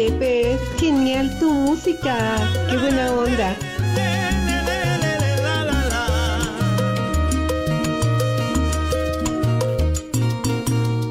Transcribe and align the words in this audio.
Pepe, 0.00 0.52
es 0.54 0.60
genial 0.78 1.38
tu 1.38 1.52
música. 1.52 2.16
Qué 2.70 2.78
buena 2.78 3.12
onda. 3.12 3.54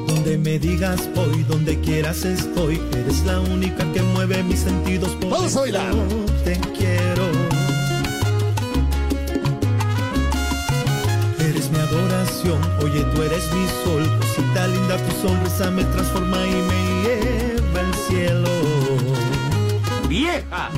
Donde 0.08 0.38
me 0.38 0.58
digas 0.58 1.08
hoy, 1.14 1.44
donde 1.44 1.78
quieras 1.78 2.24
estoy. 2.24 2.82
Eres 2.92 3.24
la 3.24 3.38
única 3.38 3.84
que 3.92 4.02
mueve 4.02 4.42
mis 4.42 4.58
sentidos. 4.58 5.10
Por 5.20 5.30
Vamos 5.30 5.44
a 5.44 5.46
eso 5.46 5.60
bailar. 5.60 5.94
Te 6.42 6.58
quiero. 6.76 7.26
Eres 11.38 11.70
mi 11.70 11.78
adoración, 11.78 12.60
oye 12.82 13.04
tú 13.14 13.22
eres 13.22 13.44
mi 13.52 13.66
sol, 13.84 14.18
cosita 14.18 14.66
linda 14.66 14.96
tu 14.96 15.28
sonrisa 15.28 15.70
me 15.70 15.84
transforma 15.84 16.44
y 16.44 16.50
me 16.50 16.80
lleva 17.04 17.80
al 17.80 17.94
cielo. 17.94 18.79
¡Vieja! 20.10 20.70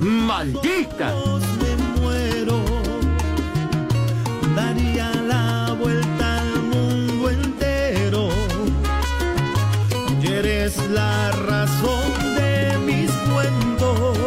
¡Maldita! 0.00 1.14
me 1.58 2.00
muero, 2.02 2.62
daría 4.54 5.10
la 5.26 5.74
vuelta 5.80 6.40
al 6.42 6.62
mundo 6.64 7.30
entero. 7.30 8.28
Y 10.22 10.26
eres 10.26 10.76
la 10.90 11.30
razón 11.30 12.12
de 12.36 12.76
mis 12.84 13.10
cuentos. 13.32 14.18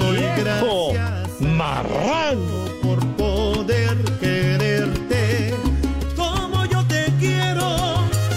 Doy 0.00 0.16
¡Viejo 0.16 0.92
gracias 0.94 1.40
marrano! 1.42 2.64
por 2.82 3.06
poder 3.16 4.02
quererte 4.20 5.54
como 6.16 6.64
yo 6.64 6.82
te 6.86 7.12
quiero. 7.20 7.76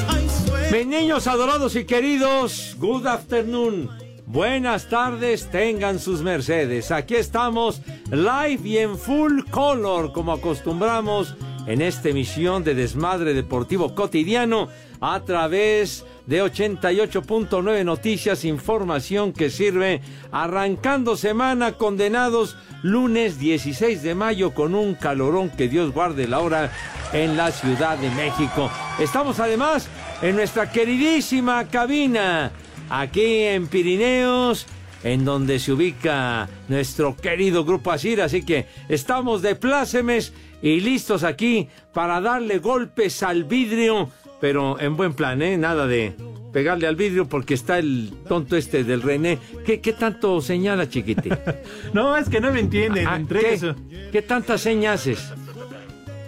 Ay, 0.10 0.28
sueño. 0.46 0.70
Mis 0.70 0.86
niños 0.86 1.28
adorados 1.28 1.78
y 1.78 1.86
queridos, 1.86 2.76
good 2.78 3.06
afternoon. 3.08 4.05
Buenas 4.28 4.90
tardes, 4.90 5.52
tengan 5.52 6.00
sus 6.00 6.24
mercedes. 6.24 6.90
Aquí 6.92 7.14
estamos, 7.14 7.82
live 8.10 8.60
y 8.64 8.80
en 8.80 8.98
full 8.98 9.42
color, 9.52 10.14
como 10.14 10.34
acostumbramos 10.34 11.36
en 11.68 11.80
esta 11.82 12.10
emisión 12.10 12.64
de 12.64 12.74
Desmadre 12.74 13.36
Deportivo 13.36 13.94
Cotidiano 13.94 14.68
a 15.00 15.20
través 15.20 16.08
de 16.26 16.44
88.9 16.44 17.86
Noticias, 17.86 18.46
información 18.46 19.32
que 19.32 19.52
sirve 19.52 20.02
arrancando 20.32 21.16
semana 21.18 21.74
condenados 21.74 22.58
lunes 22.82 23.38
16 23.38 24.02
de 24.02 24.16
mayo 24.16 24.56
con 24.56 24.74
un 24.74 24.96
calorón 24.96 25.52
que 25.52 25.68
Dios 25.68 25.94
guarde 25.94 26.28
la 26.28 26.40
hora 26.40 26.72
en 27.14 27.38
la 27.38 27.52
Ciudad 27.52 27.96
de 28.00 28.10
México. 28.10 28.72
Estamos 28.98 29.40
además 29.40 29.88
en 30.24 30.36
nuestra 30.36 30.72
queridísima 30.72 31.66
cabina 31.68 32.52
aquí 32.90 33.44
en 33.44 33.68
Pirineos 33.68 34.68
en 35.04 35.24
donde 35.24 35.60
se 35.60 35.72
ubica 35.72 36.50
nuestro 36.68 37.16
querido 37.16 37.64
Grupo 37.64 37.92
Asir, 37.92 38.22
así 38.22 38.44
que 38.44 38.66
estamos 38.90 39.44
de 39.44 39.56
plácemes 39.56 40.34
y 40.64 40.80
listos 40.80 41.24
aquí 41.24 41.68
para 41.94 42.20
darle 42.20 42.58
golpes 42.58 43.22
al 43.22 43.44
vidrio, 43.44 44.10
pero 44.42 44.80
en 44.80 44.98
buen 44.98 45.14
plan, 45.14 45.44
¿eh? 45.44 45.58
Nada 45.58 45.86
de 45.86 46.16
pegarle 46.52 46.88
al 46.88 46.96
vidrio 46.96 47.28
porque 47.30 47.54
está 47.54 47.78
el 47.78 48.14
tonto 48.28 48.58
este 48.58 48.84
del 48.84 49.04
René. 49.04 49.38
¿Qué, 49.66 49.80
qué 49.80 49.94
tanto 49.94 50.42
señala, 50.42 50.90
chiquitín? 50.90 51.38
No, 51.94 52.18
es 52.18 52.28
que 52.28 52.40
no 52.42 52.52
me 52.52 52.62
entienden. 52.62 53.06
Ah, 53.08 53.18
entre 53.18 53.42
¿qué? 53.42 53.54
eso. 53.54 53.76
¿Qué 54.12 54.22
tantas 54.22 54.62
señas 54.62 55.02
haces? 55.02 55.34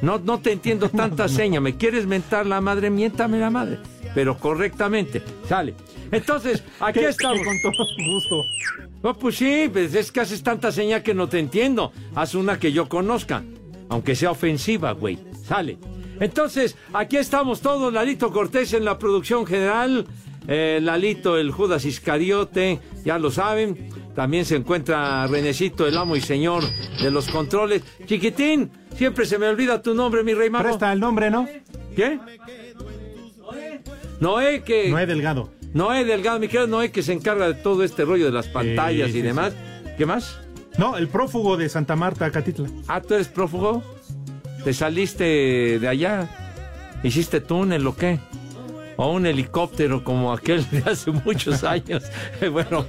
No, 0.02 0.20
no 0.20 0.40
te 0.40 0.52
entiendo 0.52 0.90
tanta 0.96 1.28
seña. 1.28 1.60
¿Me 1.62 1.78
quieres 1.78 2.06
mentar 2.06 2.46
la 2.46 2.62
madre? 2.62 2.90
Miéntame 2.90 3.40
la 3.40 3.50
madre. 3.50 3.80
Pero 4.14 4.38
correctamente. 4.38 5.22
Sale. 5.48 5.74
Entonces, 6.12 6.64
aquí 6.80 7.00
estamos. 7.00 7.40
con 7.46 7.62
todo 7.62 7.86
gusto. 8.12 8.44
No, 9.04 9.14
pues 9.18 9.36
sí, 9.36 9.70
pues 9.72 9.94
es 9.94 10.12
que 10.12 10.22
haces 10.22 10.42
tanta 10.44 10.72
seña 10.72 11.04
que 11.04 11.14
no 11.14 11.28
te 11.30 11.40
entiendo. 11.40 11.92
Haz 12.16 12.36
una 12.36 12.60
que 12.60 12.72
yo 12.72 12.88
conozca. 12.90 13.44
Aunque 13.90 14.16
sea 14.16 14.32
ofensiva, 14.32 14.92
güey. 14.92 15.18
Sale. 15.46 15.78
Entonces, 16.20 16.76
aquí 16.94 17.18
estamos 17.18 17.62
todos. 17.62 17.94
Lalito 17.94 18.32
Cortés 18.32 18.74
en 18.74 18.84
la 18.86 18.98
producción 18.98 19.46
general. 19.46 20.06
eh, 20.48 20.80
Lalito, 20.82 21.38
el 21.38 21.52
Judas 21.52 21.86
Iscariote, 21.86 22.80
ya 23.06 23.20
lo 23.20 23.30
saben. 23.32 23.90
También 24.16 24.46
se 24.46 24.56
encuentra 24.56 25.28
Renecito, 25.28 25.86
el 25.86 25.96
amo 25.98 26.16
y 26.16 26.22
señor 26.22 26.64
de 27.02 27.12
los 27.12 27.28
controles. 27.30 27.84
Chiquitín, 28.06 28.72
siempre 28.96 29.26
se 29.26 29.38
me 29.38 29.48
olvida 29.48 29.82
tu 29.82 29.94
nombre, 29.94 30.24
mi 30.24 30.34
rey 30.34 30.50
mago. 30.50 30.64
Presta 30.64 30.92
el 30.92 31.00
nombre, 31.00 31.30
¿no? 31.30 31.48
¿Qué? 31.96 32.20
Noé, 34.20 34.64
que... 34.64 34.90
Noé 34.90 35.06
Delgado. 35.06 35.52
Noé 35.78 36.06
Delgado, 36.06 36.40
mi 36.40 36.48
querido 36.48 36.66
Noé, 36.66 36.90
que 36.90 37.04
se 37.04 37.14
encarga 37.14 37.46
de 37.50 37.54
todo 37.54 37.84
este 37.84 38.04
rollo 38.04 38.26
de 38.26 38.32
las 38.32 38.48
pantallas 38.48 39.12
sí, 39.12 39.20
y 39.20 39.22
sí. 39.22 39.22
demás. 39.22 39.54
¿Qué 39.96 40.08
más? 40.08 40.40
No, 40.80 40.98
el 40.98 41.08
prófugo 41.08 41.56
de 41.56 41.70
Santa 41.70 41.96
Marta, 41.96 42.32
Catitla. 42.32 42.68
Ah, 42.88 43.00
tú 43.00 43.14
eres 43.14 43.28
prófugo. 43.28 43.84
¿Te 44.64 44.74
saliste 44.74 45.78
de 45.78 45.88
allá? 45.88 46.28
¿Hiciste 47.04 47.42
túnel 47.42 47.86
o 47.86 47.96
qué? 47.96 48.20
O 48.96 49.12
un 49.12 49.28
helicóptero 49.28 50.04
como 50.04 50.34
aquel 50.34 50.68
de 50.72 50.80
hace 50.80 51.12
muchos 51.12 51.64
años. 51.64 52.06
bueno. 52.52 52.88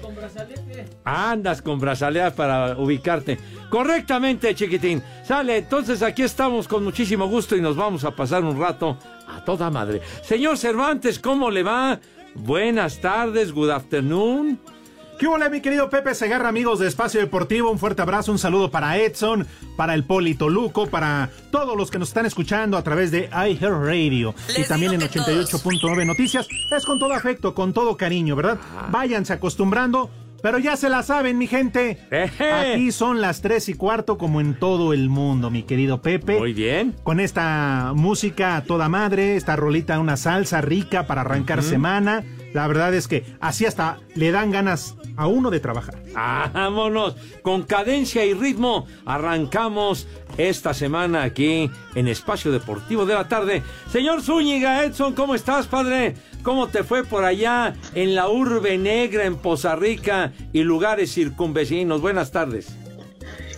Andas 1.04 1.60
con 1.60 1.78
brazalete 1.78 2.31
para 2.31 2.75
ubicarte. 2.78 3.38
Correctamente, 3.69 4.54
chiquitín. 4.54 5.03
Sale, 5.25 5.59
entonces 5.59 6.03
aquí 6.03 6.22
estamos 6.22 6.66
con 6.66 6.84
muchísimo 6.84 7.28
gusto 7.28 7.54
y 7.54 7.60
nos 7.60 7.77
vamos 7.77 8.04
a 8.04 8.16
pasar 8.16 8.44
un 8.44 8.59
rato 8.59 8.97
a 9.27 9.44
toda 9.44 9.71
madre. 9.71 10.00
Señor 10.22 10.56
Cervantes, 10.56 11.19
¿cómo 11.19 11.50
le 11.50 11.62
va? 11.62 12.00
Buenas 12.38 13.00
tardes, 13.00 13.53
good 13.53 13.71
afternoon. 13.71 14.59
¿Qué 15.19 15.26
hola, 15.26 15.49
mi 15.49 15.60
querido 15.60 15.91
Pepe 15.91 16.15
Segarra, 16.15 16.49
amigos 16.49 16.78
de 16.78 16.87
Espacio 16.87 17.19
Deportivo? 17.19 17.71
Un 17.72 17.81
fuerte 17.81 18.03
abrazo, 18.03 18.31
un 18.31 18.38
saludo 18.38 18.71
para 18.71 18.97
Edson, 18.97 19.49
para 19.76 19.94
el 19.94 20.04
Polito 20.04 20.48
Luco, 20.48 20.87
para 20.87 21.31
todos 21.50 21.77
los 21.77 21.91
que 21.91 21.98
nos 21.98 22.09
están 22.09 22.25
escuchando 22.27 22.77
a 22.77 22.84
través 22.84 23.10
de 23.10 23.28
iHeartRadio 23.32 24.34
y 24.56 24.62
también 24.69 24.93
en 24.93 25.00
88.9 25.00 26.06
Noticias. 26.06 26.47
Es 26.71 26.87
con 26.87 27.00
todo 27.00 27.12
afecto, 27.12 27.53
con 27.53 27.72
todo 27.72 27.97
cariño, 27.97 28.37
¿verdad? 28.37 28.59
Váyanse 28.93 29.32
acostumbrando, 29.32 30.09
pero 30.43 30.59
ya 30.59 30.76
se 30.76 30.88
la 30.88 31.03
saben, 31.03 31.38
mi 31.38 31.47
gente. 31.47 31.99
Aquí 32.10 32.93
son 32.93 33.21
las 33.21 33.41
tres 33.41 33.69
y 33.69 33.75
cuarto, 33.75 34.19
como 34.19 34.41
en 34.41 34.59
todo 34.59 34.93
el 34.93 35.09
mundo, 35.09 35.50
mi 35.50 35.62
querido 35.62 36.03
Pepe. 36.03 36.38
Muy 36.38 36.53
bien. 36.53 36.94
Con 37.03 37.21
esta 37.21 37.93
música 37.94 38.56
a 38.56 38.65
toda 38.65 38.88
madre, 38.88 39.37
esta 39.37 39.56
rolita, 39.56 39.98
una 39.98 40.16
salsa 40.16 40.60
rica 40.60 41.06
para 41.06 41.22
arrancar 41.22 41.62
semana. 41.62 42.25
La 42.53 42.66
verdad 42.66 42.94
es 42.94 43.09
que 43.09 43.25
así 43.41 43.66
hasta 43.66 43.98
le 44.14 44.31
dan 44.31 44.50
ganas 44.50 44.94
a 45.16 45.26
uno 45.26 45.50
de 45.50 45.60
trabajar. 45.60 46.03
Vámonos, 46.14 47.16
con 47.42 47.62
cadencia 47.64 48.25
y 48.25 48.34
ritmo 48.34 48.86
arrancamos 49.04 50.06
esta 50.36 50.72
semana 50.72 51.22
aquí 51.22 51.70
en 51.94 52.09
Espacio 52.09 52.50
Deportivo 52.50 53.04
de 53.04 53.14
la 53.14 53.28
Tarde. 53.28 53.62
Señor 53.91 54.22
Zúñiga, 54.22 54.84
Edson, 54.84 55.14
¿cómo 55.14 55.34
estás, 55.34 55.66
padre? 55.66 56.14
¿Cómo 56.42 56.69
te 56.69 56.84
fue 56.84 57.04
por 57.04 57.25
allá 57.25 57.75
en 57.94 58.14
la 58.14 58.28
urbe 58.28 58.78
negra, 58.78 59.25
en 59.25 59.36
Poza 59.36 59.77
Rica 59.77 60.33
y 60.53 60.62
lugares 60.62 61.12
circunvecinos? 61.12 62.00
Buenas 62.00 62.30
tardes. 62.30 62.74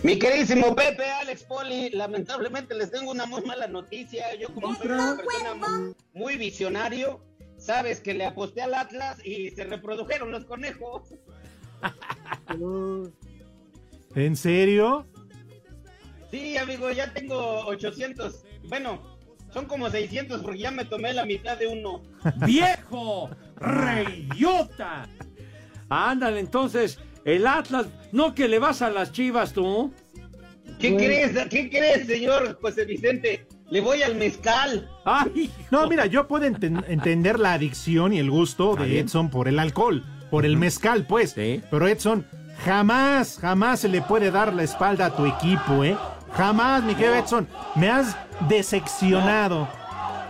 Mi 0.03 0.17
queridísimo 0.17 0.75
Pepe, 0.75 1.05
Alex 1.21 1.43
Poli, 1.43 1.91
lamentablemente 1.91 2.73
les 2.73 2.89
tengo 2.89 3.11
una 3.11 3.27
muy 3.27 3.43
mala 3.43 3.67
noticia. 3.67 4.33
Yo 4.35 4.47
como 4.49 4.75
soy 4.75 4.87
una 4.87 5.15
persona 5.15 5.53
muy, 5.53 5.95
muy 6.13 6.37
visionario, 6.37 7.21
sabes 7.61 8.01
que 8.01 8.13
le 8.13 8.25
aposté 8.25 8.61
al 8.61 8.73
Atlas 8.73 9.17
y 9.23 9.51
se 9.51 9.63
reprodujeron 9.63 10.31
los 10.31 10.45
conejos. 10.45 11.13
¿En 14.15 14.35
serio? 14.35 15.05
Sí, 16.31 16.57
amigo, 16.57 16.91
ya 16.91 17.13
tengo 17.13 17.65
800. 17.67 18.43
Bueno, 18.67 19.17
son 19.53 19.65
como 19.65 19.89
600 19.89 20.41
porque 20.41 20.59
ya 20.59 20.71
me 20.71 20.85
tomé 20.85 21.13
la 21.13 21.25
mitad 21.25 21.57
de 21.57 21.67
uno. 21.67 22.01
¡Viejo! 22.45 23.29
¡Reyota! 23.57 25.07
Ándale, 25.89 26.39
entonces, 26.39 26.99
el 27.25 27.45
Atlas, 27.45 27.87
no 28.11 28.33
que 28.33 28.47
le 28.47 28.59
vas 28.59 28.81
a 28.81 28.89
las 28.89 29.11
chivas 29.11 29.53
tú. 29.53 29.93
¿Qué 30.79 30.95
crees? 30.95 31.37
¿Qué 31.49 31.69
crees, 31.69 32.07
señor 32.07 32.57
José 32.59 32.85
Vicente? 32.85 33.45
Le 33.71 33.81
voy 33.81 34.03
al 34.03 34.15
mezcal. 34.15 34.87
¡Ay! 35.05 35.49
No, 35.71 35.87
mira, 35.87 36.05
yo 36.05 36.27
puedo 36.27 36.45
enten- 36.45 36.83
entender 36.87 37.39
la 37.39 37.53
adicción 37.53 38.13
y 38.13 38.19
el 38.19 38.29
gusto 38.29 38.75
de. 38.75 38.99
Edson 38.99 39.29
por 39.29 39.47
el 39.47 39.57
alcohol. 39.59 40.03
por 40.29 40.45
el 40.45 40.57
mezcal, 40.57 41.05
pues. 41.07 41.31
Sí. 41.31 41.61
Pero 41.71 41.87
Edson, 41.87 42.25
jamás, 42.65 43.37
jamás 43.41 43.79
se 43.79 43.87
le 43.89 44.01
puede 44.01 44.29
dar 44.31 44.53
la 44.53 44.63
espalda 44.63 45.07
a 45.07 45.15
tu 45.15 45.25
equipo, 45.25 45.83
¿eh? 45.83 45.97
Jamás, 46.33 46.83
mi 46.83 46.95
querido 46.95 47.15
Edson. 47.15 47.47
Me 47.75 47.89
has 47.89 48.15
decepcionado. 48.47 49.67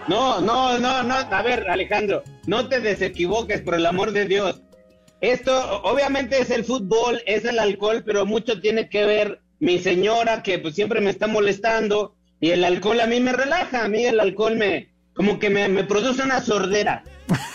No, 0.07 0.41
no, 0.41 0.77
no, 0.79 1.03
no. 1.03 1.15
A 1.15 1.41
ver, 1.43 1.69
Alejandro, 1.69 2.23
no 2.47 2.67
te 2.67 2.79
desequivoques, 2.79 3.61
por 3.61 3.75
el 3.75 3.85
amor 3.85 4.11
de 4.11 4.25
Dios. 4.25 4.61
Esto, 5.19 5.81
obviamente, 5.83 6.39
es 6.41 6.49
el 6.49 6.63
fútbol, 6.65 7.21
es 7.27 7.45
el 7.45 7.59
alcohol, 7.59 8.01
pero 8.05 8.25
mucho 8.25 8.59
tiene 8.59 8.89
que 8.89 9.05
ver 9.05 9.41
mi 9.59 9.77
señora, 9.77 10.41
que 10.41 10.57
pues 10.57 10.73
siempre 10.73 11.01
me 11.01 11.11
está 11.11 11.27
molestando, 11.27 12.15
y 12.41 12.49
el 12.49 12.63
alcohol 12.63 12.99
a 12.99 13.07
mí 13.07 13.19
me 13.19 13.31
relaja, 13.31 13.85
a 13.85 13.87
mí 13.87 14.03
el 14.03 14.19
alcohol 14.19 14.57
me, 14.57 14.89
como 15.13 15.37
que 15.37 15.51
me, 15.51 15.69
me 15.69 15.83
produce 15.83 16.23
una 16.23 16.41
sordera, 16.41 17.03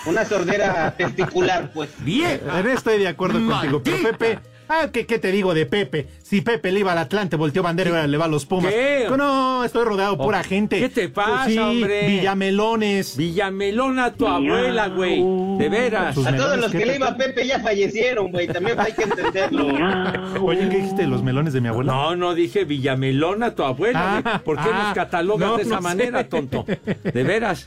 una 0.06 0.24
sordera 0.24 0.94
testicular, 0.96 1.72
pues. 1.72 1.90
Bien. 1.98 2.40
En 2.48 2.58
esto 2.58 2.70
estoy 2.70 2.98
de 3.00 3.08
acuerdo 3.08 3.44
contigo, 3.44 3.82
pero 3.82 4.02
Pepe. 4.02 4.38
Ah, 4.68 4.88
¿qué, 4.92 5.06
¿qué 5.06 5.18
te 5.18 5.30
digo 5.30 5.54
de 5.54 5.66
Pepe? 5.66 6.08
Si 6.22 6.40
Pepe 6.40 6.72
le 6.72 6.80
iba 6.80 6.92
al 6.92 6.98
Atlante, 6.98 7.36
volteó 7.36 7.62
bandera 7.62 7.90
y 7.90 7.92
ahora 7.92 8.06
le 8.06 8.18
va 8.18 8.24
a 8.24 8.28
los 8.28 8.46
Pumas. 8.46 8.72
¿Qué? 8.72 9.06
No, 9.16 9.64
estoy 9.64 9.84
rodeado 9.84 10.16
por 10.16 10.26
pura 10.26 10.42
gente. 10.42 10.78
¿Qué 10.78 10.88
te 10.88 11.08
pasa, 11.08 11.46
Sí, 11.46 11.58
hombre? 11.58 12.08
Villamelones. 12.08 13.16
Villamelona, 13.16 14.12
tu 14.12 14.26
abuela, 14.26 14.88
güey. 14.88 15.22
De 15.58 15.68
veras. 15.68 16.18
A 16.18 16.36
todos 16.36 16.58
los 16.58 16.72
¿qué, 16.72 16.78
que 16.78 16.86
le 16.86 16.96
iba 16.96 17.08
a 17.08 17.16
Pepe 17.16 17.46
ya 17.46 17.60
fallecieron, 17.60 18.30
güey, 18.30 18.48
también 18.48 18.78
hay 18.78 18.92
que 18.92 19.04
entenderlo. 19.04 19.66
Oye, 20.42 20.68
¿qué 20.68 20.76
dijiste 20.76 21.02
de 21.02 21.08
los 21.08 21.22
melones 21.22 21.52
de 21.52 21.60
mi 21.60 21.68
abuela? 21.68 21.92
No, 21.92 22.16
no 22.16 22.34
dije 22.34 22.64
Villamelona, 22.64 23.54
tu 23.54 23.62
abuela. 23.62 24.22
Ah. 24.24 24.42
¿Por 24.44 24.56
qué 24.56 24.68
ah, 24.72 24.84
nos 24.84 24.94
catalogas 24.94 25.48
no, 25.48 25.56
de 25.56 25.62
esa 25.62 25.76
no 25.76 25.76
sé. 25.76 25.82
manera, 25.82 26.28
tonto? 26.28 26.64
De 26.66 27.22
veras. 27.22 27.66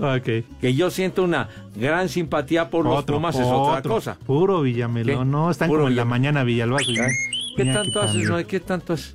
Ok. 0.00 0.44
Que 0.60 0.74
yo 0.74 0.90
siento 0.90 1.22
una 1.22 1.48
gran 1.76 2.08
simpatía 2.08 2.68
por 2.70 2.84
los 2.84 3.04
Pumas 3.04 3.36
es 3.36 3.42
otra 3.46 3.78
otro. 3.78 3.94
cosa. 3.94 4.16
Puro 4.26 4.62
Villamelón. 4.62 5.18
¿Qué? 5.18 5.24
No, 5.30 5.50
están 5.50 5.68
Puro 5.68 5.80
como 5.82 5.88
en 5.90 5.96
la 5.96 6.04
mañana 6.04 6.42
Villalbazo. 6.44 6.90
¿Qué 7.56 7.64
tanto 7.64 8.00
haces, 8.00 8.28
no? 8.28 8.44
¿Qué 8.46 8.60
tanto 8.60 8.92
haces? 8.94 9.14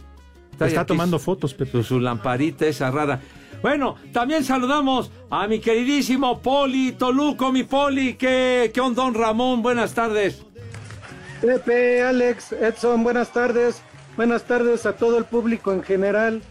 Está 0.60 0.86
tomando 0.86 1.18
su- 1.20 1.26
fotos, 1.26 1.54
Pepe. 1.54 1.72
Su, 1.72 1.84
su 1.84 2.00
lamparita 2.00 2.66
esa 2.66 2.90
rara. 2.92 3.20
Bueno, 3.62 3.96
también 4.12 4.44
saludamos 4.44 5.10
a 5.30 5.48
mi 5.48 5.60
queridísimo 5.60 6.40
Poli 6.40 6.92
Toluco, 6.94 7.52
mi 7.52 7.64
Poli. 7.64 8.14
¿Qué, 8.16 8.72
qué 8.74 8.82
onda, 8.82 9.04
don 9.04 9.14
Ramón? 9.14 9.62
Buenas 9.62 9.94
tardes. 9.94 10.44
Pepe, 11.42 12.02
Alex, 12.04 12.54
Edson, 12.54 13.04
buenas 13.04 13.32
tardes. 13.34 13.82
Buenas 14.16 14.44
tardes 14.44 14.86
a 14.86 14.94
todo 14.96 15.18
el 15.18 15.26
público 15.26 15.74
en 15.74 15.84
general. 15.84 16.42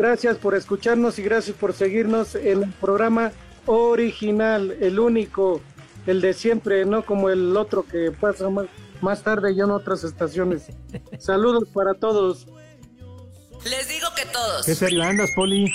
Gracias 0.00 0.38
por 0.38 0.54
escucharnos 0.54 1.18
y 1.18 1.22
gracias 1.22 1.54
por 1.54 1.74
seguirnos 1.74 2.34
en 2.34 2.62
el 2.62 2.72
programa 2.80 3.32
original, 3.66 4.74
el 4.80 4.98
único, 4.98 5.60
el 6.06 6.22
de 6.22 6.32
siempre, 6.32 6.86
no 6.86 7.04
como 7.04 7.28
el 7.28 7.54
otro 7.54 7.84
que 7.84 8.10
pasa 8.10 8.48
más, 8.48 8.64
más 9.02 9.22
tarde 9.22 9.52
y 9.52 9.60
en 9.60 9.70
otras 9.70 10.02
estaciones. 10.02 10.68
Saludos 11.18 11.68
para 11.74 11.92
todos. 11.92 12.46
Les 13.62 13.90
digo 13.90 14.06
que 14.16 14.24
todos. 14.32 14.64
¿Qué 14.64 14.74
serio 14.74 15.02
andas, 15.02 15.28
Poli? 15.36 15.70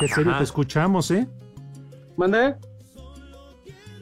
¿Qué 0.00 0.08
serio 0.08 0.36
te 0.36 0.44
escuchamos, 0.44 1.10
eh? 1.10 1.26
¿Mandé? 2.18 2.56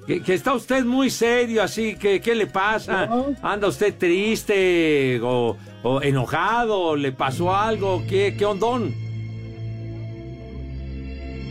Que, 0.09 0.21
que 0.25 0.35
está 0.35 0.55
usted 0.55 0.85
muy 0.85 1.09
serio, 1.09 1.63
así 1.63 1.95
que 1.95 2.21
¿qué 2.21 2.35
le 2.35 2.49
pasa? 2.49 3.07
No. 3.07 3.27
¿Anda 3.43 3.69
usted 3.69 3.97
triste 3.97 5.21
o, 5.23 5.57
o 5.85 6.03
enojado? 6.03 6.97
¿Le 6.97 7.13
pasó 7.13 7.55
algo? 7.55 8.03
¿Qué, 8.09 8.35
qué 8.37 8.45
ondón? 8.45 9.08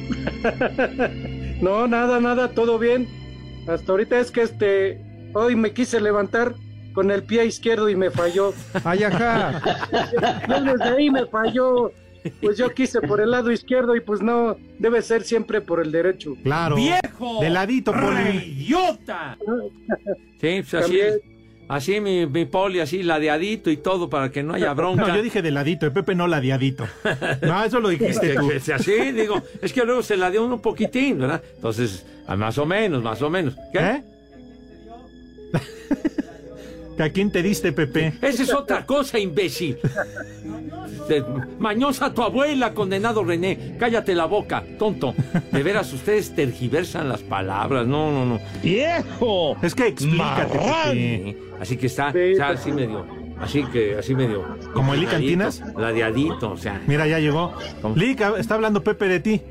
No, 1.62 1.88
nada, 1.88 2.20
nada, 2.20 2.52
todo 2.52 2.78
bien. 2.78 3.08
Hasta 3.68 3.92
ahorita 3.92 4.20
es 4.20 4.30
que 4.30 4.44
este, 4.44 5.02
hoy 5.34 5.56
me 5.56 5.72
quise 5.72 6.00
levantar 6.00 6.54
con 6.94 7.10
el 7.10 7.24
pie 7.24 7.46
izquierdo 7.46 7.90
y 7.90 7.96
me 7.96 8.12
falló. 8.12 8.54
Ay, 8.84 9.04
ajá. 9.04 9.62
Ya 10.48 10.62
desde 10.62 10.84
ahí 10.84 11.10
me 11.10 11.26
falló. 11.26 11.92
Pues 12.42 12.58
yo 12.58 12.74
quise 12.74 13.02
por 13.02 13.22
el 13.22 13.32
lado 13.32 13.52
izquierdo 13.52 13.96
y 13.96 14.02
pues 14.02 14.22
no, 14.22 14.58
debe 14.80 15.02
ser 15.02 15.24
siempre 15.24 15.62
por 15.62 15.80
el 15.80 15.92
derecho. 15.92 16.36
Claro. 16.44 16.76
¡Viejo! 16.76 17.42
De 17.42 17.50
ladito, 17.50 17.92
Poli. 17.94 18.38
¡Idiota! 18.38 19.38
Sí, 20.40 20.62
pues 20.62 20.74
así, 20.74 20.82
También. 20.82 21.37
Así 21.68 22.00
mi, 22.00 22.26
mi 22.26 22.46
Poli, 22.46 22.80
así 22.80 23.04
ladeadito 23.04 23.70
y 23.70 23.78
todo 23.78 24.10
para 24.10 24.32
que 24.32 24.44
no 24.44 24.54
haya 24.54 24.74
bronca. 24.74 25.08
No, 25.08 25.16
yo 25.16 25.22
dije 25.22 25.42
de 25.42 25.52
ladito, 25.52 25.92
Pepe 25.94 26.16
no 26.16 26.28
ladiadito. 26.28 26.88
No, 27.42 27.64
eso 27.64 27.80
lo 27.80 27.90
dijiste 27.90 28.36
tú. 28.40 28.52
Así, 28.74 29.12
digo, 29.12 29.42
es 29.62 29.74
que 29.74 29.84
luego 29.84 30.04
se 30.04 30.18
la 30.18 30.30
dio 30.30 30.46
un 30.46 30.62
poquitín, 30.62 31.20
¿verdad? 31.20 31.42
Entonces, 31.56 32.06
ah, 32.28 32.36
más 32.36 32.58
o 32.58 32.66
menos, 32.66 33.04
más 33.04 33.22
o 33.22 33.30
menos. 33.30 33.56
¿Qué? 33.72 33.80
¿Eh? 33.80 34.04
¿Que 36.98 37.04
¿A 37.04 37.12
quién 37.12 37.32
te 37.32 37.44
diste, 37.44 37.72
Pepe? 37.72 38.14
Esa 38.22 38.44
es 38.44 38.54
otra 38.54 38.86
cosa, 38.86 39.20
imbécil. 39.20 39.78
De- 41.08 41.24
Mañosa 41.60 42.14
tu 42.14 42.24
abuela, 42.24 42.74
condenado 42.74 43.24
René. 43.24 43.76
Cállate 43.80 44.16
la 44.16 44.26
boca, 44.26 44.64
tonto. 44.80 45.14
De 45.52 45.64
veras, 45.64 45.94
ustedes 45.94 46.34
tergiversan 46.36 47.08
las 47.08 47.22
palabras. 47.22 47.86
No, 47.86 48.12
no, 48.12 48.26
no. 48.26 48.40
¡Viejo! 48.64 49.56
Es 49.62 49.76
que 49.76 49.88
explícate. 49.88 50.58
Pepe. 50.58 50.92
Sí, 50.92 51.38
Así 51.62 51.78
que 51.78 51.88
está, 51.88 52.10
o 52.10 52.36
sea, 52.36 52.50
así 52.50 52.72
medio. 52.72 53.06
Así 53.40 53.64
que, 53.66 53.96
así 53.98 54.16
medio. 54.16 54.44
¿Como 54.74 54.94
Eli 54.96 55.06
ladeadito, 55.06 55.12
Cantinas? 55.44 55.64
Ladeadito, 55.78 56.52
o 56.52 56.58
sea. 56.58 56.82
Mira, 56.88 57.08
ya 57.08 57.20
llegó. 57.20 57.54
¿Cómo? 57.82 57.96
Lick, 57.96 58.22
está 58.38 58.56
hablando 58.56 58.84
Pepe 58.84 59.08
de 59.08 59.20
ti. 59.20 59.42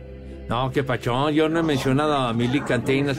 No, 0.49 0.71
qué 0.71 0.85
pachón. 0.85 1.33
Yo 1.33 1.49
no 1.49 1.61
he 1.61 1.63
mencionado 1.63 2.15
a 2.15 2.33
Mili 2.33 2.61
Cantinas. 2.61 3.17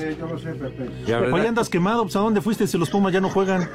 Ya, 1.06 1.20
¿verdad? 1.20 1.34
Hoy 1.40 1.46
andas 1.46 1.70
quemado, 1.70 2.04
pues 2.04 2.16
¿a 2.16 2.20
dónde 2.20 2.42
fuiste 2.42 2.68
si 2.68 2.78
los 2.78 2.90
Pumas 2.90 3.12
ya 3.14 3.20
no 3.22 3.30
juegan? 3.30 3.70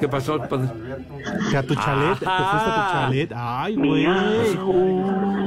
¿Qué 0.00 0.08
pasó? 0.08 0.38
padre? 0.38 0.68
Que 1.50 1.56
a 1.56 1.62
tu 1.62 1.74
chalet, 1.74 2.18
te 2.18 2.24
fuiste 2.24 2.26
a 2.26 2.86
tu 2.86 2.92
chalet. 2.92 3.32
Ay, 3.34 3.76
güey. 3.76 4.06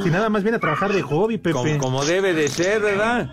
Si 0.02 0.10
nada 0.10 0.30
más 0.30 0.44
viene 0.44 0.58
a 0.58 0.60
trabajar 0.60 0.92
de 0.94 1.02
hobby, 1.02 1.38
Pepe. 1.38 1.54
Como, 1.54 1.78
como 1.78 2.06
debe 2.06 2.34
de 2.34 2.48
ser, 2.48 2.82
¿verdad? 2.82 3.30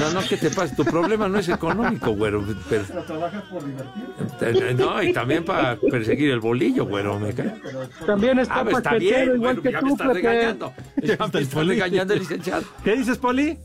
No, 0.00 0.10
no, 0.20 0.26
¿qué 0.28 0.36
te 0.36 0.50
pasa? 0.50 0.74
Tu 0.74 0.84
problema 0.84 1.28
no 1.28 1.38
es 1.38 1.48
económico, 1.48 2.12
güero. 2.12 2.44
Pero... 2.68 2.84
Eh, 4.40 4.74
No, 4.76 5.02
y 5.02 5.12
también 5.12 5.44
para 5.44 5.76
perseguir 5.76 6.30
el 6.30 6.40
bolillo, 6.40 6.86
güero, 6.86 7.18
me 7.18 7.32
cae. 7.32 7.54
También 8.06 8.38
está 8.38 8.56
Ah, 8.60 8.64
pues 8.64 8.76
está 8.78 8.94
bien, 8.94 9.24
igual 9.34 9.38
bueno, 9.38 9.62
que 9.62 9.72
ya 9.72 9.80
me 9.80 9.88
tú, 9.88 9.94
estás 9.94 10.08
Pepe. 10.08 10.20
regañando. 10.28 10.72
Ya 11.02 11.16
me 11.18 11.40
estás 11.40 11.66
regañando, 11.66 12.14
licenciado. 12.14 12.62
¿Qué 12.84 12.96
dices, 12.96 13.18
Poli? 13.18 13.58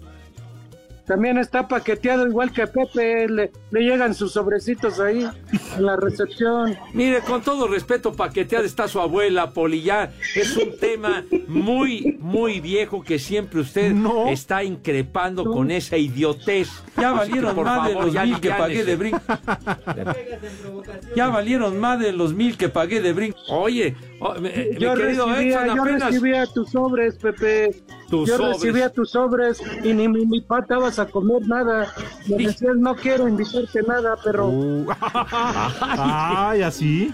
También 1.12 1.38
está 1.38 1.68
paqueteado 1.68 2.26
igual 2.26 2.54
que 2.54 2.66
Pepe. 2.68 3.28
Le, 3.28 3.52
le 3.72 3.82
llegan 3.82 4.16
sus 4.16 4.32
sobrecitos 4.32 4.98
ahí 5.02 5.28
en 5.76 5.86
la 5.86 5.98
recepción. 5.98 6.78
Mire, 6.94 7.20
con 7.20 7.42
todo 7.42 7.68
respeto, 7.68 8.14
paqueteada 8.14 8.66
está 8.66 8.88
su 8.88 8.98
abuela, 9.02 9.52
Poli. 9.52 9.82
Ya 9.82 10.14
es 10.38 10.56
un 10.56 10.78
tema 10.80 11.26
muy, 11.50 12.18
muy 12.22 12.62
viejo 12.62 13.04
que 13.04 13.20
siempre 13.20 13.60
usted 13.60 13.92
No. 13.92 14.30
está 14.30 14.64
increpando 14.64 15.44
con 15.44 15.70
esa 15.70 15.98
idiotez. 15.98 16.70
Ya 16.96 17.12
valieron 17.12 17.62
más 17.62 17.90
de 17.90 17.94
los 17.94 18.14
ya 18.14 18.24
mil 18.24 18.40
que 18.40 18.50
pagué 18.52 18.86
de 18.86 18.96
brinco. 18.96 19.20
Ya 21.16 21.28
valieron 21.28 21.78
más 21.78 22.00
de 22.00 22.14
los 22.14 22.34
mil 22.34 22.58
que 22.58 22.70
pagué 22.70 23.02
de 23.02 23.12
brinco. 23.12 23.38
Oye, 23.50 23.96
oh, 24.22 24.34
mi, 24.36 24.50
mi 24.50 24.76
Yo 24.80 24.94
querido 24.96 25.26
recibía, 25.28 25.64
Edson, 25.66 25.76
yo 25.76 25.82
apenas... 25.84 26.04
recibía 26.12 26.46
tus 26.48 26.70
sobres, 26.70 27.16
Pepe. 27.16 27.84
Tus 28.10 28.30
yo 28.30 28.38
sobres. 28.38 28.54
recibía 28.62 28.90
tus 28.90 29.10
sobres 29.12 29.62
y 29.84 29.94
ni 29.94 30.08
mi, 30.08 30.26
mi 30.26 30.40
papá 30.42 30.78
vas 30.78 30.98
a 31.00 31.06
comer 31.08 31.42
nada. 31.48 31.92
Me 32.28 32.38
Sí. 32.38 32.46
decías, 32.46 32.76
no 32.78 32.96
quiero 32.96 33.28
invitarte 33.28 33.82
nada, 33.84 34.16
pero 34.24 34.48
Uh, 34.48 34.86
Ay, 35.82 36.62
así. 36.62 37.14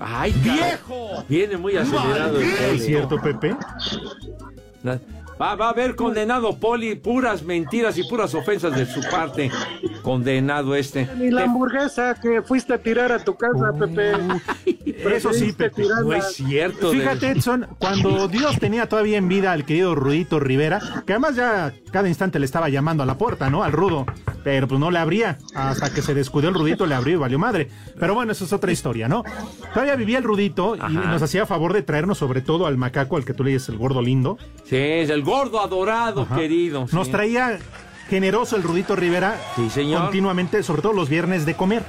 ¡Ay, 0.00 0.32
viejo! 0.42 1.24
Viene 1.28 1.56
muy 1.58 1.76
acelerado 1.76 2.40
el 2.40 2.46
¿Es 2.48 2.84
cierto, 2.86 3.20
Pepe? 3.20 3.54
Va, 5.40 5.54
va 5.54 5.66
a 5.68 5.70
haber 5.70 5.96
condenado 5.96 6.58
Poli, 6.58 6.96
puras 6.96 7.42
mentiras 7.42 7.96
y 7.96 8.04
puras 8.04 8.34
ofensas 8.34 8.76
de 8.76 8.84
su 8.84 9.00
parte. 9.10 9.50
Condenado 10.02 10.74
este. 10.74 11.08
ni 11.16 11.30
la 11.30 11.44
hamburguesa 11.44 12.14
que 12.20 12.42
fuiste 12.42 12.74
a 12.74 12.78
tirar 12.78 13.10
a 13.12 13.24
tu 13.24 13.34
casa, 13.36 13.72
Pepe. 13.78 14.12
Eso 15.16 15.32
sí, 15.32 15.52
Pepe. 15.52 15.82
tirarla. 15.82 16.02
No 16.02 16.12
es 16.12 16.34
cierto. 16.34 16.90
de- 16.90 16.98
Fíjate, 16.98 17.30
Edson, 17.30 17.66
cuando 17.78 18.28
Dios 18.28 18.58
tenía 18.58 18.86
todavía 18.88 19.16
en 19.18 19.28
vida 19.28 19.52
al 19.52 19.64
querido 19.64 19.94
Rudito 19.94 20.40
Rivera, 20.40 20.80
que 21.06 21.12
además 21.14 21.36
ya 21.36 21.72
cada 21.90 22.08
instante 22.08 22.38
le 22.38 22.44
estaba 22.44 22.68
llamando 22.68 23.02
a 23.02 23.06
la 23.06 23.16
puerta, 23.16 23.48
¿no? 23.48 23.62
Al 23.64 23.72
Rudo. 23.72 24.06
Pero 24.42 24.66
pues 24.68 24.80
no 24.80 24.90
le 24.90 24.98
abría. 24.98 25.38
Hasta 25.54 25.92
que 25.92 26.02
se 26.02 26.14
descuidó 26.14 26.48
el 26.48 26.54
Rudito, 26.54 26.86
le 26.86 26.94
abrió 26.94 27.14
y 27.16 27.18
valió 27.18 27.38
madre. 27.38 27.68
Pero 27.98 28.14
bueno, 28.14 28.32
eso 28.32 28.44
es 28.44 28.52
otra 28.52 28.72
historia, 28.72 29.06
¿no? 29.08 29.22
Todavía 29.74 29.96
vivía 29.96 30.18
el 30.18 30.24
Rudito 30.24 30.76
y 30.76 30.80
Ajá. 30.80 30.88
nos 30.88 31.22
hacía 31.22 31.44
favor 31.46 31.72
de 31.72 31.82
traernos 31.82 32.18
sobre 32.18 32.40
todo 32.40 32.66
al 32.66 32.76
macaco, 32.76 33.16
al 33.16 33.24
que 33.24 33.34
tú 33.34 33.44
le 33.44 33.50
dices 33.52 33.68
el 33.68 33.76
gordo 33.78 34.00
lindo. 34.02 34.38
Sí, 34.64 34.76
es 34.76 35.10
el 35.10 35.22
gordo 35.22 35.60
adorado, 35.60 36.22
Ajá. 36.22 36.36
querido. 36.36 36.86
Nos 36.92 37.06
sí. 37.06 37.12
traía 37.12 37.58
generoso 38.08 38.56
el 38.56 38.62
Rudito 38.62 38.96
Rivera 38.96 39.36
Sí, 39.56 39.70
señor. 39.70 40.02
continuamente, 40.02 40.62
sobre 40.62 40.82
todo 40.82 40.92
los 40.92 41.08
viernes 41.08 41.46
de 41.46 41.54
comer. 41.54 41.84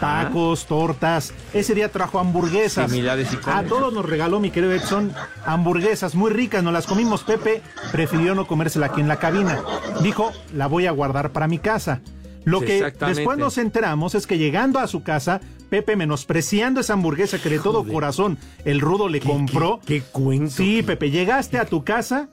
Tacos, 0.00 0.66
tortas. 0.66 1.32
Ese 1.52 1.74
día 1.74 1.90
trajo 1.90 2.18
hamburguesas. 2.18 2.90
Similares 2.90 3.28
y 3.32 3.38
A 3.50 3.62
todos 3.64 3.92
nos 3.92 4.04
regaló 4.04 4.40
mi 4.40 4.50
querido 4.50 4.72
Edson 4.72 5.12
hamburguesas 5.46 6.14
muy 6.14 6.30
ricas, 6.30 6.62
nos 6.62 6.72
las 6.72 6.86
comimos. 6.86 7.22
Pepe 7.24 7.62
prefirió 7.92 8.34
no 8.34 8.46
comérsela 8.46 8.86
aquí 8.86 9.00
en 9.00 9.08
la 9.08 9.16
cabina. 9.18 9.60
Dijo, 10.02 10.32
la 10.52 10.66
voy 10.66 10.86
a 10.86 10.90
guardar 10.90 11.30
para 11.32 11.48
mi 11.48 11.58
casa. 11.58 12.00
Lo 12.44 12.60
Sí, 12.60 12.66
que 12.66 12.92
después 13.06 13.38
nos 13.38 13.56
enteramos 13.56 14.14
es 14.14 14.26
que 14.26 14.36
llegando 14.36 14.78
a 14.78 14.86
su 14.86 15.02
casa, 15.02 15.40
Pepe 15.70 15.96
menospreciando 15.96 16.80
esa 16.80 16.92
hamburguesa 16.92 17.38
que 17.38 17.48
de 17.48 17.58
todo 17.58 17.84
corazón 17.86 18.36
el 18.66 18.80
rudo 18.80 19.08
le 19.08 19.20
compró. 19.20 19.80
¿Qué, 19.86 20.00
qué 20.00 20.06
cuento? 20.12 20.50
Sí, 20.50 20.82
Pepe, 20.82 21.10
llegaste 21.10 21.58
a 21.58 21.64
tu 21.64 21.84
casa, 21.84 22.28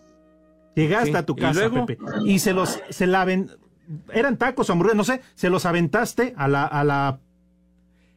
llegaste 0.75 1.11
Sí, 1.11 1.15
a 1.17 1.25
tu 1.25 1.33
¿y 1.37 1.41
casa, 1.41 1.59
luego? 1.61 1.85
Pepe, 1.85 2.03
y 2.25 2.39
se 2.39 2.51
los, 2.53 2.79
se 2.89 3.07
la 3.07 3.21
aven- 3.25 3.55
eran 4.13 4.35
tacos 4.37 4.69
o 4.69 4.73
hamburguesas, 4.73 4.97
no 4.97 5.03
sé, 5.05 5.21
se 5.35 5.49
los 5.49 5.65
aventaste 5.65 6.33
a 6.37 6.49
la, 6.49 6.65
a 6.65 6.83
la 6.83 7.19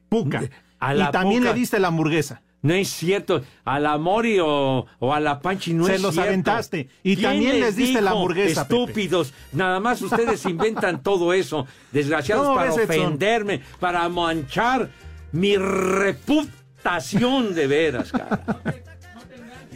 puca. 0.08 0.42
A 0.78 0.92
la 0.94 1.08
y 1.08 1.10
también 1.12 1.40
puca. 1.42 1.52
le 1.52 1.58
diste 1.58 1.78
la 1.78 1.88
hamburguesa. 1.88 2.42
No 2.62 2.72
es 2.72 2.88
cierto. 2.88 3.42
A 3.66 3.78
la 3.78 3.98
Mori 3.98 4.38
o, 4.40 4.86
o 4.98 5.12
a 5.12 5.20
la 5.20 5.40
Panchi 5.40 5.74
no 5.74 5.84
Se 5.84 5.96
es 5.96 6.00
los 6.02 6.14
cierto. 6.14 6.30
aventaste. 6.30 6.88
Y 7.02 7.16
¿Quién 7.16 7.30
también 7.32 7.60
les 7.60 7.76
diste 7.76 8.00
la 8.00 8.12
hamburguesa, 8.12 8.66
Pepe? 8.66 8.80
Estúpidos. 8.80 9.34
Nada 9.52 9.80
más 9.80 10.00
ustedes 10.00 10.44
inventan 10.46 11.02
todo 11.02 11.32
eso. 11.34 11.66
Desgraciados 11.92 12.44
¿Cómo 12.46 12.56
para 12.56 12.70
ves, 12.74 12.88
Edson? 12.88 13.04
ofenderme, 13.06 13.60
para 13.80 14.08
manchar 14.08 14.88
mi 15.32 15.56
reputación 15.58 17.54
de 17.54 17.66
veras, 17.66 18.12
cara. 18.12 18.40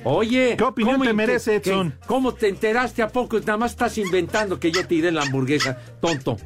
Oye, 0.05 0.55
¿Qué 0.57 0.65
opinión 0.65 0.95
¿cómo 0.95 1.05
te 1.05 1.13
merece, 1.13 1.61
que- 1.61 1.71
Edson? 1.71 1.95
¿Cómo 2.07 2.33
te 2.33 2.49
enteraste 2.49 3.03
a 3.03 3.09
poco? 3.09 3.39
Nada 3.41 3.57
más 3.57 3.73
estás 3.73 3.99
inventando 3.99 4.59
que 4.61 4.71
yo 4.71 4.87
tiré 4.87 5.11
la 5.11 5.23
hamburguesa, 5.23 5.77
tonto. 6.01 6.37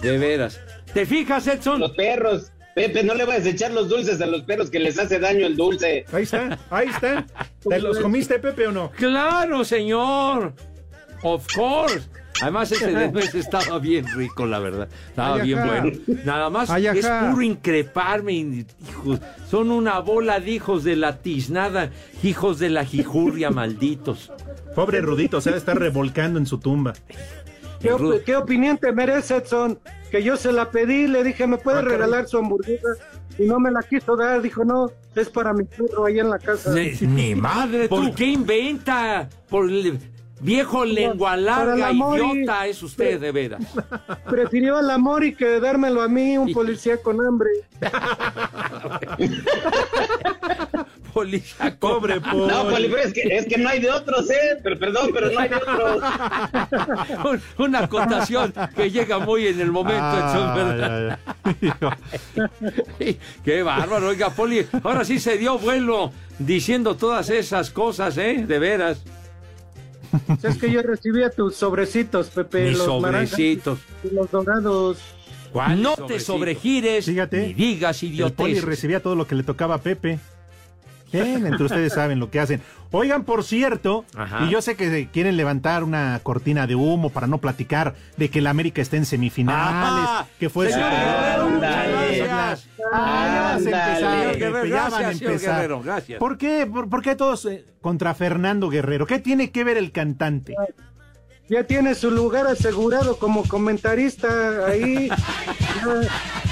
De 0.00 0.16
veras. 0.18 0.60
¿Te 0.94 1.06
fijas, 1.06 1.46
Edson? 1.46 1.80
Los 1.80 1.92
perros. 1.92 2.52
Pepe, 2.78 3.02
no 3.02 3.14
le 3.14 3.24
vayas 3.24 3.44
a 3.44 3.48
echar 3.48 3.72
los 3.72 3.88
dulces 3.88 4.20
a 4.20 4.26
los 4.26 4.42
perros 4.42 4.70
que 4.70 4.78
les 4.78 4.96
hace 5.00 5.18
daño 5.18 5.48
el 5.48 5.56
dulce. 5.56 6.04
Ahí 6.12 6.22
está, 6.22 6.56
ahí 6.70 6.86
está. 6.86 7.26
¿Te 7.68 7.80
los 7.80 7.98
comiste, 7.98 8.38
Pepe, 8.38 8.68
o 8.68 8.72
no? 8.72 8.92
Claro, 8.92 9.64
señor. 9.64 10.54
Of 11.24 11.44
course. 11.56 12.08
Además, 12.40 12.70
ese 12.70 12.86
de 12.92 13.10
nuez 13.10 13.34
estaba 13.34 13.80
bien 13.80 14.06
rico, 14.14 14.46
la 14.46 14.60
verdad. 14.60 14.88
Estaba 15.08 15.34
Ay, 15.34 15.42
bien 15.42 15.66
bueno. 15.66 15.98
Nada 16.24 16.50
más 16.50 16.70
Ay, 16.70 16.86
es 16.86 17.04
puro 17.04 17.42
increparme. 17.42 18.32
Hijos, 18.32 19.18
son 19.50 19.72
una 19.72 19.98
bola 19.98 20.38
de 20.38 20.52
hijos 20.52 20.84
de 20.84 20.94
la 20.94 21.18
tiznada, 21.18 21.90
hijos 22.22 22.60
de 22.60 22.68
la 22.70 22.84
jijurria, 22.84 23.50
malditos. 23.50 24.30
Pobre 24.76 25.00
Rudito, 25.00 25.40
se 25.40 25.48
ha 25.48 25.52
de 25.52 25.58
estar 25.58 25.76
revolcando 25.76 26.38
en 26.38 26.46
su 26.46 26.58
tumba. 26.58 26.92
¿Qué, 27.80 27.92
op- 27.92 28.24
qué 28.24 28.36
opinión 28.36 28.78
te 28.78 28.92
merece, 28.92 29.36
Edson? 29.36 29.78
Que 30.10 30.22
yo 30.22 30.36
se 30.36 30.52
la 30.52 30.70
pedí, 30.70 31.06
le 31.06 31.22
dije, 31.22 31.46
¿me 31.46 31.58
puede 31.58 31.78
Ah, 31.78 31.82
caray. 31.82 31.96
regalar 31.98 32.28
su 32.28 32.38
hamburguesa? 32.38 32.88
Y 33.38 33.44
no 33.46 33.60
me 33.60 33.70
la 33.70 33.82
quiso 33.82 34.16
dar, 34.16 34.42
dijo, 34.42 34.64
no, 34.64 34.90
es 35.14 35.28
para 35.28 35.52
mi 35.52 35.64
perro 35.64 36.06
ahí 36.06 36.18
en 36.18 36.30
la 36.30 36.38
casa. 36.38 36.72
Ni, 36.74 36.92
ni 37.06 37.34
madre, 37.34 37.88
¿por 37.88 38.14
qué 38.14 38.26
inventa? 38.26 39.28
Por 39.48 39.70
el 39.70 39.98
viejo 40.40 40.84
lengua 40.84 41.36
larga, 41.36 41.92
idiota 41.92 42.66
es 42.66 42.82
usted, 42.82 43.20
de 43.20 43.30
veras. 43.32 43.62
Prefirió 44.28 44.76
al 44.78 44.90
amor 44.90 45.24
y 45.24 45.34
que 45.34 45.60
dármelo 45.60 46.02
a 46.02 46.08
mí, 46.08 46.36
un 46.38 46.52
policía 46.52 47.00
con 47.00 47.24
hambre. 47.24 47.50
Policía, 51.12 51.76
Pobre, 51.78 52.20
pobre. 52.20 52.52
No, 52.54 52.68
Poli, 52.68 52.88
pero 52.88 53.02
es 53.02 53.12
que, 53.12 53.22
es 53.22 53.46
que 53.46 53.58
no 53.58 53.68
hay 53.68 53.80
de 53.80 53.90
otros, 53.90 54.30
¿eh? 54.30 54.58
Pero 54.62 54.78
perdón, 54.78 55.10
pero 55.12 55.30
no 55.30 55.38
hay 55.40 55.48
de 55.48 55.56
otros. 55.56 56.02
Un- 57.58 57.64
Una 57.66 57.78
acotación 57.84 58.52
que 58.76 58.90
llega 58.90 59.18
muy 59.18 59.46
en 59.46 59.60
el 59.60 59.70
momento, 59.72 60.18
Edson, 60.18 60.54
¿verdad? 60.54 61.18
Qué 63.44 63.62
bárbaro, 63.62 64.08
oiga, 64.08 64.30
Poli. 64.30 64.66
Ahora 64.82 65.04
sí 65.04 65.18
se 65.18 65.38
dio 65.38 65.58
vuelo 65.58 66.12
diciendo 66.38 66.96
todas 66.96 67.30
esas 67.30 67.70
cosas, 67.70 68.16
¿eh? 68.18 68.44
De 68.46 68.58
veras. 68.58 69.02
Es 70.42 70.56
que 70.56 70.70
yo 70.70 70.80
recibía 70.82 71.30
tus 71.30 71.56
sobrecitos, 71.56 72.28
Pepe, 72.28 72.70
Mis 72.70 72.78
los 72.78 72.86
sobrecitos. 72.86 73.78
y 74.04 74.14
los 74.14 74.30
dorados. 74.30 74.98
No 75.76 75.94
te 75.96 76.20
sobregires 76.20 77.06
Fíjate. 77.06 77.48
y 77.48 77.54
digas 77.54 78.02
El 78.02 78.32
Poli 78.32 78.60
recibía 78.60 79.00
todo 79.02 79.14
lo 79.14 79.26
que 79.26 79.34
le 79.34 79.42
tocaba 79.42 79.76
a 79.76 79.78
Pepe. 79.82 80.18
Bien, 81.12 81.46
entre 81.46 81.64
ustedes 81.64 81.92
saben 81.92 82.18
lo 82.18 82.30
que 82.30 82.40
hacen. 82.40 82.60
Oigan, 82.90 83.24
por 83.24 83.44
cierto, 83.44 84.04
Ajá. 84.16 84.44
y 84.46 84.50
yo 84.50 84.62
sé 84.62 84.74
que 84.76 85.08
quieren 85.12 85.36
levantar 85.36 85.84
una 85.84 86.18
cortina 86.22 86.66
de 86.66 86.74
humo 86.74 87.10
para 87.10 87.26
no 87.26 87.38
platicar 87.38 87.94
de 88.16 88.30
que 88.30 88.38
el 88.38 88.46
América 88.46 88.80
está 88.80 88.96
en 88.96 89.04
semifinales, 89.04 90.08
Ah, 90.08 90.26
que 90.38 90.48
fue 90.48 90.70
señor. 90.70 90.88
Guerrero, 95.56 95.82
gracias. 95.82 96.18
¿Por 96.18 96.38
qué, 96.38 96.66
por, 96.66 96.88
por 96.88 97.02
qué 97.02 97.14
todos 97.14 97.44
eh, 97.46 97.64
contra 97.80 98.14
Fernando 98.14 98.68
Guerrero? 98.68 99.06
¿Qué 99.06 99.18
tiene 99.18 99.50
que 99.50 99.64
ver 99.64 99.76
el 99.76 99.92
cantante? 99.92 100.54
Ya 101.48 101.64
tiene 101.64 101.94
su 101.94 102.10
lugar 102.10 102.46
asegurado 102.46 103.18
como 103.18 103.46
comentarista 103.46 104.66
ahí. 104.66 105.10
Ya, 105.78 106.00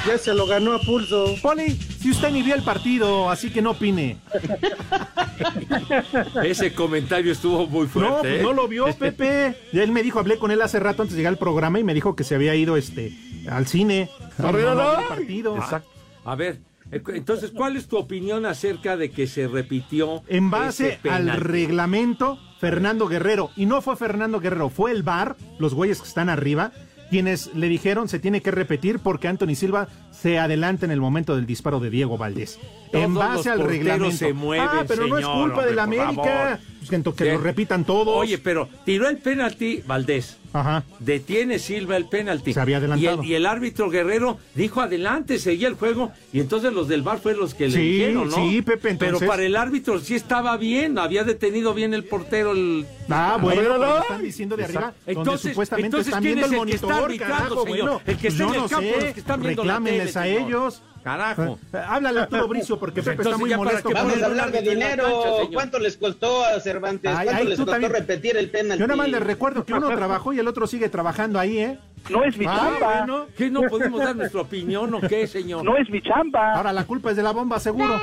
ya 0.07 0.19
se 0.19 0.35
lo 0.35 0.47
ganó 0.47 0.75
a 0.75 0.79
pulso. 0.79 1.35
Poli, 1.43 1.73
si 1.73 2.13
usted 2.13 2.31
ni 2.31 2.43
vio 2.43 2.55
el 2.55 2.63
partido, 2.63 3.29
así 3.29 3.51
que 3.51 3.61
no 3.61 3.73
opine. 3.73 4.19
Ese 6.45 6.73
comentario 6.73 7.33
estuvo 7.33 7.67
muy 7.67 7.89
fuerte. 7.89 8.13
No, 8.13 8.21
pues 8.21 8.41
¿eh? 8.41 8.43
no 8.43 8.53
lo 8.53 8.69
vio 8.69 8.87
Pepe. 8.99 9.57
Y 9.73 9.81
él 9.81 9.91
me 9.91 10.05
dijo, 10.05 10.21
hablé 10.21 10.39
con 10.39 10.53
él 10.53 10.63
hace 10.63 10.79
rato 10.79 11.03
antes 11.03 11.17
de 11.17 11.21
llegar 11.21 11.33
al 11.33 11.39
programa 11.39 11.81
y 11.81 11.85
me 11.85 11.93
dijo 11.93 12.15
que 12.15 12.23
se 12.23 12.37
había 12.37 12.55
ido 12.55 12.77
este 12.77 13.13
al 13.51 13.67
cine. 13.67 14.09
No, 14.39 14.53
no, 14.53 15.09
partido. 15.09 15.57
Exacto. 15.57 15.91
A 16.25 16.37
ver, 16.37 16.55
eh, 16.55 16.61
entonces, 16.91 17.51
¿cuál 17.51 17.77
es 17.77 17.89
tu 17.89 17.97
opinión 17.97 18.47
acerca 18.47 18.97
de 18.97 19.11
que 19.11 19.27
se 19.27 19.49
repitió 19.49 20.23
En 20.29 20.51
base 20.51 20.99
al 21.11 21.29
reglamento, 21.41 22.39
Fernando 22.61 23.09
Guerrero, 23.09 23.51
y 23.57 23.67
no 23.67 23.83
fue 23.83 23.97
Fernando 23.97 24.41
Guerrero, 24.41 24.69
fue 24.69 24.93
el 24.93 25.03
VAR, 25.03 25.37
los 25.59 25.75
güeyes 25.75 26.01
que 26.01 26.09
están 26.09 26.29
arriba, 26.29 26.73
quienes 27.11 27.55
le 27.55 27.69
dijeron 27.69 28.09
se 28.09 28.19
tiene 28.19 28.41
que 28.41 28.51
repetir 28.51 28.99
porque 28.99 29.29
Anthony 29.29 29.55
Silva 29.55 29.89
se 30.11 30.39
adelanta 30.39 30.87
en 30.87 30.93
el 30.93 31.01
momento 31.01 31.37
del 31.37 31.47
disparo 31.47 31.81
de 31.81 31.91
Diego 31.91 32.19
Valdés. 32.19 32.59
Todos 32.91 33.05
en 33.05 33.15
base 33.15 33.37
los 33.37 33.47
al 33.47 33.61
reglamento. 33.61 34.17
se 34.17 34.33
mueven, 34.33 34.69
ah, 34.69 34.85
pero 34.87 35.07
no 35.07 35.19
es 35.19 35.27
culpa 35.27 35.65
de 35.65 35.75
la 35.75 35.85
hombre, 35.85 36.01
América. 36.01 36.23
favor. 36.23 36.59
Pues 36.89 37.17
que, 37.17 37.33
lo 37.33 37.39
repitan 37.39 37.85
todos. 37.85 38.17
Oye, 38.17 38.39
pero 38.39 38.69
tiró 38.85 39.09
el 39.09 39.19
penalti 39.19 39.83
Valdés. 39.87 40.37
Ajá. 40.53 40.85
Detiene 41.01 41.59
Silva 41.59 41.97
el 41.99 42.07
penalti. 42.07 42.55
Se 42.55 42.61
había 42.61 42.79
adelantado. 42.79 43.23
Y 43.23 43.27
el, 43.27 43.31
y 43.33 43.35
el 43.35 43.45
árbitro 43.45 43.91
Guerrero 43.91 44.39
dijo 44.55 44.81
adelante, 44.81 45.39
seguía 45.39 45.69
el 45.69 45.75
juego. 45.75 46.13
Y 46.33 46.41
entonces 46.41 46.73
los 46.73 46.89
del 46.89 47.03
bar 47.03 47.19
fueron 47.19 47.43
los 47.43 47.53
que 47.55 47.69
le 47.69 47.79
dijeron, 47.79 48.31
¿no? 48.31 48.37
sí, 48.37 48.63
Pepe, 48.63 48.91
entonces- 48.91 49.19
Pero 49.19 49.31
para 49.31 49.43
el 49.43 49.55
árbitro 49.55 49.99
sí 50.01 50.15
estaba 50.15 50.57
bien, 50.57 50.99
había 50.99 51.25
detenido 51.25 51.75
bien 51.75 51.93
el 51.93 52.05
portero. 52.05 52.53
El... 52.53 52.87
Ah, 53.11 53.37
bueno, 53.41 53.61
Pero 53.61 53.75
pero 53.75 53.87
no. 53.87 53.95
lo 53.97 54.01
están 54.03 54.23
diciendo 54.23 54.57
de 54.57 54.65
arriba, 54.65 54.95
Entonces- 55.07 55.51
supuestamente 55.51 55.87
entonces, 55.87 56.09
están 56.09 56.23
¿quién 56.23 56.35
viendo 56.37 56.47
es 56.47 56.53
el 56.53 56.59
el 56.61 56.71
que 56.71 56.75
está 56.77 56.87
monitor, 56.87 57.05
arbitrando, 57.05 57.35
carajo, 57.37 57.65
señor? 57.67 57.81
bueno, 57.81 58.01
El 58.07 58.17
que 58.17 58.29
está 58.29 58.39
yo 58.39 58.49
en 58.49 58.55
el 58.55 58.61
no 58.63 58.69
campo, 58.69 58.89
sé, 58.89 59.01
los 59.05 59.15
que 59.15 59.21
están 59.21 59.41
viendo 59.43 59.65
la 59.65 59.81
tele, 59.81 60.03
a 60.03 60.09
señor. 60.09 60.73
Carajo. 61.07 61.57
Eh, 61.73 61.79
Háblale 61.87 62.19
a 62.19 62.23
Arturo 62.25 62.49
Bricio 62.49 62.81
porque 62.81 63.01
Pepe 63.01 63.23
está 63.23 63.39
muy 63.39 63.49
¿ya 63.49 63.57
para 63.59 63.71
molesto. 63.71 63.91
Vamos 63.91 64.21
a 64.21 64.27
hablar 64.27 64.51
de 64.51 64.61
dinero. 64.61 65.05
cancha, 65.05 65.37
señor? 65.37 65.53
¿Cuánto 65.53 65.79
les 65.79 65.97
costó 65.97 66.45
a 66.45 66.59
Cervantes? 66.59 67.13
Ay, 67.15 67.27
¿Cuánto 67.27 67.43
ay, 67.43 67.49
les 67.49 67.59
costó 67.59 67.71
también. 67.71 67.93
repetir 67.93 68.37
el 68.37 68.51
penalti? 68.51 68.81
Yo 68.81 68.89
nada 68.89 68.97
más 68.97 69.09
les 69.09 69.23
recuerdo 69.23 69.65
que 69.65 69.73
uno 69.73 69.89
trabajó 69.95 70.33
y 70.33 70.41
el 70.41 70.49
otro 70.49 70.67
sigue 70.67 70.89
trabajando 70.89 71.39
ahí, 71.39 71.59
¿eh? 71.59 71.79
No 72.11 72.25
es 72.25 72.37
mi 72.39 72.47
Ah, 72.47 72.57
chamba. 72.79 72.97
bueno. 72.99 73.27
¿Qué 73.37 73.51
no 73.51 73.63
podemos 73.63 73.99
dar 74.01 74.15
nuestra 74.17 74.41
opinión 74.41 74.95
o 74.95 75.01
qué, 75.01 75.27
señor? 75.27 75.65
No 75.65 75.77
es 75.77 75.89
mi 75.91 76.01
chamba. 76.03 76.55
Ahora 76.55 76.73
la 76.73 76.85
culpa 76.85 77.11
es 77.11 77.17
de 77.17 77.23
la 77.23 77.33
bomba, 77.33 77.59
seguro. 77.61 78.01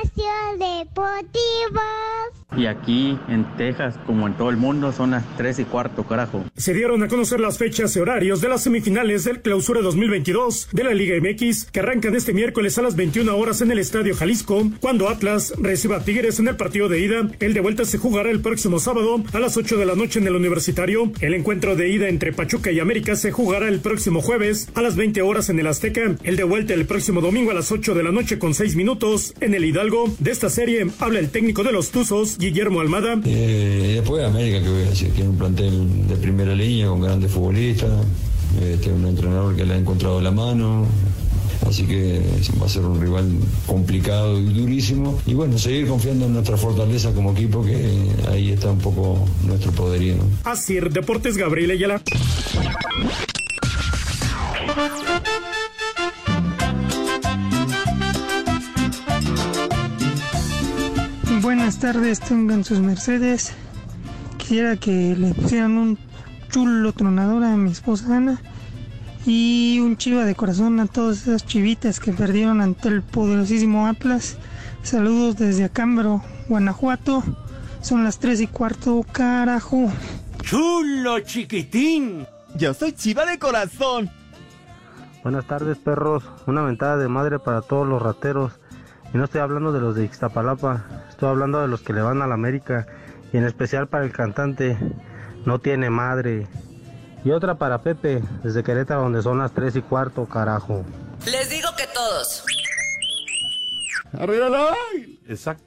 Y 2.56 2.68
aquí 2.68 3.18
en 3.30 3.46
Texas, 3.58 3.96
como 4.06 4.28
en 4.28 4.36
todo 4.36 4.52
el 4.52 4.58
mundo, 4.58 4.92
son 4.92 5.12
las 5.12 5.24
3 5.38 5.60
y 5.60 5.64
cuarto, 5.66 6.04
carajo. 6.04 6.44
Se 6.56 6.74
dieron 6.74 7.02
a 7.02 7.08
conocer 7.08 7.40
las 7.40 7.58
fechas 7.58 7.96
y 7.96 8.00
horarios 8.00 8.42
de 8.42 8.50
las 8.50 8.62
semifinales 8.62 9.24
del 9.24 9.42
Clausura 9.42 9.82
2022 9.82 10.70
de 10.72 10.84
la 10.84 10.94
Liga 10.94 11.16
MX, 11.20 11.66
que 11.72 11.80
arrancan 11.80 12.14
este 12.16 12.32
miércoles 12.34 12.78
a 12.78 12.84
las 12.84 12.96
21 12.96 13.36
horas 13.36 13.62
en 13.62 13.72
el 13.72 13.80
Estadio 13.80 14.16
Jalisco, 14.16 14.64
cuando 14.82 15.10
Atlas 15.10 15.54
reciba 15.58 15.98
a 15.98 16.04
Tigres 16.04 16.40
en 16.40 16.48
el 16.48 16.56
partido 16.56 16.90
de 16.90 17.00
ida. 17.00 17.28
El 17.40 17.54
de 17.56 17.60
vuelta 17.62 17.86
se 17.86 17.98
jugará 17.98 18.30
el 18.30 18.42
próximo 18.42 18.78
sábado 18.80 19.24
a 19.34 19.40
las 19.40 19.58
8 19.58 19.78
de 19.78 19.86
la 19.88 19.96
noche 19.96 20.20
en 20.20 20.28
el 20.28 20.36
Universitario. 20.36 21.12
El 21.22 21.34
encuentro 21.34 21.76
de 21.76 21.90
ida 21.90 22.08
entre 22.08 22.34
Pachuca 22.34 22.70
y 22.72 22.80
América 22.80 23.16
se 23.16 23.32
jugará 23.32 23.68
el 23.68 23.80
próximo 23.80 23.93
jueves 24.22 24.70
a 24.74 24.82
las 24.82 24.96
20 24.96 25.22
horas 25.22 25.50
en 25.50 25.60
el 25.60 25.68
Azteca. 25.68 26.16
El 26.24 26.36
de 26.36 26.44
vuelta 26.44 26.74
el 26.74 26.86
próximo 26.86 27.22
domingo 27.22 27.52
a 27.52 27.54
las 27.54 27.72
8 27.72 27.94
de 27.94 28.04
la 28.04 28.12
noche 28.12 28.40
con 28.40 28.54
6 28.54 28.76
minutos 28.76 29.34
en 29.40 29.54
el 29.54 29.66
Hidalgo. 29.66 30.14
De 30.20 30.32
esta 30.32 30.50
serie 30.50 30.88
habla 31.00 31.20
el 31.20 31.30
técnico 31.30 31.64
de 31.64 31.72
los 31.72 31.92
Tuzos, 31.92 32.38
Guillermo 32.38 32.82
Almada. 32.82 33.20
Eh, 33.26 33.94
después 33.96 34.24
América, 34.26 34.62
que 34.62 34.70
voy 34.70 34.82
a 34.82 34.90
decir, 34.90 35.12
tiene 35.12 35.30
un 35.30 35.38
plantel 35.38 36.08
de 36.08 36.16
primera 36.16 36.56
línea 36.56 36.88
con 36.88 37.02
grandes 37.02 37.32
futbolistas, 37.32 37.92
eh, 38.62 38.78
tiene 38.82 38.98
un 38.98 39.06
entrenador 39.08 39.56
que 39.56 39.66
le 39.66 39.76
ha 39.76 39.78
encontrado 39.78 40.20
la 40.20 40.32
mano, 40.32 40.88
así 41.68 41.84
que 41.84 42.22
va 42.62 42.66
a 42.66 42.70
ser 42.70 42.84
un 42.84 43.00
rival 43.00 43.30
complicado 43.68 44.40
y 44.40 44.46
durísimo. 44.54 45.20
Y 45.26 45.34
bueno, 45.34 45.58
seguir 45.58 45.88
confiando 45.88 46.26
en 46.26 46.34
nuestra 46.34 46.58
fortaleza 46.58 47.14
como 47.14 47.32
equipo, 47.32 47.64
que 47.64 47.78
ahí 48.30 48.52
está 48.52 48.72
un 48.72 48.80
poco 48.80 49.24
nuestro 49.46 49.72
poderío. 49.72 50.16
¿no? 50.16 50.24
Asir 50.50 50.90
Deportes 50.90 51.38
Gabriel 51.38 51.72
Ayala. 51.72 52.02
Buenas 61.42 61.80
tardes, 61.80 62.20
tengan 62.20 62.64
sus 62.64 62.80
mercedes. 62.80 63.54
Quisiera 64.38 64.78
que 64.78 65.16
le 65.16 65.34
pusieran 65.34 65.78
un 65.78 66.00
chulo 66.50 66.94
tronador 66.94 67.44
a 67.44 67.56
mi 67.58 67.72
esposa 67.72 68.18
Ana 68.18 68.42
y 69.26 69.80
un 69.80 69.98
chiva 69.98 70.26
de 70.26 70.36
corazón 70.36 70.80
a 70.80 70.88
todas 70.88 71.24
esas 71.24 71.46
chivitas 71.46 72.00
que 72.00 72.14
perdieron 72.14 72.62
ante 72.62 72.90
el 72.90 73.02
poderosísimo 73.02 73.88
Atlas. 73.88 74.38
Saludos 74.84 75.38
desde 75.38 75.66
Acámbaro, 75.66 76.24
Guanajuato. 76.48 77.24
Son 77.82 78.04
las 78.04 78.20
3 78.20 78.42
y 78.42 78.48
cuarto, 78.48 79.06
carajo. 79.12 79.92
¡Chulo, 80.42 81.20
chiquitín! 81.20 82.26
Yo 82.56 82.74
soy 82.74 82.94
chiva 82.94 83.26
de 83.26 83.38
corazón. 83.38 84.10
Buenas 85.24 85.46
tardes, 85.46 85.78
perros. 85.78 86.24
Una 86.48 86.64
ventada 86.64 86.98
de 86.98 87.08
madre 87.08 87.40
para 87.40 87.62
todos 87.62 87.88
los 87.88 88.02
rateros. 88.02 88.52
Y 89.14 89.18
no 89.18 89.24
estoy 89.24 89.40
hablando 89.40 89.72
de 89.72 89.80
los 89.80 89.96
de 89.96 90.04
Ixtapalapa, 90.04 91.06
estoy 91.10 91.30
hablando 91.30 91.62
de 91.62 91.68
los 91.70 91.82
que 91.82 91.94
le 91.94 92.02
van 92.02 92.22
a 92.22 92.28
la 92.28 92.34
América. 92.34 92.88
Y 93.32 93.38
en 93.38 93.46
especial 93.46 93.88
para 93.88 94.04
el 94.04 94.12
cantante. 94.12 94.78
No 95.46 95.60
tiene 95.60 95.90
madre. 95.90 96.48
Y 97.24 97.32
otra 97.32 97.56
para 97.56 97.82
Pepe, 97.82 98.22
desde 98.44 98.64
Querétaro, 98.64 99.04
donde 99.04 99.22
son 99.22 99.38
las 99.38 99.54
tres 99.54 99.78
y 99.78 99.82
cuarto, 99.82 100.26
carajo. 100.26 100.84
Les 101.26 101.50
digo 101.50 101.70
que 101.78 101.88
todos. 101.94 102.44
¡Arriba 104.12 104.50
la! 104.50 104.74
Exacto. 105.28 105.64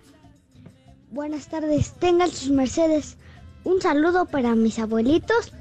Buenas 1.11 1.49
tardes, 1.49 1.95
tengan 1.95 2.31
sus 2.31 2.51
mercedes. 2.51 3.17
Un 3.65 3.81
saludo 3.81 4.27
para 4.27 4.55
mis 4.55 4.79
abuelitos 4.79 5.53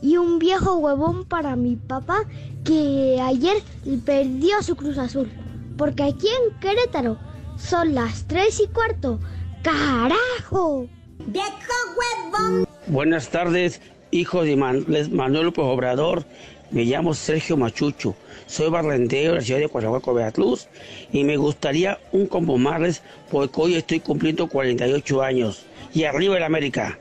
y 0.00 0.16
un 0.16 0.38
viejo 0.38 0.76
huevón 0.76 1.24
para 1.24 1.56
mi 1.56 1.76
papá 1.76 2.24
que 2.64 3.18
ayer 3.22 3.56
perdió 4.04 4.62
su 4.62 4.74
Cruz 4.76 4.98
Azul. 4.98 5.30
Porque 5.76 6.02
aquí 6.04 6.26
en 6.28 6.58
Querétaro 6.60 7.18
son 7.56 7.94
las 7.94 8.26
tres 8.26 8.60
y 8.60 8.68
cuarto. 8.68 9.20
¡Carajo! 9.62 10.86
¡Viejo 11.26 11.48
huevón! 11.96 12.68
Buenas 12.86 13.28
tardes, 13.30 13.80
hijo 14.10 14.42
de 14.42 14.56
Man- 14.56 14.84
Manuel 15.12 15.46
López 15.46 15.64
Obrador. 15.64 16.24
Me 16.70 16.84
llamo 16.84 17.14
Sergio 17.14 17.56
Machucho. 17.56 18.14
Soy 18.46 18.68
barrendero 18.70 19.32
de 19.32 19.38
la 19.38 19.44
ciudad 19.44 19.60
de 19.60 19.68
Coahuaco, 19.68 20.12
Veracruz. 20.14 20.68
Y 21.12 21.24
me 21.24 21.36
gustaría 21.36 21.98
un 22.12 22.26
combo 22.26 22.58
marles 22.58 23.02
porque 23.30 23.60
hoy 23.60 23.74
estoy 23.74 24.00
cumpliendo 24.00 24.48
48 24.48 25.22
años. 25.22 25.66
Y 25.92 26.04
arriba 26.04 26.36
el 26.36 26.42
América. 26.42 26.98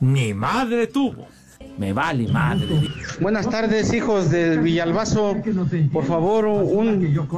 Mi 0.00 0.34
madre 0.34 0.86
tuvo. 0.86 1.28
Me 1.78 1.92
vale 1.92 2.26
madre. 2.28 2.88
Buenas 3.20 3.48
tardes, 3.48 3.92
hijos 3.92 4.30
del 4.30 4.60
Villalbazo. 4.60 5.36
Por 5.92 6.04
favor, 6.04 6.46
un 6.46 7.28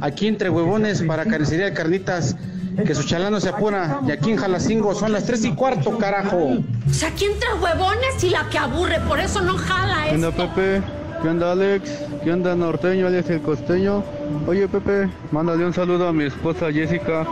aquí 0.00 0.26
entre 0.26 0.50
huevones 0.50 1.02
para 1.02 1.24
carnicería 1.24 1.66
de 1.66 1.72
carnitas. 1.74 2.36
Que 2.74 2.92
su 2.92 3.04
chalano 3.04 3.38
se 3.38 3.50
apura. 3.50 4.00
Y 4.04 4.10
aquí 4.10 4.32
en 4.32 4.36
Jalacingo 4.36 4.96
son 4.96 5.12
las 5.12 5.24
tres 5.26 5.44
y 5.44 5.52
cuarto, 5.52 5.96
carajo. 5.96 6.56
O 6.88 6.92
sea, 6.92 7.10
aquí 7.10 7.24
entre 7.24 7.48
huevones 7.62 8.24
y 8.24 8.30
la 8.30 8.48
que 8.50 8.58
aburre, 8.58 8.98
por 9.06 9.20
eso 9.20 9.40
no 9.42 9.54
jala 9.54 10.06
¿Qué 10.08 10.16
onda, 10.16 10.28
esto. 10.30 10.48
Pepe? 10.48 10.82
¿Qué 11.22 11.28
onda, 11.28 11.52
Alex? 11.52 11.90
¿Qué 12.24 12.32
onda, 12.32 12.56
Norteño, 12.56 13.06
Alex 13.06 13.30
el 13.30 13.42
Costeño? 13.42 14.02
Oye, 14.48 14.66
Pepe, 14.66 15.08
mándale 15.30 15.64
un 15.64 15.72
saludo 15.72 16.08
a 16.08 16.12
mi 16.12 16.24
esposa 16.24 16.72
Jessica 16.72 17.24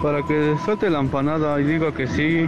para 0.00 0.22
que 0.22 0.54
suelte 0.64 0.88
la 0.88 1.00
empanada 1.00 1.60
y 1.60 1.64
diga 1.64 1.92
que 1.92 2.06
sí. 2.06 2.46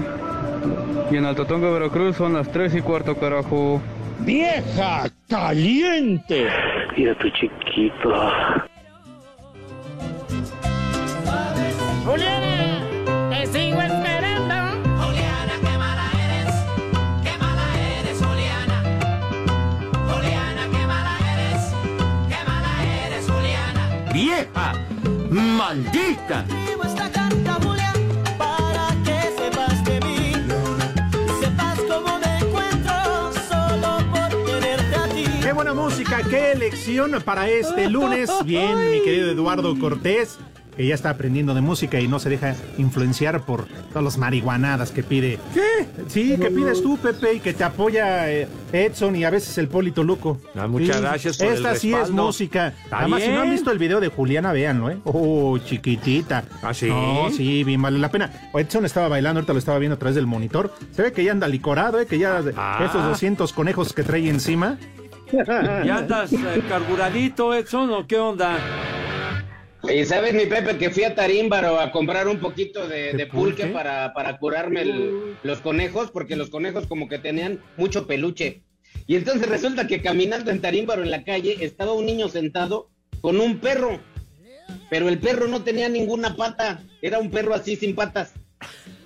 Y 1.11 1.17
en 1.17 1.25
Altotonga, 1.25 1.71
Veracruz 1.71 2.17
son 2.17 2.35
las 2.35 2.51
tres 2.51 2.75
y 2.75 2.81
cuarto, 2.81 3.17
carajo. 3.17 3.81
¡Vieja 4.21 5.05
caliente! 5.29 6.49
Mira 6.97 7.17
tu 7.19 7.29
chiquito. 7.31 8.31
Juliana, 12.05 12.81
te 13.31 13.47
sigo 13.47 13.81
esperando. 13.83 14.55
Juliana, 15.03 15.53
qué 15.61 15.79
mala 15.79 16.07
eres. 16.25 16.55
Qué 17.23 17.39
mala 17.39 17.67
eres, 17.99 18.19
Juliana. 18.25 18.83
Juliana, 20.09 20.63
qué 20.73 20.87
mala 20.87 21.15
eres. 21.35 21.75
Qué 22.29 22.39
mala 22.49 22.73
eres, 23.05 23.31
Juliana. 23.31 24.13
¡Vieja! 24.13 24.73
¡Maldita! 25.31 26.45
Música, 36.71 36.85
qué 36.93 36.97
elección 36.99 37.23
para 37.25 37.49
este 37.49 37.89
lunes. 37.89 38.31
Bien, 38.45 38.91
mi 38.91 39.01
querido 39.03 39.31
Eduardo 39.31 39.79
Cortés, 39.79 40.39
que 40.77 40.87
ya 40.87 40.95
está 40.95 41.11
aprendiendo 41.11 41.55
de 41.55 41.61
música 41.63 41.99
y 42.01 42.07
no 42.09 42.19
se 42.19 42.29
deja 42.29 42.55
influenciar 42.77 43.47
por 43.47 43.67
todas 43.89 44.05
las 44.05 44.19
marihuanadas 44.19 44.91
que 44.91 45.03
pide. 45.03 45.39
¿Qué? 45.55 45.87
Sí, 46.09 46.37
que 46.39 46.51
pides 46.51 46.83
tú, 46.83 46.99
Pepe, 46.99 47.35
y 47.35 47.41
que 47.41 47.55
te 47.55 47.65
apoya 47.65 48.31
eh, 48.31 48.47
Edson 48.73 49.17
y 49.17 49.25
a 49.25 49.31
veces 49.31 49.57
el 49.59 49.69
Polito 49.69 50.03
Luco. 50.05 50.39
Ah, 50.55 50.67
muchas 50.67 50.97
Sí, 50.97 51.03
gracias 51.03 51.39
por 51.39 51.47
el 51.47 51.55
Esta 51.55 51.75
sí 51.77 51.93
es 51.93 51.99
respaldo. 52.01 52.25
música. 52.27 52.69
Está 52.85 52.99
Además, 53.01 53.23
si 53.23 53.29
no 53.29 53.37
han 53.37 53.43
bien. 53.43 53.55
visto 53.55 53.71
el 53.71 53.79
video 53.79 54.01
de 54.01 54.09
Juliana, 54.09 54.53
véanlo, 54.53 54.91
¿eh? 54.91 54.99
Oh, 55.05 55.57
chiquitita. 55.59 56.45
¿Ah, 56.63 56.75
sí? 56.75 56.89
No, 56.89 57.31
sí, 57.31 57.65
bien 57.65 57.81
vale 57.81 57.99
la 57.99 58.11
pena. 58.11 58.31
Edson 58.53 58.85
estaba 58.85 59.09
bailando, 59.09 59.39
ahorita 59.39 59.53
lo 59.55 59.59
estaba 59.59 59.79
viendo 59.79 59.95
a 59.95 59.99
través 59.99 60.15
del 60.15 60.27
monitor. 60.27 60.73
Se 60.93 61.01
ve 61.03 61.13
que 61.13 61.25
ya 61.25 61.33
anda 61.33 61.49
licorado, 61.49 61.99
¿eh? 62.01 62.07
Que 62.07 62.19
ya 62.19 62.43
Ah. 62.57 62.83
estos 62.85 63.03
200 63.03 63.53
conejos 63.55 63.93
que 63.95 64.03
trae 64.03 64.29
encima. 64.29 64.79
¿Ya 65.33 65.97
andas 65.99 66.33
eh, 66.33 66.63
carburadito, 66.69 67.55
Edson, 67.55 67.91
o 67.91 68.07
qué 68.07 68.19
onda? 68.19 68.59
Y 69.93 70.05
sabes, 70.05 70.35
mi 70.35 70.47
Pepe, 70.47 70.77
que 70.79 70.91
fui 70.91 71.05
a 71.05 71.15
Tarímbaro 71.15 71.79
a 71.79 71.93
comprar 71.93 72.27
un 72.27 72.39
poquito 72.39 72.89
de, 72.89 73.13
de 73.13 73.27
pulque 73.27 73.67
para, 73.67 74.13
para 74.15 74.37
curarme 74.39 74.83
el- 74.83 75.37
los 75.43 75.61
conejos, 75.61 76.11
porque 76.11 76.35
los 76.37 76.51
conejos 76.51 76.87
como 76.87 77.09
que 77.09 77.19
tenían 77.19 77.61
mucho 77.77 78.07
peluche. 78.07 78.63
Y 79.07 79.15
entonces 79.17 79.49
resulta 79.49 79.87
que 79.87 80.03
caminando 80.03 80.51
en 80.51 80.61
Tarímbaro 80.61 81.03
en 81.03 81.11
la 81.11 81.23
calle 81.23 81.57
estaba 81.61 81.93
un 81.93 82.07
niño 82.07 82.29
sentado 82.29 82.89
con 83.21 83.41
un 83.41 83.59
perro. 83.59 84.01
Pero 84.91 85.09
el 85.09 85.19
perro 85.19 85.47
no 85.47 85.63
tenía 85.63 85.89
ninguna 85.89 86.35
pata, 86.35 86.83
era 87.01 87.19
un 87.21 87.31
perro 87.31 87.55
así 87.55 87.77
sin 87.77 87.95
patas. 87.95 88.33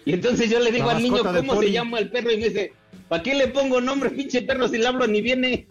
Y 0.07 0.15
entonces 0.15 0.49
yo 0.51 0.61
le 0.61 0.71
digo 0.73 0.89
al 0.89 1.03
niño, 1.03 1.23
¿cómo 1.41 1.53
se 1.61 1.73
llama 1.73 1.99
el 1.99 2.11
perro? 2.11 2.31
Y 2.33 2.39
me 2.39 2.45
dice, 2.49 2.73
¿para 3.11 3.23
qué 3.25 3.35
le 3.35 3.49
pongo 3.49 3.81
nombre, 3.81 4.09
pinche 4.11 4.41
perro, 4.43 4.69
si 4.69 4.79
le 4.79 4.87
hablo 4.87 5.05
ni 5.09 5.21
viene? 5.21 5.67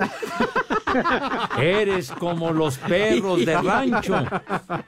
Eres 1.57 2.11
como 2.11 2.51
los 2.51 2.77
perros 2.79 3.45
de 3.45 3.55
rancho, 3.61 4.25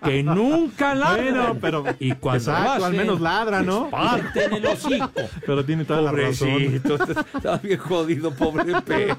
que 0.03 0.21
nunca 0.21 0.93
ladran. 0.93 1.33
Bueno, 1.33 1.57
pero- 1.61 1.85
y 1.99 2.11
cuando 2.11 2.51
Exacto, 2.51 2.71
hacen, 2.71 2.83
al 2.83 2.93
menos 2.93 3.21
ladra, 3.21 3.61
¿no? 3.61 3.89
parten 3.89 4.53
el 4.53 4.65
hocico. 4.65 5.09
Pero 5.45 5.63
tiene 5.63 5.85
toda 5.85 6.01
la 6.01 6.11
razón. 6.11 6.49
Pobrecito, 6.51 6.95
está 7.35 7.57
bien 7.57 7.79
jodido, 7.79 8.31
pobre 8.33 8.73
perro. 8.81 9.17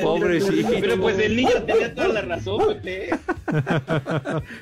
Pobrecito. 0.00 0.68
Pero 0.80 0.96
pues 1.00 1.18
el 1.18 1.36
niño 1.36 1.62
tenía 1.66 1.94
toda 1.94 2.08
la 2.08 2.20
razón, 2.22 2.58
Pepe. 2.82 3.10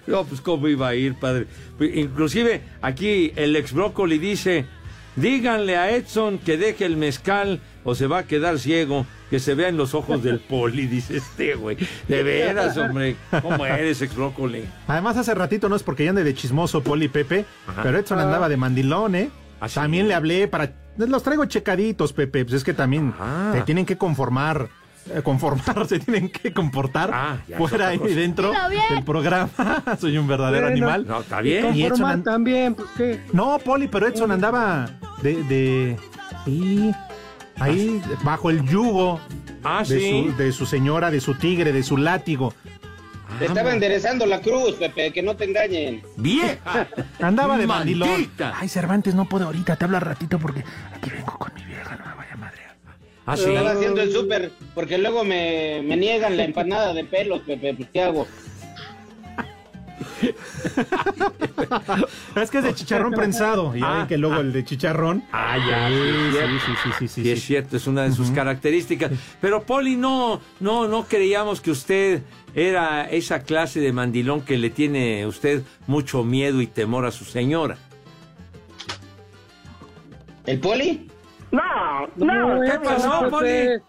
No, 0.09 0.25
pues 0.25 0.40
cómo 0.40 0.66
iba 0.66 0.88
a 0.88 0.94
ir, 0.96 1.14
padre. 1.14 1.46
Inclusive 1.81 2.61
aquí 2.81 3.33
el 3.37 3.55
ex 3.55 3.72
brócoli 3.72 4.18
dice, 4.18 4.66
díganle 5.16 5.77
a 5.77 5.90
Edson 5.90 6.38
que 6.38 6.57
deje 6.57 6.85
el 6.85 6.96
mezcal 6.96 7.61
o 7.85 7.94
se 7.94 8.07
va 8.07 8.18
a 8.18 8.22
quedar 8.25 8.59
ciego, 8.59 9.07
que 9.31 9.40
se 9.40 9.55
vea 9.55 9.68
en 9.68 9.77
los 9.77 9.94
ojos 9.94 10.22
del 10.22 10.38
poli, 10.48 10.87
dice 10.87 11.16
este 11.16 11.55
güey. 11.55 11.77
De 12.09 12.22
veras, 12.22 12.77
hombre, 12.77 13.16
¿cómo 13.42 13.66
eres 13.66 14.01
ex 14.03 14.14
brócoli? 14.14 14.64
Además, 14.87 15.16
hace 15.16 15.35
ratito 15.35 15.68
no 15.68 15.77
es 15.77 15.83
porque 15.83 16.05
ya 16.05 16.11
ande 16.11 16.25
de 16.25 16.35
chismoso 16.35 16.83
Poli 16.83 17.09
Pepe, 17.09 17.44
Ajá. 17.66 17.83
pero 17.83 17.98
Edson 17.98 18.18
andaba 18.18 18.48
de 18.48 18.57
mandilón, 18.57 19.14
¿eh? 19.14 19.31
¿Ah? 19.61 19.68
También 19.68 20.09
le 20.09 20.14
hablé 20.14 20.48
para. 20.48 20.72
Los 20.96 21.22
traigo 21.22 21.44
checaditos, 21.46 22.12
Pepe. 22.12 22.44
Pues 22.44 22.57
es 22.57 22.64
que 22.64 22.75
también 22.75 23.14
Ah. 23.18 23.51
te 23.55 23.62
tienen 23.62 23.87
que 23.87 23.96
conformar. 23.96 24.68
Eh, 25.11 25.23
conformar, 25.23 25.87
se 25.88 25.99
tienen 25.99 26.29
que 26.31 26.53
comportar 26.53 27.11
Ah, 27.12 27.38
fuera 27.59 27.95
y 27.95 27.99
dentro 27.99 28.53
del 28.91 29.03
programa. 29.05 29.51
Soy 30.01 30.17
un 30.19 30.27
verdadero 30.27 30.67
Bueno. 30.69 30.77
animal. 30.87 31.07
No, 31.07 31.21
está 31.21 31.41
bien. 31.41 31.75
Y 31.75 31.85
Edson 31.85 32.05
and- 32.11 32.25
también, 32.25 32.75
pues 32.75 32.88
qué. 32.97 33.21
No, 33.33 33.59
Poli, 33.59 33.88
pero 33.88 34.07
Edson 34.09 34.31
andaba 34.31 34.91
de. 35.23 35.43
de 35.45 35.97
sí, 36.45 36.93
ahí 37.59 38.01
bajo 38.23 38.51
el 38.51 38.62
yugo 38.67 39.21
Ah, 39.65 39.85
de, 39.87 40.01
sí. 40.01 40.27
su, 40.31 40.37
de 40.37 40.53
su 40.53 40.67
señora, 40.67 41.11
de 41.11 41.21
su 41.21 41.35
tigre, 41.35 41.73
de 41.73 41.83
su 41.83 41.97
látigo. 41.97 42.53
Te 43.38 43.47
estaba 43.47 43.73
enderezando 43.73 44.27
la 44.27 44.41
cruz, 44.41 44.75
Pepe, 44.75 45.11
que 45.12 45.23
no 45.23 45.35
te 45.37 45.45
engañen. 45.45 46.03
¡Vieja! 46.17 46.87
Andaba 47.21 47.57
de 47.57 47.67
mandilón. 47.67 48.29
Ay, 48.55 48.69
Cervantes, 48.69 49.15
no 49.15 49.25
puedo 49.25 49.47
ahorita, 49.47 49.77
te 49.77 49.85
hablo 49.85 49.97
al 49.97 50.03
ratito 50.03 50.38
porque 50.38 50.62
aquí 50.95 51.11
vengo 51.11 51.38
con 51.38 51.53
mi 51.55 51.65
vieja, 51.65 51.97
no. 51.97 52.12
Ah, 53.27 53.37
sí. 53.37 53.45
Estaba 53.49 53.71
haciendo 53.73 54.03
el 54.03 54.13
súper, 54.13 54.51
porque 54.75 54.99
luego 54.99 55.25
me, 55.25 55.81
me 55.85 55.97
niegan 55.97 56.37
la 56.37 56.45
empanada 56.45 56.93
de 56.93 57.05
pelos, 57.05 57.41
Pepe, 57.43 57.75
pues 57.75 57.89
¿qué 57.93 58.03
hago? 58.03 58.27
Es 62.37 62.51
que 62.51 62.59
es 62.59 62.65
de 62.65 62.75
chicharrón 62.75 63.13
prensado. 63.13 63.75
Y 63.77 63.81
ya 63.81 63.93
Ah, 63.95 63.99
ven 63.99 64.07
que 64.07 64.19
luego 64.19 64.37
ah. 64.37 64.41
el 64.41 64.53
de 64.53 64.65
chicharrón. 64.65 65.23
Ah, 65.33 65.57
ya, 65.59 65.89
Sí, 65.89 65.95
sí, 65.95 66.37
sí, 66.37 66.57
sí, 66.67 66.73
sí, 66.83 66.91
sí, 66.99 67.09
sí, 67.09 67.23
Sí, 67.23 67.31
es 67.31 67.41
sí. 67.41 67.47
cierto, 67.47 67.77
es 67.77 67.87
una 67.87 68.03
de 68.05 68.13
sus 68.13 68.31
características. 68.31 69.13
Pero 69.41 69.63
Poli, 69.65 69.97
no, 69.97 70.41
no, 70.61 70.89
no 70.89 71.05
creíamos 71.07 71.61
que 71.61 71.71
usted 71.71 72.23
era 72.55 73.05
esa 73.11 73.43
clase 73.43 73.81
de 73.81 73.93
mandilón 73.93 74.43
que 74.43 74.59
le 74.59 74.71
tiene 74.71 75.27
usted 75.27 75.63
mucho 75.87 76.25
miedo 76.25 76.61
y 76.61 76.67
temor 76.67 77.07
a 77.07 77.11
su 77.11 77.25
señora. 77.25 77.79
¿El 80.47 80.59
poli? 80.61 81.09
No, 81.53 82.07
no, 82.17 82.61
¿Qué 82.62 82.79
pasó, 82.83 83.29
Pepe. 83.38 83.83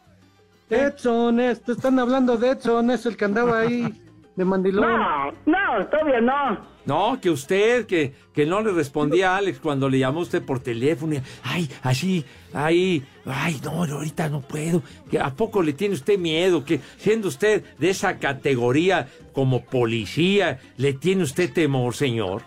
Edson, 0.69 1.39
es- 1.39 1.61
te 1.61 1.71
están 1.73 1.97
hablando 1.99 2.37
de 2.37 2.51
Edson, 2.51 2.91
es 2.91 3.05
el 3.05 3.15
que 3.17 3.25
andaba 3.25 3.59
ahí 3.59 4.01
de 4.35 4.45
mandilón. 4.45 4.81
No, 4.89 5.31
no, 5.45 5.87
todavía 5.87 6.19
no. 6.21 6.73
No, 6.85 7.19
que 7.21 7.29
usted, 7.29 7.85
que, 7.85 8.13
que 8.33 8.45
no 8.45 8.61
le 8.61 8.71
respondía 8.71 9.33
a 9.33 9.37
Alex 9.37 9.59
cuando 9.59 9.87
le 9.87 9.99
llamó 9.99 10.19
usted 10.21 10.43
por 10.43 10.59
teléfono. 10.59 11.15
y, 11.15 11.21
Ay, 11.43 11.69
así, 11.83 12.25
ay, 12.53 13.05
ay, 13.25 13.61
no, 13.63 13.85
no, 13.87 13.95
ahorita 13.95 14.27
no 14.29 14.41
puedo. 14.41 14.81
Que 15.09 15.19
¿A 15.19 15.29
poco 15.33 15.61
le 15.63 15.71
tiene 15.73 15.95
usted 15.95 16.17
miedo? 16.17 16.65
Que 16.65 16.81
siendo 16.97 17.29
usted 17.29 17.63
de 17.77 17.89
esa 17.91 18.17
categoría 18.17 19.07
como 19.31 19.63
policía, 19.63 20.59
¿le 20.75 20.91
tiene 20.93 21.23
usted 21.23 21.53
temor, 21.53 21.95
señor? 21.95 22.41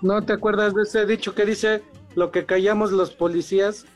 ¿No 0.00 0.22
te 0.22 0.32
acuerdas 0.32 0.74
de 0.74 0.82
ese 0.82 1.06
dicho 1.06 1.34
que 1.34 1.44
dice 1.44 1.82
lo 2.16 2.32
que 2.32 2.44
callamos 2.44 2.90
los 2.90 3.12
policías? 3.12 3.86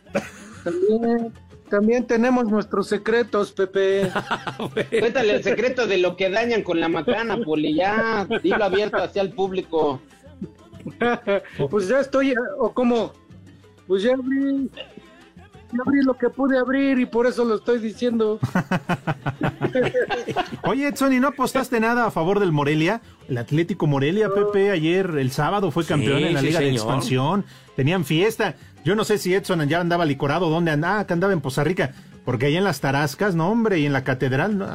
También, 0.64 1.33
también 1.69 2.07
tenemos 2.07 2.47
nuestros 2.47 2.88
secretos, 2.88 3.53
Pepe. 3.53 4.11
Cuéntale 5.01 5.35
el 5.37 5.42
secreto 5.42 5.87
de 5.87 5.99
lo 5.99 6.16
que 6.16 6.31
dañan 6.31 6.62
con 6.62 6.81
la 6.81 6.88
macana, 6.88 7.37
poli. 7.38 7.75
Ya, 7.75 8.27
dilo 8.42 8.64
abierto 8.64 8.99
hacia 8.99 9.23
el 9.23 9.33
público. 9.33 10.01
pues 11.71 11.88
ya 11.88 12.01
estoy, 12.01 12.35
o 12.59 12.73
como, 12.73 13.12
pues 13.87 14.03
ya 14.03 14.14
abrí, 14.14 14.71
ya 15.73 15.83
abrí 15.85 16.03
lo 16.03 16.14
que 16.14 16.31
pude 16.31 16.59
abrir 16.59 16.99
y 16.99 17.07
por 17.07 17.27
eso 17.27 17.45
lo 17.45 17.57
estoy 17.57 17.79
diciendo. 17.81 18.38
Oye, 20.62 20.88
Edson, 20.88 21.12
¿y 21.12 21.21
no 21.21 21.29
apostaste 21.29 21.81
nada 21.81 22.07
a 22.07 22.11
favor 22.11 22.40
del 22.40 22.53
Morelia? 22.53 23.03
El 23.29 23.38
Atlético 23.38 23.87
Morelia, 23.87 24.31
Pepe, 24.33 24.71
ayer, 24.71 25.11
el 25.19 25.31
sábado, 25.33 25.71
fue 25.71 25.85
campeón 25.85 26.19
Sí, 26.19 26.25
en 26.25 26.35
la 26.35 26.40
sí, 26.40 26.47
Liga 26.47 26.61
de. 26.61 26.71
Expansión. 26.71 27.45
Tenían 27.75 28.05
fiesta. 28.05 28.55
Yo 28.87 28.94
no 28.94 29.05
sé 29.05 29.18
si 29.18 29.35
Edson 29.35 29.68
ya 29.68 29.81
andaba 29.81 30.05
licorado, 30.05 30.49
dónde 30.49 30.70
andaba, 30.70 31.01
ah, 31.01 31.07
que 31.09 31.12
andaba 31.12 31.33
en 31.33 31.40
Poza 31.40 31.64
Rica. 31.64 31.90
Porque 32.25 32.46
ahí 32.46 32.57
en 32.57 32.62
las 32.62 32.81
Tarascas, 32.81 33.35
no, 33.35 33.51
hombre, 33.51 33.81
y 33.81 33.87
en 33.87 33.92
la 33.92 34.05
catedral, 34.05 34.59
no, 34.59 34.68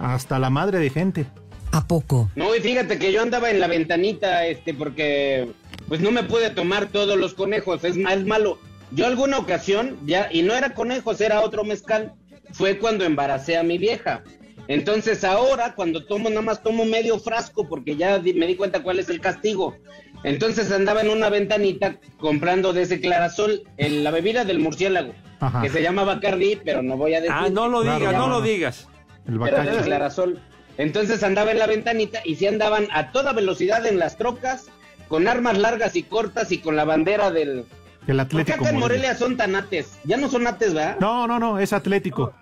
hasta 0.00 0.38
la 0.40 0.50
madre 0.50 0.80
de 0.80 0.90
gente. 0.90 1.26
¿A 1.70 1.86
poco? 1.86 2.28
No, 2.34 2.56
y 2.56 2.58
fíjate 2.58 2.98
que 2.98 3.12
yo 3.12 3.22
andaba 3.22 3.52
en 3.52 3.60
la 3.60 3.68
ventanita, 3.68 4.46
este, 4.46 4.74
porque 4.74 5.52
pues 5.86 6.00
no 6.00 6.10
me 6.10 6.24
pude 6.24 6.50
tomar 6.50 6.86
todos 6.86 7.16
los 7.16 7.34
conejos, 7.34 7.84
es, 7.84 7.96
es 7.96 8.26
malo. 8.26 8.58
Yo 8.90 9.06
alguna 9.06 9.38
ocasión, 9.38 9.96
ya, 10.06 10.28
y 10.32 10.42
no 10.42 10.56
era 10.56 10.74
conejos, 10.74 11.20
era 11.20 11.40
otro 11.40 11.62
mezcal, 11.62 12.14
fue 12.50 12.78
cuando 12.78 13.04
embaracé 13.04 13.58
a 13.58 13.62
mi 13.62 13.78
vieja. 13.78 14.24
Entonces 14.68 15.24
ahora, 15.24 15.74
cuando 15.74 16.04
tomo, 16.04 16.28
nada 16.30 16.42
más 16.42 16.62
tomo 16.62 16.84
medio 16.84 17.18
frasco, 17.18 17.68
porque 17.68 17.96
ya 17.96 18.18
di- 18.18 18.34
me 18.34 18.46
di 18.46 18.54
cuenta 18.56 18.82
cuál 18.82 18.98
es 18.98 19.08
el 19.08 19.20
castigo. 19.20 19.76
Entonces 20.24 20.70
andaba 20.70 21.00
en 21.00 21.10
una 21.10 21.28
ventanita 21.30 21.96
comprando 22.18 22.72
de 22.72 22.82
ese 22.82 23.00
clarasol, 23.00 23.62
en 23.76 24.04
la 24.04 24.10
bebida 24.12 24.44
del 24.44 24.60
murciélago, 24.60 25.14
Ajá. 25.40 25.62
que 25.62 25.68
se 25.68 25.82
llama 25.82 26.04
Bacardi, 26.04 26.60
pero 26.64 26.82
no 26.82 26.96
voy 26.96 27.14
a 27.14 27.20
decir. 27.20 27.34
Ah, 27.36 27.48
no 27.50 27.68
lo 27.68 27.82
digas, 27.82 28.12
no 28.14 28.28
lo 28.28 28.40
digas. 28.40 28.88
El 29.26 29.38
de 29.38 29.82
clarasol. 29.82 30.40
Entonces 30.78 31.22
andaba 31.22 31.50
en 31.50 31.58
la 31.58 31.66
ventanita 31.66 32.20
y 32.24 32.36
sí 32.36 32.46
andaban 32.46 32.88
a 32.92 33.12
toda 33.12 33.32
velocidad 33.32 33.84
en 33.86 33.98
las 33.98 34.16
trocas, 34.16 34.66
con 35.08 35.28
armas 35.28 35.58
largas 35.58 35.96
y 35.96 36.02
cortas 36.04 36.50
y 36.52 36.58
con 36.58 36.76
la 36.76 36.84
bandera 36.84 37.30
del... 37.30 37.66
El 38.06 38.16
¿Por 38.16 38.16
qué 38.16 38.20
Atlético 38.22 38.60
acá 38.62 38.70
en 38.70 38.78
Morelia. 38.80 39.08
Morelia 39.10 39.14
son 39.16 39.36
tan 39.36 39.54
ates? 39.54 39.98
Ya 40.04 40.16
no 40.16 40.28
son 40.28 40.46
ates, 40.46 40.74
¿verdad? 40.74 40.96
No, 40.98 41.28
no, 41.28 41.38
no, 41.38 41.58
es 41.60 41.72
Atlético. 41.72 42.32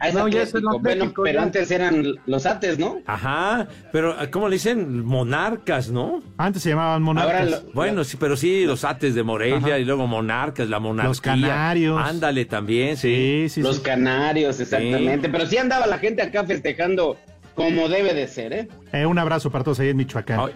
Ah, 0.00 0.08
es 0.08 0.14
No, 0.14 0.28
ya 0.28 0.42
es 0.42 0.48
Atlético. 0.50 0.78
Bueno, 0.78 0.90
Atlético, 1.04 1.22
pero 1.24 1.38
ya. 1.38 1.42
antes 1.42 1.70
eran 1.70 2.04
los 2.26 2.46
ates, 2.46 2.78
¿no? 2.78 2.98
Ajá, 3.06 3.66
pero 3.92 4.14
¿cómo 4.30 4.48
le 4.48 4.56
dicen? 4.56 5.04
Monarcas, 5.04 5.90
¿no? 5.90 6.22
Antes 6.36 6.62
se 6.62 6.68
llamaban 6.70 7.02
monarcas. 7.02 7.34
Ahora 7.40 7.50
lo- 7.66 7.72
Bueno, 7.72 8.04
sí, 8.04 8.16
pero 8.18 8.36
sí, 8.36 8.64
los 8.64 8.84
ates 8.84 9.14
de 9.14 9.22
Morelia 9.22 9.56
Ajá. 9.58 9.78
y 9.78 9.84
luego 9.84 10.06
monarcas, 10.06 10.68
la 10.68 10.78
monarquía. 10.78 11.08
Los 11.08 11.20
canarios. 11.20 12.00
Ándale 12.02 12.44
también, 12.44 12.96
sí. 12.96 13.08
Sí, 13.48 13.48
sí, 13.48 13.62
los 13.62 13.76
sí. 13.76 13.82
canarios, 13.82 14.60
exactamente. 14.60 15.28
Pero 15.28 15.46
sí 15.46 15.56
andaba 15.56 15.86
la 15.86 15.98
gente 15.98 16.22
acá 16.22 16.44
festejando 16.44 17.16
como 17.54 17.88
debe 17.88 18.14
de 18.14 18.28
ser, 18.28 18.52
¿eh? 18.52 18.68
Eh, 18.92 19.04
un 19.04 19.18
abrazo 19.18 19.50
para 19.50 19.64
todos 19.64 19.80
ahí 19.80 19.88
en 19.88 19.96
Michoacán. 19.96 20.38
Ay, 20.40 20.52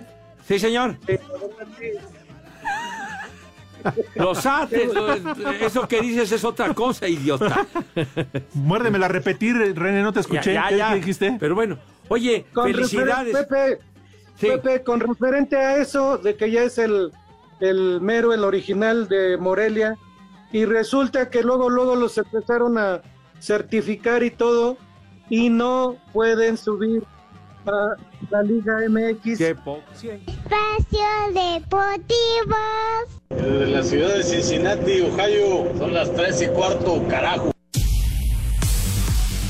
Sí, 0.46 0.58
señor. 0.58 0.96
Los 4.14 4.44
ates, 4.46 4.92
lo- 4.92 5.12
eso 5.50 5.86
que 5.88 6.00
dices 6.00 6.30
es 6.32 6.44
otra 6.44 6.72
cosa, 6.74 7.08
idiota. 7.08 7.66
Muérdemela 8.54 9.06
a 9.06 9.08
repetir, 9.08 9.56
René, 9.76 10.02
no 10.02 10.12
te 10.12 10.20
escuché. 10.20 10.52
Ya, 10.54 10.62
ya, 10.64 10.68
¿Qué, 10.68 10.76
ya. 10.78 10.88
qué 10.90 10.94
dijiste? 10.96 11.36
Pero 11.40 11.54
bueno, 11.54 11.78
oye, 12.08 12.46
Con 12.52 12.70
felicidades. 12.72 13.36
Pepe, 13.36 13.78
Sí. 14.36 14.46
Pepe, 14.48 14.82
con 14.82 14.98
referente 14.98 15.56
a 15.56 15.76
eso, 15.76 16.18
de 16.18 16.34
que 16.36 16.50
ya 16.50 16.62
es 16.62 16.78
el, 16.78 17.12
el 17.60 18.00
mero, 18.00 18.32
el 18.32 18.42
original 18.44 19.06
de 19.06 19.36
Morelia, 19.36 19.96
y 20.52 20.64
resulta 20.64 21.30
que 21.30 21.42
luego, 21.42 21.70
luego 21.70 21.94
los 21.96 22.16
empezaron 22.18 22.76
a 22.78 23.02
certificar 23.40 24.22
y 24.24 24.30
todo, 24.30 24.78
y 25.30 25.48
no 25.48 25.96
pueden 26.12 26.56
subir 26.56 27.04
a 27.66 27.96
la 28.30 28.42
Liga 28.42 28.78
MX. 28.88 29.38
Qué 29.38 29.54
poco. 29.54 29.82
Espacio 29.92 30.18
Deportivo. 31.32 32.56
De 33.30 33.66
la 33.66 33.82
ciudad 33.82 34.14
de 34.14 34.22
Cincinnati, 34.22 35.00
Ohio, 35.00 35.72
son 35.78 35.94
las 35.94 36.12
tres 36.14 36.42
y 36.42 36.46
cuarto, 36.48 37.02
carajo. 37.08 37.52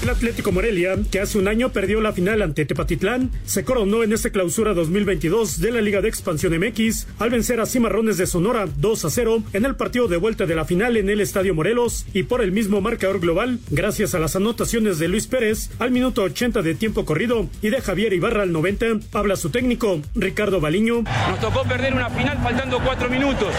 El 0.03 0.11
Atlético 0.11 0.51
Morelia, 0.51 0.97
que 1.13 1.21
hace 1.21 1.39
un 1.39 1.47
año 1.47 1.69
perdió 1.69 2.01
la 2.01 2.13
final 2.13 2.43
ante 2.43 2.65
Tepatitlán, 2.65 3.31
se 3.45 3.65
coronó 3.65 4.03
en 4.03 4.13
esta 4.13 4.31
clausura 4.31 4.75
2022 4.75 5.61
de 5.61 5.71
la 5.71 5.81
Liga 5.81 6.01
de 6.01 6.09
Expansión 6.09 6.59
MX 6.59 7.07
al 7.21 7.31
vencer 7.31 7.61
a 7.61 7.67
Cimarrones 7.67 8.17
de 8.17 8.27
Sonora 8.27 8.67
2 8.79 9.05
a 9.05 9.11
0 9.11 9.45
en 9.53 9.65
el 9.65 9.77
partido 9.77 10.09
de 10.09 10.17
vuelta 10.17 10.45
de 10.45 10.57
la 10.57 10.65
final 10.65 10.97
en 10.97 11.09
el 11.09 11.21
Estadio 11.21 11.55
Morelos 11.55 12.05
y 12.13 12.25
por 12.25 12.43
el 12.43 12.51
mismo 12.51 12.81
marcador 12.81 13.21
global, 13.21 13.61
gracias 13.71 14.17
a 14.17 14.19
las 14.19 14.35
anotaciones 14.35 14.99
de 14.99 15.07
Luis 15.07 15.29
Pérez 15.29 15.71
al 15.79 15.93
minuto 15.93 16.25
80 16.25 16.63
de 16.63 16.75
tiempo 16.75 17.05
corrido 17.05 17.49
y 17.63 17.71
de 17.71 17.81
Javier 17.81 18.13
Ibarra 18.13 18.43
al 18.43 18.51
90, 18.51 18.87
habla 19.13 19.37
su 19.37 19.51
técnico, 19.51 20.03
Ricardo 20.17 20.61
Baliño. 20.61 21.05
Nos 21.29 21.39
tocó 21.39 21.63
perder 21.63 21.95
una 21.95 22.11
final 22.11 22.39
faltando 22.43 22.81
cuatro 22.85 23.09
minutos, 23.09 23.55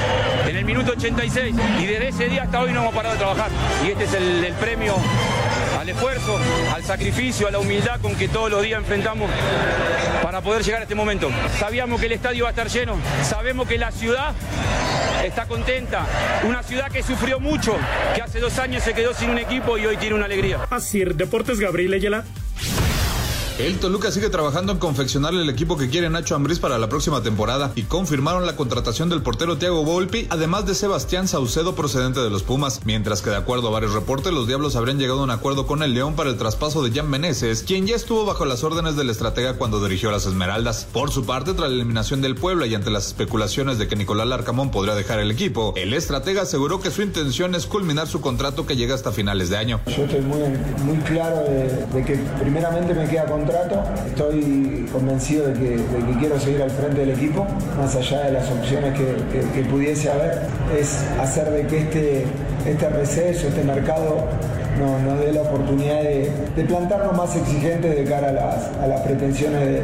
en 0.45 0.57
el 0.57 0.65
minuto 0.65 0.91
86, 0.91 1.55
y 1.81 1.85
desde 1.85 2.09
ese 2.09 2.27
día 2.27 2.43
hasta 2.43 2.59
hoy 2.59 2.73
no 2.73 2.81
hemos 2.81 2.93
parado 2.93 3.15
de 3.15 3.19
trabajar. 3.19 3.49
Y 3.87 3.91
este 3.91 4.03
es 4.03 4.13
el, 4.13 4.43
el 4.43 4.53
premio 4.55 4.95
al 5.83 5.89
esfuerzo, 5.89 6.39
al 6.73 6.81
sacrificio, 6.85 7.45
a 7.45 7.51
la 7.51 7.59
humildad 7.59 7.99
con 7.99 8.15
que 8.15 8.29
todos 8.29 8.49
los 8.49 8.63
días 8.63 8.79
enfrentamos 8.79 9.29
para 10.21 10.39
poder 10.39 10.63
llegar 10.63 10.79
a 10.79 10.83
este 10.83 10.95
momento. 10.95 11.29
Sabíamos 11.59 11.99
que 11.99 12.05
el 12.05 12.13
estadio 12.13 12.45
va 12.45 12.51
a 12.51 12.51
estar 12.51 12.69
lleno, 12.69 12.95
sabemos 13.21 13.67
que 13.67 13.77
la 13.77 13.91
ciudad 13.91 14.33
está 15.25 15.45
contenta, 15.45 16.05
una 16.47 16.63
ciudad 16.63 16.89
que 16.89 17.03
sufrió 17.03 17.41
mucho, 17.41 17.75
que 18.15 18.21
hace 18.21 18.39
dos 18.39 18.59
años 18.59 18.81
se 18.81 18.93
quedó 18.93 19.13
sin 19.13 19.29
un 19.29 19.39
equipo 19.39 19.77
y 19.77 19.85
hoy 19.85 19.97
tiene 19.97 20.15
una 20.15 20.23
alegría. 20.23 20.59
Así, 20.69 21.03
Deportes 21.03 21.59
Gabriel 21.59 21.91
Ayala. 21.91 22.23
El 23.59 23.79
Toluca 23.79 24.11
sigue 24.11 24.31
trabajando 24.31 24.71
en 24.71 24.79
confeccionarle 24.79 25.43
el 25.43 25.49
equipo 25.49 25.77
que 25.77 25.87
quiere 25.87 26.09
Nacho 26.09 26.33
Ambriz 26.33 26.57
para 26.57 26.79
la 26.79 26.89
próxima 26.89 27.21
temporada 27.21 27.71
y 27.75 27.83
confirmaron 27.83 28.47
la 28.47 28.55
contratación 28.55 29.09
del 29.09 29.21
portero 29.21 29.59
Thiago 29.59 29.83
Volpi, 29.83 30.25
además 30.31 30.65
de 30.65 30.73
Sebastián 30.73 31.27
Saucedo 31.27 31.75
procedente 31.75 32.19
de 32.19 32.31
los 32.31 32.41
Pumas, 32.41 32.81
mientras 32.83 33.21
que 33.21 33.29
de 33.29 33.35
acuerdo 33.35 33.67
a 33.67 33.71
varios 33.71 33.93
reportes 33.93 34.33
los 34.33 34.47
Diablos 34.47 34.75
habrían 34.75 34.97
llegado 34.97 35.19
a 35.19 35.23
un 35.25 35.29
acuerdo 35.29 35.67
con 35.67 35.83
el 35.83 35.93
León 35.93 36.15
para 36.15 36.31
el 36.31 36.37
traspaso 36.37 36.81
de 36.81 36.91
Jan 36.91 37.07
Meneses, 37.07 37.61
quien 37.61 37.85
ya 37.85 37.95
estuvo 37.95 38.25
bajo 38.25 38.43
las 38.45 38.63
órdenes 38.63 38.95
del 38.95 39.11
estratega 39.11 39.53
cuando 39.53 39.83
dirigió 39.83 40.09
las 40.09 40.25
Esmeraldas. 40.25 40.87
Por 40.91 41.11
su 41.11 41.23
parte, 41.27 41.53
tras 41.53 41.69
la 41.69 41.75
eliminación 41.75 42.23
del 42.23 42.33
Puebla 42.33 42.65
y 42.65 42.73
ante 42.73 42.89
las 42.89 43.05
especulaciones 43.05 43.77
de 43.77 43.87
que 43.87 43.95
Nicolás 43.95 44.25
Larcamón 44.25 44.71
podría 44.71 44.95
dejar 44.95 45.19
el 45.19 45.29
equipo, 45.29 45.75
el 45.77 45.93
estratega 45.93 46.41
aseguró 46.41 46.81
que 46.81 46.89
su 46.89 47.03
intención 47.03 47.53
es 47.53 47.67
culminar 47.67 48.07
su 48.07 48.19
contrato 48.19 48.65
que 48.65 48.75
llega 48.75 48.95
hasta 48.95 49.11
finales 49.11 49.51
de 49.51 49.57
año. 49.57 49.79
Yo 49.85 50.05
estoy 50.05 50.21
muy, 50.21 50.97
claro 51.05 51.37
de, 51.41 51.85
de 51.93 52.03
que 52.03 52.15
primeramente 52.41 52.95
me 52.95 53.07
queda 53.07 53.27
estoy 54.07 54.87
convencido 54.91 55.47
de 55.47 55.53
que, 55.53 55.75
quiero 56.19 56.39
seguir 56.39 56.61
al 56.61 56.71
frente 56.71 57.01
del 57.01 57.11
equipo, 57.11 57.45
más 57.77 57.95
allá 57.95 58.21
de 58.25 58.31
las 58.33 58.49
opciones 58.49 58.93
que, 58.97 59.05
que- 59.31 59.45
que 59.51 59.69
pudiese 59.69 60.09
haber, 60.11 60.39
es 60.79 60.97
hacer 61.21 61.49
de 61.51 61.67
que 61.67 61.77
este, 61.79 62.25
este 62.65 62.89
receso, 62.89 63.47
este 63.47 63.63
mercado 63.63 64.25
no- 64.79 64.99
nos 64.99 65.19
dé 65.19 65.31
la 65.33 65.41
oportunidad 65.41 66.01
de, 66.01 66.31
de 66.55 66.63
plantarnos 66.65 67.15
más 67.15 67.35
exigentes 67.35 67.95
de 67.95 68.03
cara 68.05 68.29
a 68.29 68.31
las, 68.33 68.65
a 68.81 68.87
las 68.87 69.01
pretensiones 69.01 69.59
de- 69.61 69.83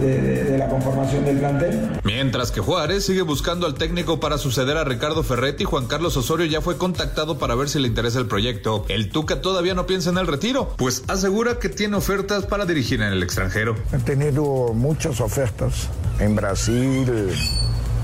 de- 0.00 0.20
de- 0.22 0.44
de 0.44 0.58
la 0.58 0.66
conformación 0.68 1.24
del 1.26 1.38
plantel. 1.38 1.78
Mientras 2.04 2.50
que 2.50 2.60
Juárez 2.60 3.04
sigue 3.04 3.20
buscando 3.22 3.66
al 3.66 3.74
técnico 3.74 4.18
para 4.18 4.38
suceder 4.38 4.78
a 4.78 4.84
Ricardo 4.84 5.22
Ferretti, 5.22 5.64
Juan 5.64 5.86
Carlos 5.88 6.16
Osorio 6.16 6.46
ya 6.46 6.62
fue 6.62 6.78
contactado 6.78 7.38
para 7.38 7.54
ver 7.54 7.68
si 7.68 7.78
le 7.80 7.88
interesa 7.88 8.18
el 8.18 8.26
proyecto. 8.26 8.86
El 8.88 9.10
Tuca 9.10 9.42
todavía 9.42 9.74
no 9.74 9.86
piensa 9.86 10.08
en 10.10 10.16
el 10.16 10.26
retiro, 10.26 10.74
pues 10.78 11.04
asegura 11.08 11.58
que 11.58 11.68
tiene 11.68 11.96
ofertas 11.96 12.46
para 12.46 12.64
dirigir 12.64 13.02
en 13.02 13.12
el 13.12 13.22
extranjero. 13.22 13.74
He 13.92 13.98
tenido 13.98 14.72
muchas 14.72 15.20
ofertas 15.20 15.88
en 16.18 16.34
Brasil, 16.34 17.06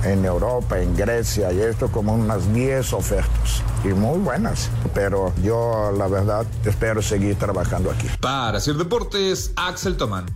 en 0.07 0.25
Europa, 0.25 0.79
en 0.81 0.97
Grecia 0.97 1.53
y 1.53 1.61
esto 1.61 1.89
como 1.89 2.15
unas 2.15 2.53
10 2.53 2.93
ofertas 2.93 3.63
y 3.85 3.89
muy 3.89 4.19
buenas. 4.19 4.71
Pero 4.95 5.33
yo 5.43 5.93
la 5.97 6.09
verdad 6.09 6.47
espero 6.65 7.03
seguir 7.03 7.37
trabajando 7.37 7.91
aquí. 7.91 8.09
Para 8.21 8.59
hacer 8.59 8.77
deportes, 8.77 9.53
Axel 9.57 9.97
Tomán. 9.97 10.27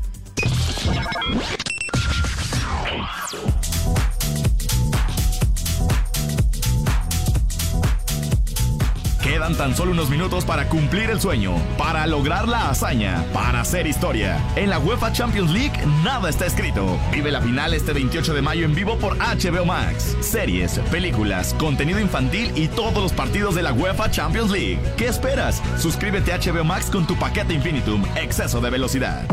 Quedan 9.31 9.55
tan 9.55 9.77
solo 9.77 9.93
unos 9.93 10.11
minutos 10.11 10.45
para 10.45 10.69
cumplir 10.69 11.09
el 11.09 11.21
sueño, 11.21 11.55
para 11.79 12.05
lograr 12.09 12.49
la 12.49 12.69
hazaña, 12.69 13.25
para 13.33 13.61
hacer 13.61 13.87
historia. 13.87 14.45
En 14.57 14.69
la 14.69 14.81
UEFA 14.81 15.13
Champions 15.13 15.53
League 15.53 15.71
nada 16.03 16.29
está 16.29 16.47
escrito. 16.47 16.99
Vive 17.13 17.31
la 17.31 17.41
final 17.41 17.73
este 17.73 17.93
28 17.93 18.35
de 18.35 18.43
mayo 18.43 18.65
en 18.65 18.75
vivo 18.75 18.99
por 18.99 19.17
HBO 19.19 19.65
Max. 19.65 20.17
Series, 20.19 20.81
películas, 20.91 21.55
contenido 21.61 22.01
infantil 22.01 22.51
y 22.57 22.67
todos 22.67 23.01
los 23.01 23.13
partidos 23.13 23.55
de 23.55 23.63
la 23.63 23.73
UEFA 23.73 24.11
Champions 24.11 24.51
League. 24.51 24.81
¿Qué 24.97 25.07
esperas? 25.07 25.63
Suscríbete 25.79 26.33
a 26.33 26.39
HBO 26.41 26.65
Max 26.65 26.91
con 26.91 27.07
tu 27.07 27.15
paquete 27.15 27.55
Infinitum, 27.55 28.05
exceso 28.17 28.61
de 28.61 28.71
velocidad. 28.71 29.29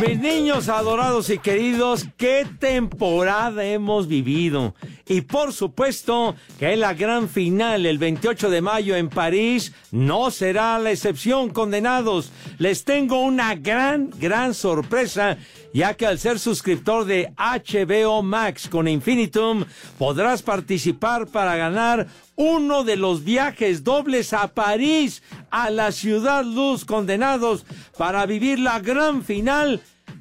Mis 0.00 0.18
niños 0.18 0.70
adorados 0.70 1.28
y 1.28 1.38
queridos, 1.38 2.06
qué 2.16 2.46
temporada 2.58 3.64
hemos 3.64 4.08
vivido. 4.08 4.74
Y 5.10 5.22
por 5.22 5.52
supuesto 5.52 6.36
que 6.60 6.76
la 6.76 6.94
gran 6.94 7.28
final 7.28 7.84
el 7.84 7.98
28 7.98 8.48
de 8.48 8.60
mayo 8.60 8.94
en 8.94 9.08
París 9.08 9.72
no 9.90 10.30
será 10.30 10.78
la 10.78 10.92
excepción, 10.92 11.50
condenados. 11.50 12.30
Les 12.58 12.84
tengo 12.84 13.20
una 13.20 13.56
gran, 13.56 14.10
gran 14.20 14.54
sorpresa, 14.54 15.36
ya 15.74 15.94
que 15.94 16.06
al 16.06 16.20
ser 16.20 16.38
suscriptor 16.38 17.06
de 17.06 17.32
HBO 17.36 18.22
Max 18.22 18.68
con 18.68 18.86
Infinitum, 18.86 19.64
podrás 19.98 20.42
participar 20.42 21.26
para 21.26 21.56
ganar 21.56 22.06
uno 22.36 22.84
de 22.84 22.94
los 22.94 23.24
viajes 23.24 23.82
dobles 23.82 24.32
a 24.32 24.46
París, 24.54 25.24
a 25.50 25.70
la 25.70 25.90
ciudad 25.90 26.44
luz, 26.44 26.84
condenados, 26.84 27.66
para 27.98 28.26
vivir 28.26 28.60
la 28.60 28.78
gran 28.78 29.24
final 29.24 29.80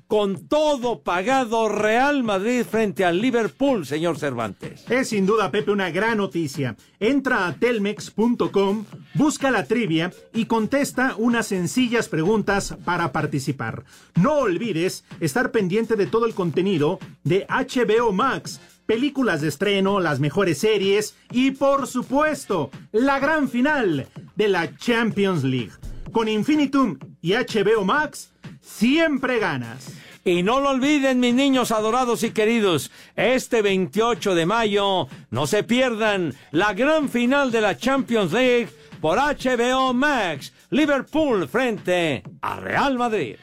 con 0.09 0.47
todo 0.47 1.03
pagado 1.03 1.69
Real 1.69 2.23
Madrid 2.23 2.65
frente 2.65 3.05
al 3.05 3.21
Liverpool, 3.21 3.85
señor 3.85 4.17
Cervantes. 4.17 4.83
Es 4.89 5.09
sin 5.09 5.27
duda, 5.27 5.51
Pepe, 5.51 5.69
una 5.69 5.91
gran 5.91 6.17
noticia. 6.17 6.75
Entra 6.99 7.45
a 7.45 7.53
telmex.com, 7.53 8.85
busca 9.13 9.51
la 9.51 9.65
trivia 9.65 10.11
y 10.33 10.45
contesta 10.45 11.13
unas 11.15 11.45
sencillas 11.45 12.09
preguntas 12.09 12.75
para 12.83 13.11
participar. 13.11 13.83
No 14.15 14.39
olvides 14.39 15.05
estar 15.19 15.51
pendiente 15.51 15.95
de 15.95 16.07
todo 16.07 16.25
el 16.25 16.33
contenido 16.33 16.97
de 17.23 17.45
HBO 17.47 18.11
Max, 18.11 18.59
películas 18.87 19.41
de 19.41 19.49
estreno, 19.49 19.99
las 19.99 20.19
mejores 20.19 20.57
series 20.57 21.13
y, 21.31 21.51
por 21.51 21.85
supuesto, 21.85 22.71
la 22.91 23.19
gran 23.19 23.47
final 23.47 24.07
de 24.35 24.47
la 24.47 24.75
Champions 24.75 25.43
League. 25.43 25.73
Con 26.11 26.27
Infinitum 26.27 26.97
y 27.21 27.33
HBO 27.33 27.85
Max, 27.85 28.31
siempre 28.69 29.39
ganas. 29.39 29.91
Y 30.23 30.43
no 30.43 30.59
lo 30.59 30.69
olviden, 30.69 31.19
mis 31.19 31.33
niños 31.33 31.71
adorados 31.71 32.23
y 32.23 32.31
queridos, 32.31 32.91
este 33.15 33.61
28 33.61 34.35
de 34.35 34.45
mayo 34.45 35.07
no 35.31 35.47
se 35.47 35.63
pierdan 35.63 36.33
la 36.51 36.73
gran 36.73 37.09
final 37.09 37.51
de 37.51 37.61
la 37.61 37.77
Champions 37.77 38.31
League 38.31 38.69
por 39.01 39.17
HBO 39.17 39.93
Max, 39.93 40.53
Liverpool 40.69 41.47
frente 41.47 42.21
a 42.41 42.59
Real 42.59 42.97
Madrid. 42.97 43.37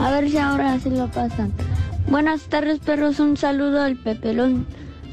A 0.00 0.10
ver 0.12 0.30
si 0.30 0.38
ahora 0.38 0.78
sí 0.78 0.90
lo 0.90 1.08
pasan. 1.08 1.52
Buenas 2.08 2.42
tardes, 2.48 2.78
perros. 2.78 3.20
Un 3.20 3.36
saludo 3.36 3.82
al 3.82 3.96
Pepelón 3.96 4.66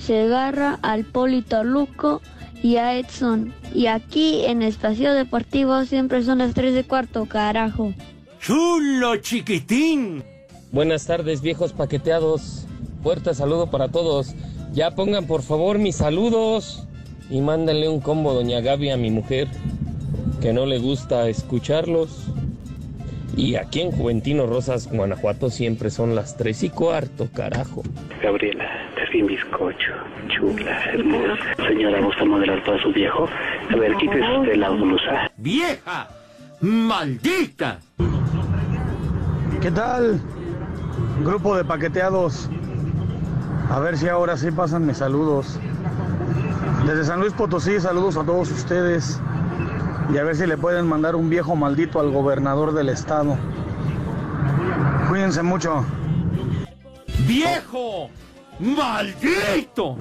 Segarra, 0.05 0.77
al 0.83 1.03
Polito 1.03 1.63
Luco 1.63 2.21
y 2.61 2.77
a 2.77 2.95
Edson. 2.95 3.53
Y 3.73 3.87
aquí 3.87 4.45
en 4.45 4.61
Espacio 4.61 5.13
Deportivo 5.13 5.83
siempre 5.85 6.21
son 6.21 6.37
las 6.37 6.53
3 6.53 6.75
de 6.75 6.83
cuarto, 6.83 7.25
carajo. 7.25 7.91
¡Chulo, 8.39 9.15
chiquitín! 9.17 10.23
Buenas 10.71 11.07
tardes, 11.07 11.41
viejos 11.41 11.73
paqueteados. 11.73 12.67
Fuerte 13.01 13.33
saludo 13.33 13.71
para 13.71 13.87
todos. 13.87 14.35
Ya 14.73 14.91
pongan 14.91 15.25
por 15.25 15.41
favor 15.41 15.79
mis 15.79 15.95
saludos 15.95 16.87
y 17.31 17.41
mándenle 17.41 17.89
un 17.89 17.99
combo 17.99 18.33
doña 18.33 18.61
Gaby 18.61 18.91
a 18.91 18.97
mi 18.97 19.09
mujer, 19.09 19.47
que 20.39 20.53
no 20.53 20.67
le 20.67 20.77
gusta 20.77 21.27
escucharlos. 21.29 22.27
Y 23.35 23.55
aquí 23.55 23.81
en 23.81 23.91
Juventino 23.91 24.45
Rosas, 24.45 24.87
Guanajuato, 24.91 25.49
siempre 25.49 25.89
son 25.89 26.13
las 26.13 26.37
tres 26.37 26.61
y 26.61 26.69
cuarto, 26.69 27.27
carajo. 27.33 27.81
Gabriela, 28.21 28.65
un 29.13 29.27
bizcocho, 29.27 29.93
chula, 30.27 30.83
hermosa. 30.85 31.35
Señora, 31.67 32.01
¿gusta 32.01 32.25
modelar 32.25 32.63
para 32.63 32.81
su 32.81 32.91
viejo? 32.91 33.27
A 33.71 33.75
ver, 33.75 33.95
quítese 33.97 34.37
usted 34.39 34.55
la 34.55 34.69
blusa. 34.69 35.31
¡Vieja! 35.37 36.07
¡Maldita! 36.61 37.79
¿Qué 39.61 39.71
tal? 39.71 40.19
Grupo 41.23 41.55
de 41.55 41.63
paqueteados. 41.63 42.49
A 43.69 43.79
ver 43.79 43.97
si 43.97 44.07
ahora 44.07 44.37
sí 44.37 44.51
pasan 44.51 44.85
mis 44.85 44.97
saludos. 44.97 45.59
Desde 46.85 47.03
San 47.03 47.19
Luis 47.19 47.33
Potosí, 47.33 47.79
saludos 47.79 48.17
a 48.17 48.23
todos 48.23 48.51
ustedes. 48.51 49.19
Y 50.13 50.17
a 50.17 50.23
ver 50.23 50.35
si 50.35 50.45
le 50.45 50.57
pueden 50.57 50.87
mandar 50.87 51.15
un 51.15 51.29
viejo 51.29 51.55
maldito 51.55 51.99
al 51.99 52.11
gobernador 52.11 52.73
del 52.73 52.89
estado. 52.89 53.37
Cuídense 55.09 55.41
mucho. 55.41 55.83
¡Viejo! 57.27 58.09
¡Maldito! 58.59 59.97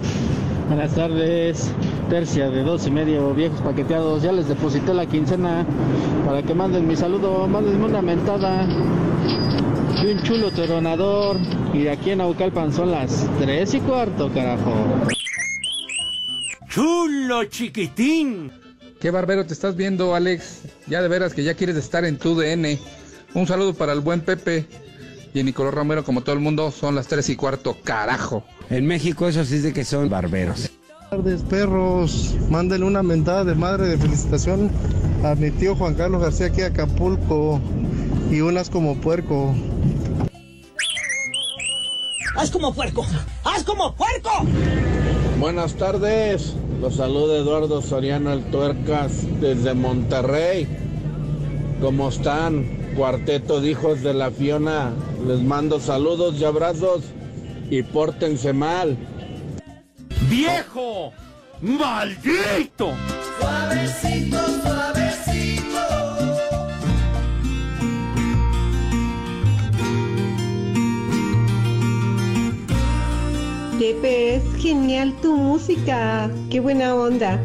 Buenas 0.69 0.95
tardes, 0.95 1.73
tercia 2.09 2.49
de 2.51 2.63
dos 2.63 2.87
y 2.87 2.91
medio, 2.91 3.35
viejos 3.35 3.61
paqueteados. 3.61 4.23
Ya 4.23 4.31
les 4.31 4.47
deposité 4.47 4.95
la 4.95 5.07
quincena 5.07 5.67
para 6.25 6.43
que 6.43 6.55
manden 6.55 6.87
mi 6.87 6.95
saludo, 6.95 7.49
mándenme 7.49 7.85
una 7.85 8.01
mentada 8.01 8.65
y 10.03 10.07
un 10.07 10.23
chulo 10.23 10.53
tronador. 10.53 11.37
Y 11.73 11.89
aquí 11.89 12.11
en 12.11 12.21
Aucalpan 12.21 12.73
son 12.73 12.93
las 12.93 13.29
tres 13.41 13.75
y 13.75 13.81
cuarto, 13.81 14.31
carajo. 14.33 14.73
¡Chulo, 16.69 17.45
chiquitín! 17.45 18.53
Qué 19.01 19.11
barbero 19.11 19.45
te 19.45 19.53
estás 19.53 19.75
viendo, 19.75 20.15
Alex. 20.15 20.63
Ya 20.87 21.03
de 21.03 21.09
veras 21.09 21.35
que 21.35 21.43
ya 21.43 21.55
quieres 21.55 21.77
estar 21.77 22.05
en 22.05 22.19
tu 22.19 22.37
DN. 22.37 22.79
Un 23.35 23.47
saludo 23.49 23.75
para 23.75 23.93
el 23.93 24.01
buen 24.01 24.21
Pepe. 24.21 24.67
Y 25.35 25.41
en 25.41 25.47
Nicolás 25.47 25.75
Romero, 25.75 26.05
como 26.05 26.21
todo 26.21 26.37
el 26.37 26.41
mundo, 26.41 26.71
son 26.71 26.95
las 26.95 27.09
tres 27.09 27.29
y 27.29 27.35
cuarto, 27.35 27.77
carajo. 27.83 28.45
En 28.71 28.87
México 28.87 29.27
eso 29.27 29.45
sí 29.45 29.57
es 29.57 29.65
de 29.65 29.73
que 29.73 29.85
son 29.85 30.09
barberos. 30.09 30.71
Buenas 30.87 31.11
tardes, 31.11 31.43
perros. 31.43 32.37
Mándenle 32.51 32.87
una 32.87 33.03
mentada 33.03 33.45
de 33.45 33.57
madre 33.57 33.89
de 33.89 33.99
felicitación 33.99 34.71
a 35.25 35.35
mi 35.35 35.51
tío 35.51 35.75
Juan 35.75 35.95
Carlos 35.95 36.23
García 36.23 36.47
aquí 36.47 36.63
a 36.63 36.67
Acapulco. 36.67 37.61
Y 38.31 38.43
unas 38.43 38.71
como 38.71 38.95
puerco. 39.01 39.53
¡Haz 42.37 42.51
como 42.53 42.73
puerco! 42.73 43.05
¡Haz 43.43 43.65
como 43.65 43.95
puerco! 43.95 44.31
Buenas 45.41 45.75
tardes, 45.75 46.55
los 46.81 46.97
saluda 46.97 47.39
Eduardo 47.39 47.83
Soriano 47.83 48.33
el 48.33 48.45
Tuercas 48.45 49.25
desde 49.41 49.75
Monterrey. 49.75 50.69
¿Cómo 51.81 52.09
están? 52.09 52.84
Cuarteto 52.97 53.61
de 53.61 53.71
hijos 53.71 54.03
de 54.03 54.15
la 54.15 54.31
Fiona. 54.31 54.93
Les 55.27 55.41
mando 55.41 55.81
saludos 55.81 56.37
y 56.39 56.45
abrazos 56.45 57.03
y 57.69 57.83
pórtense 57.83 58.53
mal. 58.53 58.97
¡Viejo! 60.31 61.13
¡Maldito! 61.61 62.93
Suavecito, 63.41 64.39
suavecito. 64.63 65.79
Pepe, 73.79 74.37
es 74.37 74.45
genial 74.63 75.15
tu 75.21 75.37
música. 75.37 76.31
Qué 76.49 76.61
buena 76.61 76.95
onda. 76.95 77.41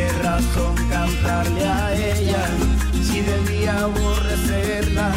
Qué 0.00 0.08
razón 0.22 0.74
cantarle 0.88 1.64
a 1.64 1.94
ella, 1.94 2.46
si 3.02 3.20
debía 3.20 3.80
aborrecerla 3.80 5.10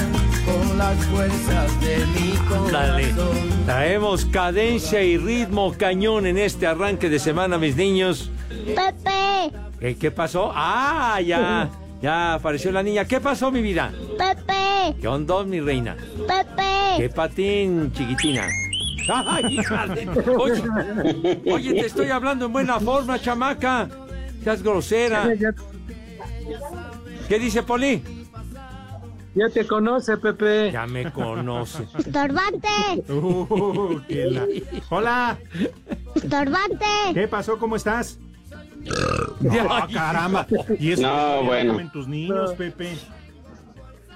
con 0.45 0.77
las 0.77 0.97
fuerzas 1.05 1.79
de 1.81 2.05
mi 2.07 2.71
Dale. 2.71 3.11
corazón. 3.11 3.37
Traemos 3.65 4.25
cadencia 4.25 5.01
y 5.01 5.17
ritmo 5.17 5.73
cañón 5.77 6.25
en 6.25 6.37
este 6.37 6.67
arranque 6.67 7.09
de 7.09 7.19
semana, 7.19 7.57
mis 7.57 7.75
niños. 7.77 8.29
Pepe, 8.49 9.51
¿Qué, 9.79 9.95
qué 9.95 10.11
pasó? 10.11 10.51
¡Ah, 10.53 11.19
ya! 11.21 11.69
Ya 12.01 12.33
apareció 12.33 12.69
la 12.73 12.83
niña. 12.83 13.05
¿Qué 13.05 13.21
pasó, 13.21 13.49
mi 13.51 13.61
vida? 13.61 13.89
Pepe, 14.17 14.95
¿Qué 14.99 15.07
onda, 15.07 15.43
mi 15.45 15.61
reina? 15.61 15.95
Pepe. 16.27 16.97
¿Qué 16.97 17.09
patín, 17.09 17.91
chiquitina? 17.93 18.47
¡Ay, 19.09 19.43
hija 19.59 19.87
de- 19.87 20.09
Oye, 20.37 21.41
oye, 21.51 21.73
te 21.73 21.85
estoy 21.85 22.09
hablando 22.09 22.47
en 22.47 22.53
buena 22.53 22.79
forma, 22.81 23.17
chamaca. 23.19 23.87
Seas 24.43 24.61
grosera. 24.63 25.29
¿Qué 27.27 27.39
dice 27.39 27.63
Poli? 27.63 28.03
Ya 29.35 29.49
te 29.49 29.65
conoce, 29.65 30.17
Pepe. 30.17 30.71
Ya 30.71 30.85
me 30.85 31.11
conoce. 31.11 31.87
¡Estorbante! 31.97 32.67
Uh, 33.11 33.99
qué 34.07 34.25
la- 34.29 34.45
Hola, 34.89 35.37
¡Estorbante! 36.13 36.85
¿qué 37.15 37.27
pasó? 37.27 37.57
¿Cómo 37.57 37.75
estás? 37.75 38.19
No, 39.39 39.87
caramba. 39.91 40.45
Y 40.79 40.91
eso 40.91 41.01
No, 41.03 41.39
que 41.39 41.45
bueno. 41.47 41.71
comen 41.73 41.91
tus 41.91 42.07
niños, 42.07 42.53
Pepe. 42.53 42.95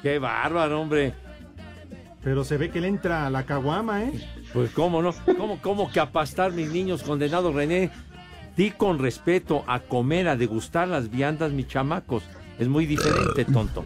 Qué 0.03 0.19
bárbaro, 0.19 0.81
hombre. 0.81 1.13
Pero 2.23 2.43
se 2.43 2.57
ve 2.57 2.69
que 2.69 2.81
le 2.81 2.89
entra 2.89 3.29
la 3.31 3.43
caguama, 3.45 4.03
¿eh? 4.03 4.11
Pues 4.53 4.69
cómo 4.71 5.01
no, 5.01 5.13
cómo, 5.37 5.59
cómo 5.61 5.91
que 5.91 5.99
apastar 5.99 6.51
mis 6.51 6.69
niños 6.69 7.01
condenados, 7.01 7.55
René. 7.55 7.89
Di 8.58 8.72
con 8.72 8.98
respeto 9.00 9.63
a 9.67 9.80
comer, 9.82 10.28
a 10.28 10.36
degustar 10.36 10.88
las 10.88 11.10
viandas, 11.12 11.52
mis 11.52 11.67
chamacos. 11.67 12.24
Es 12.60 12.67
muy 12.67 12.86
diferente, 12.88 13.46
tonto. 13.46 13.86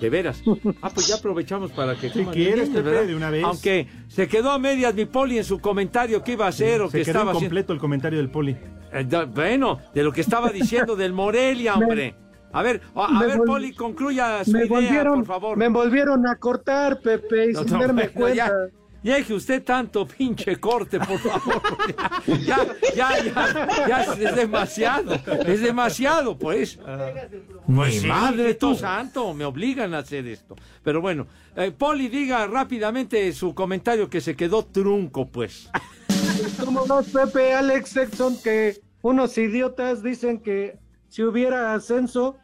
De 0.00 0.10
veras. 0.10 0.42
Ah, 0.82 0.90
pues 0.92 1.06
ya 1.08 1.16
aprovechamos 1.16 1.70
para 1.72 1.94
que 1.94 2.08
Si 2.10 2.18
coman 2.20 2.34
quieres, 2.34 2.72
de 2.72 3.14
una 3.14 3.30
vez. 3.30 3.44
Aunque 3.44 3.86
se 4.08 4.26
quedó 4.28 4.50
a 4.50 4.58
medias 4.58 4.94
mi 4.94 5.04
poli 5.06 5.38
en 5.38 5.44
su 5.44 5.58
comentario 5.58 6.22
que 6.24 6.32
iba 6.32 6.46
a 6.46 6.48
hacer 6.48 6.80
o 6.82 6.90
Se 6.90 6.98
que 6.98 7.04
quedó 7.04 7.12
estaba 7.12 7.30
haciendo. 7.32 7.38
incompleto 7.46 7.72
el 7.72 7.78
comentario 7.78 8.18
del 8.18 8.30
poli. 8.30 8.56
Eh, 8.92 9.04
da- 9.08 9.24
Bueno, 9.24 9.80
de 9.94 10.02
lo 10.02 10.12
que 10.12 10.20
estaba 10.22 10.50
diciendo 10.50 10.96
del 10.96 11.12
Morelia, 11.12 11.74
hombre. 11.76 12.14
A 12.52 12.62
ver, 12.62 12.80
a, 12.94 13.20
ver, 13.22 13.38
vol- 13.38 13.46
Poli, 13.46 13.74
concluya 13.74 14.42
su 14.44 14.52
Me 14.52 14.64
idea, 14.66 15.04
por 15.04 15.26
favor. 15.26 15.56
me 15.58 15.68
volvieron 15.68 16.26
a 16.26 16.36
cortar, 16.36 17.00
Pepe, 17.00 17.50
y 17.50 17.52
No, 17.52 17.64
sin 17.64 17.72
no, 17.72 17.80
darme 17.80 18.08
cuenta. 18.10 18.34
ya 18.34 18.52
deje 19.10 19.34
usted 19.34 19.62
tanto 19.62 20.06
pinche 20.06 20.56
corte, 20.56 20.98
por 20.98 21.18
favor. 21.18 21.62
Ya, 22.44 22.66
ya, 22.94 23.24
ya, 23.24 23.86
ya, 23.88 24.02
es, 24.02 24.18
es 24.18 24.36
demasiado, 24.36 25.14
es 25.46 25.60
demasiado, 25.60 26.36
pues. 26.36 26.78
Pues 27.66 28.00
sí, 28.00 28.06
madre 28.06 28.54
tú. 28.54 28.74
santo, 28.74 29.32
me 29.32 29.44
obligan 29.44 29.94
a 29.94 29.98
hacer 29.98 30.26
esto. 30.26 30.56
Pero 30.82 31.00
bueno, 31.00 31.26
eh, 31.54 31.72
Poli, 31.76 32.08
diga 32.08 32.46
rápidamente 32.46 33.32
su 33.32 33.54
comentario 33.54 34.10
que 34.10 34.20
se 34.20 34.34
quedó 34.34 34.64
trunco, 34.64 35.26
pues. 35.26 35.70
¿Cómo 36.64 36.86
vas, 36.86 37.06
Pepe, 37.06 37.54
Alex 37.54 37.90
Sexton? 37.90 38.36
Que 38.42 38.80
unos 39.02 39.38
idiotas 39.38 40.02
dicen 40.02 40.40
que 40.40 40.78
si 41.08 41.22
hubiera 41.22 41.74
ascenso, 41.74 42.36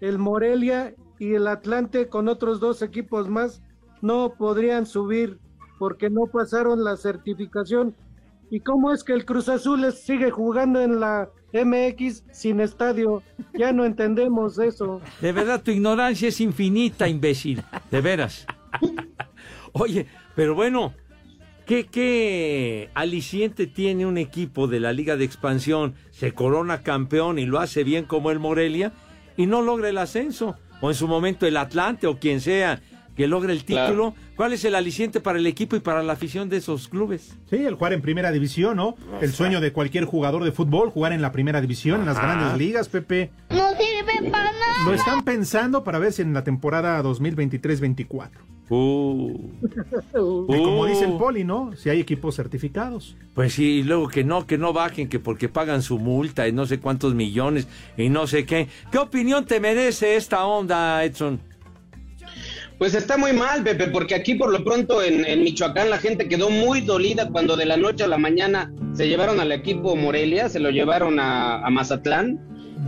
el 0.00 0.18
Morelia 0.18 0.94
y 1.18 1.34
el 1.34 1.46
Atlante 1.46 2.08
con 2.08 2.28
otros 2.28 2.60
dos 2.60 2.82
equipos 2.82 3.28
más 3.28 3.62
no 4.00 4.34
podrían 4.36 4.84
subir 4.86 5.38
porque 5.82 6.10
no 6.10 6.28
pasaron 6.28 6.84
la 6.84 6.96
certificación. 6.96 7.96
¿Y 8.52 8.60
cómo 8.60 8.92
es 8.92 9.02
que 9.02 9.14
el 9.14 9.24
Cruz 9.24 9.48
Azul 9.48 9.92
sigue 9.92 10.30
jugando 10.30 10.80
en 10.80 11.00
la 11.00 11.28
MX 11.52 12.22
sin 12.30 12.60
estadio? 12.60 13.24
Ya 13.58 13.72
no 13.72 13.84
entendemos 13.84 14.60
eso. 14.60 15.00
De 15.20 15.32
verdad, 15.32 15.60
tu 15.60 15.72
ignorancia 15.72 16.28
es 16.28 16.40
infinita, 16.40 17.08
imbécil. 17.08 17.64
De 17.90 18.00
veras. 18.00 18.46
Oye, 19.72 20.06
pero 20.36 20.54
bueno, 20.54 20.94
¿qué, 21.66 21.88
qué 21.88 22.88
aliciente 22.94 23.66
tiene 23.66 24.06
un 24.06 24.18
equipo 24.18 24.68
de 24.68 24.78
la 24.78 24.92
Liga 24.92 25.16
de 25.16 25.24
Expansión? 25.24 25.96
Se 26.12 26.32
corona 26.32 26.84
campeón 26.84 27.40
y 27.40 27.44
lo 27.44 27.58
hace 27.58 27.82
bien 27.82 28.04
como 28.04 28.30
el 28.30 28.38
Morelia 28.38 28.92
y 29.36 29.46
no 29.46 29.62
logra 29.62 29.88
el 29.88 29.98
ascenso. 29.98 30.54
O 30.80 30.90
en 30.90 30.94
su 30.94 31.08
momento 31.08 31.44
el 31.44 31.56
Atlante 31.56 32.06
o 32.06 32.20
quien 32.20 32.40
sea 32.40 32.80
que 33.16 33.26
logre 33.26 33.52
el 33.52 33.64
título. 33.64 34.14
¿Cuál 34.36 34.52
es 34.52 34.64
el 34.64 34.74
aliciente 34.74 35.20
para 35.20 35.38
el 35.38 35.46
equipo 35.46 35.76
y 35.76 35.80
para 35.80 36.02
la 36.02 36.14
afición 36.14 36.48
de 36.48 36.56
esos 36.56 36.88
clubes? 36.88 37.36
Sí, 37.50 37.56
el 37.56 37.74
jugar 37.74 37.92
en 37.92 38.02
primera 38.02 38.32
división, 38.32 38.76
¿no? 38.76 38.96
El 39.20 39.32
sueño 39.32 39.60
de 39.60 39.72
cualquier 39.72 40.04
jugador 40.04 40.44
de 40.44 40.52
fútbol, 40.52 40.90
jugar 40.90 41.12
en 41.12 41.22
la 41.22 41.32
primera 41.32 41.60
división, 41.60 42.00
en 42.00 42.06
las 42.06 42.16
grandes 42.16 42.56
ligas, 42.58 42.88
Pepe. 42.88 43.30
No 43.50 43.70
sirve 43.70 44.30
para 44.30 44.50
nada. 44.52 44.84
Lo 44.84 44.94
están 44.94 45.22
pensando 45.22 45.84
para 45.84 45.98
ver 45.98 46.12
si 46.12 46.22
en 46.22 46.32
la 46.32 46.44
temporada 46.44 47.02
2023-24. 47.02 48.30
Uh. 48.68 49.50
Y 50.14 50.62
como 50.62 50.86
dice 50.86 51.04
el 51.04 51.12
Poli, 51.18 51.44
¿no? 51.44 51.72
Si 51.76 51.90
hay 51.90 52.00
equipos 52.00 52.36
certificados. 52.36 53.16
Pues 53.34 53.54
sí, 53.54 53.80
y 53.80 53.82
luego 53.82 54.08
que 54.08 54.24
no, 54.24 54.46
que 54.46 54.56
no 54.56 54.72
bajen, 54.72 55.08
que 55.08 55.18
porque 55.18 55.48
pagan 55.48 55.82
su 55.82 55.98
multa 55.98 56.48
y 56.48 56.52
no 56.52 56.64
sé 56.66 56.80
cuántos 56.80 57.14
millones 57.14 57.68
y 57.96 58.08
no 58.08 58.26
sé 58.26 58.46
qué. 58.46 58.68
¿Qué 58.90 58.98
opinión 58.98 59.44
te 59.44 59.60
merece 59.60 60.16
esta 60.16 60.44
onda, 60.46 61.04
Edson? 61.04 61.40
Pues 62.82 62.96
está 62.96 63.16
muy 63.16 63.32
mal, 63.32 63.62
Pepe, 63.62 63.86
porque 63.86 64.16
aquí 64.16 64.34
por 64.34 64.50
lo 64.50 64.64
pronto 64.64 65.04
en, 65.04 65.24
en 65.24 65.44
Michoacán 65.44 65.88
la 65.88 65.98
gente 65.98 66.26
quedó 66.26 66.50
muy 66.50 66.80
dolida 66.80 67.28
cuando 67.28 67.54
de 67.54 67.64
la 67.64 67.76
noche 67.76 68.02
a 68.02 68.08
la 68.08 68.18
mañana 68.18 68.72
se 68.94 69.06
llevaron 69.06 69.38
al 69.38 69.52
equipo 69.52 69.94
Morelia, 69.94 70.48
se 70.48 70.58
lo 70.58 70.68
llevaron 70.70 71.20
a, 71.20 71.64
a 71.64 71.70
Mazatlán. 71.70 72.40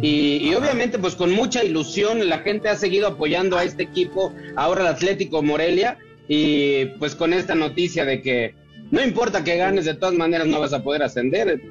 Y, 0.02 0.38
y 0.48 0.54
obviamente 0.56 0.98
pues 0.98 1.14
con 1.14 1.30
mucha 1.30 1.62
ilusión 1.62 2.28
la 2.28 2.38
gente 2.38 2.68
ha 2.68 2.74
seguido 2.74 3.06
apoyando 3.06 3.56
a 3.56 3.62
este 3.62 3.84
equipo, 3.84 4.34
ahora 4.56 4.80
el 4.80 4.88
Atlético 4.88 5.44
Morelia, 5.44 5.96
y 6.26 6.86
pues 6.98 7.14
con 7.14 7.32
esta 7.32 7.54
noticia 7.54 8.04
de 8.04 8.20
que 8.20 8.56
no 8.90 9.00
importa 9.00 9.44
que 9.44 9.56
ganes, 9.56 9.84
de 9.84 9.94
todas 9.94 10.16
maneras 10.16 10.48
no 10.48 10.58
vas 10.58 10.72
a 10.72 10.82
poder 10.82 11.04
ascender. 11.04 11.62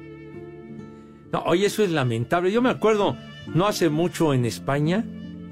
No, 1.30 1.42
oye, 1.44 1.66
eso 1.66 1.84
es 1.84 1.90
lamentable. 1.90 2.50
Yo 2.50 2.62
me 2.62 2.70
acuerdo, 2.70 3.18
no 3.54 3.66
hace 3.66 3.90
mucho 3.90 4.32
en 4.32 4.46
España, 4.46 5.04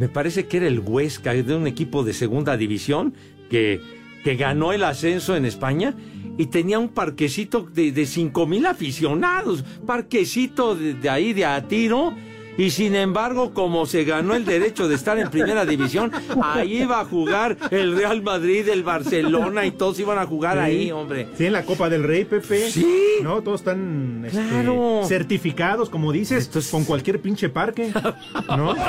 me 0.02 0.08
parece 0.08 0.48
que 0.48 0.56
era 0.56 0.66
el 0.66 0.80
Huesca, 0.80 1.32
de 1.32 1.54
un 1.54 1.68
equipo 1.68 2.02
de 2.02 2.12
segunda 2.12 2.56
división, 2.56 3.14
que, 3.48 3.80
que 4.24 4.34
ganó 4.34 4.72
el 4.72 4.82
ascenso 4.82 5.36
en 5.36 5.44
España 5.44 5.94
y 6.36 6.46
tenía 6.46 6.80
un 6.80 6.88
parquecito 6.88 7.60
de, 7.72 7.92
de 7.92 8.04
cinco 8.06 8.48
mil 8.48 8.66
aficionados, 8.66 9.62
parquecito 9.86 10.74
de, 10.74 10.94
de 10.94 11.08
ahí 11.08 11.32
de 11.32 11.44
a 11.44 11.68
tiro. 11.68 12.16
Y 12.58 12.70
sin 12.70 12.94
embargo, 12.94 13.54
como 13.54 13.86
se 13.86 14.04
ganó 14.04 14.34
el 14.34 14.44
derecho 14.44 14.86
de 14.88 14.94
estar 14.94 15.18
en 15.18 15.30
primera 15.30 15.64
división, 15.64 16.12
ahí 16.42 16.82
iba 16.82 17.00
a 17.00 17.04
jugar 17.04 17.56
el 17.70 17.96
Real 17.96 18.20
Madrid, 18.22 18.68
el 18.68 18.82
Barcelona 18.82 19.64
y 19.64 19.70
todos 19.70 19.98
iban 20.00 20.18
a 20.18 20.26
jugar 20.26 20.54
Sí. 20.58 20.60
ahí, 20.62 20.92
hombre. 20.92 21.28
Sí, 21.36 21.46
en 21.46 21.52
la 21.54 21.64
Copa 21.64 21.88
del 21.88 22.02
Rey, 22.02 22.24
Pepe. 22.24 22.70
Sí. 22.70 22.86
No, 23.22 23.40
todos 23.42 23.60
están 23.60 24.24
este, 24.26 24.38
Claro. 24.48 25.00
certificados, 25.06 25.88
como 25.88 26.12
dices, 26.12 26.50
con 26.70 26.84
cualquier 26.84 27.20
pinche 27.20 27.48
parque. 27.48 27.90
¿No? 28.56 28.74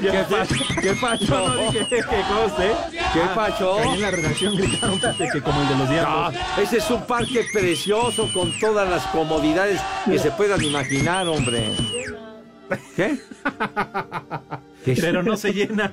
¿Qué 0.00 0.24
pasó? 0.30 0.54
¿Qué 0.80 0.92
pasó? 1.00 1.48
No, 1.48 1.72
dije 1.72 1.86
que 1.88 2.00
conste. 2.00 2.70
¿Qué 3.12 3.20
pasó? 3.34 3.78
Ahí 3.78 3.94
en 3.94 4.00
la 4.02 4.10
redacción 4.10 4.56
gritaron 4.56 5.00
que 5.32 5.40
como 5.42 5.60
el 5.62 5.68
de 5.68 5.76
los 5.76 5.90
diablos. 5.90 6.32
No, 6.34 6.62
ese 6.62 6.76
es 6.78 6.90
un 6.90 7.02
parque 7.06 7.44
precioso 7.52 8.28
con 8.32 8.52
todas 8.60 8.88
las 8.88 9.04
comodidades 9.06 9.80
que 10.04 10.18
se 10.18 10.30
puedan 10.36 10.62
imaginar, 10.62 11.26
hombre. 11.28 11.64
¿Qué? 12.96 13.18
¿Qué? 14.84 14.96
Pero 15.00 15.22
no 15.22 15.36
se 15.36 15.52
llena. 15.52 15.92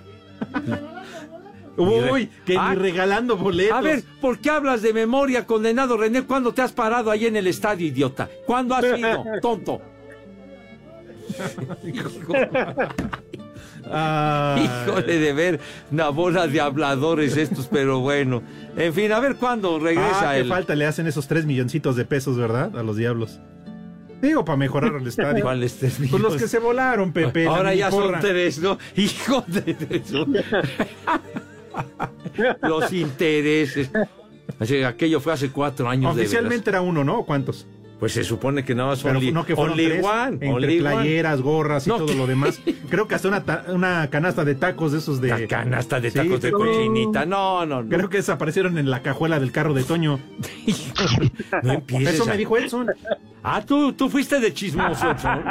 Uy, 1.78 2.30
que 2.46 2.58
Ah. 2.58 2.72
ni 2.72 2.76
regalando 2.82 3.38
boletos. 3.38 3.78
A 3.78 3.82
ver, 3.82 4.04
¿por 4.20 4.40
qué 4.40 4.50
hablas 4.50 4.82
de 4.82 4.94
memoria, 4.94 5.46
condenado 5.46 5.98
René? 5.98 6.24
¿Cuándo 6.24 6.54
te 6.54 6.62
has 6.62 6.72
parado 6.72 7.12
ahí 7.12 7.26
en 7.26 7.36
el 7.38 7.48
estadio, 7.48 7.88
idiota? 7.88 8.30
¿Cuándo 8.46 8.76
has 8.76 8.84
ido, 8.98 9.24
tonto? 9.42 9.82
Híjole 13.86 15.20
de 15.20 15.34
ver 15.34 15.60
una 15.92 16.10
bola 16.10 16.48
de 16.48 16.62
habladores 16.62 17.36
estos, 17.38 17.68
pero 17.68 18.00
bueno. 18.00 18.42
En 18.78 18.94
fin, 18.94 19.12
a 19.12 19.20
ver 19.20 19.36
cuándo 19.36 19.80
regresa 19.80 20.32
Ah, 20.32 20.34
qué 20.34 20.42
el... 20.42 20.48
falta 20.50 20.76
le 20.76 20.86
hacen 20.86 21.08
esos 21.08 21.28
tres 21.28 21.46
milloncitos 21.46 21.96
de 21.96 22.06
pesos, 22.06 22.38
¿verdad? 22.38 22.76
A 22.78 22.84
los 22.84 22.98
diablos. 22.98 23.40
Digo, 24.22 24.46
para 24.46 24.58
mejorar 24.58 24.94
el 24.96 25.08
estadio. 25.08 25.44
¿Cuáles 25.44 25.76
tres 25.78 25.98
Pues 26.10 26.22
los 26.22 26.36
que 26.38 26.48
se 26.48 26.60
volaron, 26.60 27.12
Pepe. 27.12 27.48
Ahora 27.48 27.74
ya 27.74 27.90
son 27.92 28.14
tres, 28.22 28.60
¿no? 28.60 28.78
Hijo 28.96 29.44
de 29.48 29.76
eso. 29.90 30.26
Los 32.62 32.92
intereses. 32.94 33.90
Así, 34.60 34.84
aquello 34.84 35.20
fue 35.20 35.34
hace 35.34 35.50
cuatro 35.50 35.90
años 35.90 36.16
de 36.16 36.22
Oficialmente 36.24 36.70
era 36.70 36.82
uno, 36.82 37.04
¿no? 37.04 37.20
¿O 37.20 37.26
¿Cuántos? 37.26 37.68
Pues 38.00 38.14
se 38.14 38.24
supone 38.24 38.66
que 38.66 38.74
nada 38.74 38.90
más 38.90 39.04
Pero 39.04 39.20
only, 39.20 39.32
no 39.32 39.46
que 39.46 39.56
fueron 39.56 39.74
only 39.74 39.86
tres, 39.86 40.04
one, 40.04 40.28
entre 40.34 40.50
only 40.50 40.80
one. 40.80 40.90
playeras, 40.96 41.42
gorras 41.42 41.86
y 41.86 41.90
No, 41.90 41.98
todo 41.98 42.14
lo 42.16 42.26
demás. 42.26 42.60
Creo 42.90 43.08
que 43.08 43.14
hasta 43.14 43.28
una, 43.28 43.44
ta- 43.44 43.66
una 43.68 44.10
canasta 44.10 44.44
de 44.44 44.56
tacos 44.56 44.92
de 44.92 44.98
esos 44.98 45.22
de... 45.22 45.28
La 45.28 45.48
canasta 45.48 46.00
de 46.00 46.10
Sí, 46.10 46.18
tacos 46.18 46.42
de 46.42 46.52
cochinita. 46.52 47.28
No, 47.28 47.64
no, 47.68 47.84
no. 47.84 47.90
Creo 47.96 48.10
que 48.10 48.18
desaparecieron 48.18 48.80
en 48.80 48.90
la 48.90 49.04
cajuela 49.04 49.40
del 49.40 49.52
carro 49.52 49.74
de 49.76 49.84
Toño. 49.84 50.20
No 51.64 51.74
empieces 51.74 52.16
Eso 52.16 52.24
a- 52.24 52.28
me 52.28 52.38
dijo 52.38 52.58
Edson. 52.58 52.88
Ah, 53.44 53.60
tú, 53.66 53.92
tú 53.94 54.08
fuiste 54.08 54.40
de 54.40 54.54
chismoso, 54.54 55.10
Edson. 55.12 55.44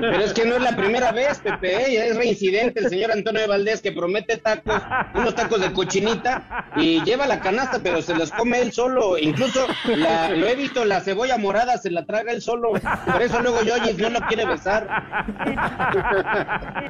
Pero 0.00 0.20
es 0.20 0.32
que 0.32 0.44
no 0.44 0.54
es 0.56 0.62
la 0.62 0.76
primera 0.76 1.10
vez, 1.10 1.40
Pepe, 1.40 1.74
¿eh? 1.90 1.94
ya 1.94 2.04
es 2.06 2.16
reincidente 2.16 2.80
el 2.80 2.88
señor 2.88 3.10
Antonio 3.10 3.40
de 3.40 3.48
Valdés 3.48 3.82
que 3.82 3.90
promete 3.90 4.36
tacos, 4.36 4.80
unos 5.14 5.34
tacos 5.34 5.60
de 5.60 5.72
cochinita 5.72 6.66
y 6.76 7.02
lleva 7.02 7.26
la 7.26 7.40
canasta, 7.40 7.80
pero 7.82 8.00
se 8.00 8.14
los 8.14 8.30
come 8.30 8.60
él 8.60 8.72
solo. 8.72 9.18
Incluso 9.18 9.66
la- 9.96 10.30
lo 10.30 10.46
he 10.46 10.54
visto, 10.54 10.84
la 10.84 11.00
cebolla 11.00 11.36
morada 11.36 11.78
se 11.78 11.90
la 11.90 12.06
traga 12.06 12.32
él 12.32 12.40
solo. 12.40 12.70
Por 12.72 13.22
eso 13.22 13.40
luego 13.42 13.62
Yoyis 13.62 13.98
no 13.98 14.10
lo 14.10 14.20
quiere 14.20 14.46
besar. 14.46 14.86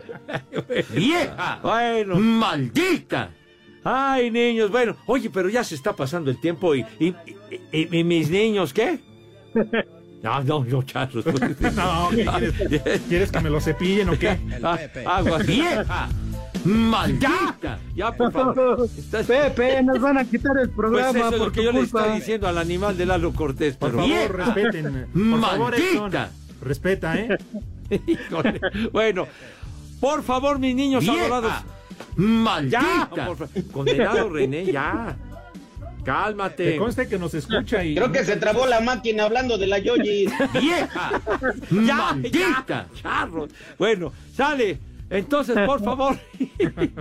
¡Vieja! 0.94 1.58
Bueno. 1.62 2.16
¡Maldita! 2.16 3.30
Ay, 3.84 4.30
niños, 4.32 4.70
bueno, 4.70 4.96
oye, 5.06 5.30
pero 5.30 5.48
ya 5.48 5.62
se 5.62 5.76
está 5.76 5.92
pasando 5.94 6.28
el 6.30 6.40
tiempo 6.40 6.74
y, 6.74 6.84
y, 6.98 7.06
y- 7.06 7.14
y- 7.72 7.98
y 8.00 8.04
mis 8.04 8.28
niños, 8.30 8.72
¿qué? 8.74 8.98
No, 10.22 10.42
no, 10.42 10.64
no, 10.64 10.82
Charlos. 10.82 11.24
No, 11.76 12.08
¿qué 12.10 12.24
quieres? 12.24 13.00
¿Quieres 13.08 13.30
que 13.30 13.40
me 13.40 13.50
lo 13.50 13.60
cepillen 13.60 14.08
o 14.08 14.18
qué? 14.18 14.36
Ah, 14.62 14.78
agua 15.18 15.38
vieja. 15.38 16.08
¡Maldita! 16.64 17.78
Ya, 17.94 18.10
por 18.10 18.32
favor. 18.32 18.88
Estás- 18.98 19.26
Pepe, 19.26 19.82
nos 19.84 20.00
van 20.00 20.18
a 20.18 20.24
quitar 20.24 20.56
el 20.58 20.68
Pues 20.70 20.76
programa 20.76 21.10
eso 21.18 21.28
es 21.28 21.34
por 21.36 21.46
lo 21.48 21.52
que 21.52 21.60
tu 21.60 21.66
yo 21.66 21.72
le 21.72 21.80
estoy 21.80 22.12
diciendo 22.14 22.48
al 22.48 22.58
animal 22.58 22.96
de 22.96 23.06
Lalo 23.06 23.32
Cortés. 23.34 23.76
Por 23.76 23.90
pero- 23.92 24.02
favor, 24.02 24.36
respeten. 24.36 25.06
Por 25.12 25.40
favor, 25.40 25.74
Edson. 25.74 25.98
¡Maldita! 26.00 26.30
Respeta, 26.62 27.16
¿eh? 27.20 27.28
Híjole. 28.06 28.60
Bueno, 28.92 29.28
por 30.00 30.22
favor, 30.24 30.58
mis 30.58 30.74
niños 30.74 31.02
Vieja. 31.04 31.24
adorados. 31.26 31.52
¡Maldita! 32.16 33.08
Ya, 33.14 33.26
por 33.26 33.48
Condenado 33.70 34.28
René, 34.30 34.64
ya. 34.64 35.16
Cálmate. 36.06 36.72
Te 36.72 36.76
conste 36.78 37.06
que 37.08 37.18
nos 37.18 37.34
escucha 37.34 37.84
y... 37.84 37.94
Creo 37.96 38.10
que 38.12 38.24
se 38.24 38.36
trabó 38.36 38.66
la 38.66 38.80
máquina 38.80 39.24
hablando 39.24 39.58
de 39.58 39.66
la 39.66 39.78
Yoyi. 39.78 40.26
¡Vieja! 40.60 41.10
¡Ya, 41.70 42.16
ya! 42.30 42.86
¡Charros! 43.02 43.50
Bueno, 43.78 44.12
sale. 44.34 44.78
Entonces, 45.10 45.56
por 45.66 45.84
favor, 45.84 46.18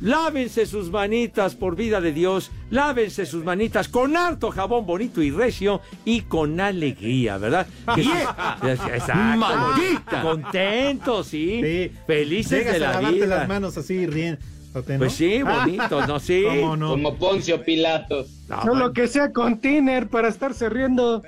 lávense 0.00 0.66
sus 0.66 0.90
manitas 0.90 1.54
por 1.54 1.76
vida 1.76 2.00
de 2.00 2.12
Dios. 2.12 2.50
Lávense 2.70 3.26
sus 3.26 3.44
manitas 3.44 3.88
con 3.88 4.16
harto 4.16 4.50
jabón 4.50 4.86
bonito 4.86 5.22
y 5.22 5.30
recio 5.30 5.80
y 6.04 6.22
con 6.22 6.60
alegría, 6.60 7.38
¿verdad? 7.38 7.66
Que- 7.94 8.00
¡Vieja! 8.02 8.58
Exacto. 8.62 9.14
¡Maldita! 9.38 10.22
Contentos, 10.22 11.26
sí. 11.28 11.92
Felices 12.06 12.58
Llegas 12.58 12.78
de 12.78 12.84
a 12.86 12.88
la 12.88 12.94
lavarte 12.94 13.16
vida. 13.16 13.26
las 13.26 13.48
manos 13.48 13.76
así, 13.78 14.06
riendo. 14.06 14.40
Pues 14.72 15.12
sí, 15.14 15.42
bonito, 15.42 16.06
¿no? 16.06 16.18
Sí. 16.28 16.44
¿Cómo 16.46 16.76
no? 16.76 16.90
Como 16.90 17.16
Poncio 17.16 17.64
Pilatos. 17.64 18.28
Solo 18.64 18.92
que 18.92 19.08
sea 19.08 19.32
con 19.32 19.60
Tiner 19.60 20.08
para 20.08 20.28
estarse 20.28 20.68
riendo. 20.68 21.22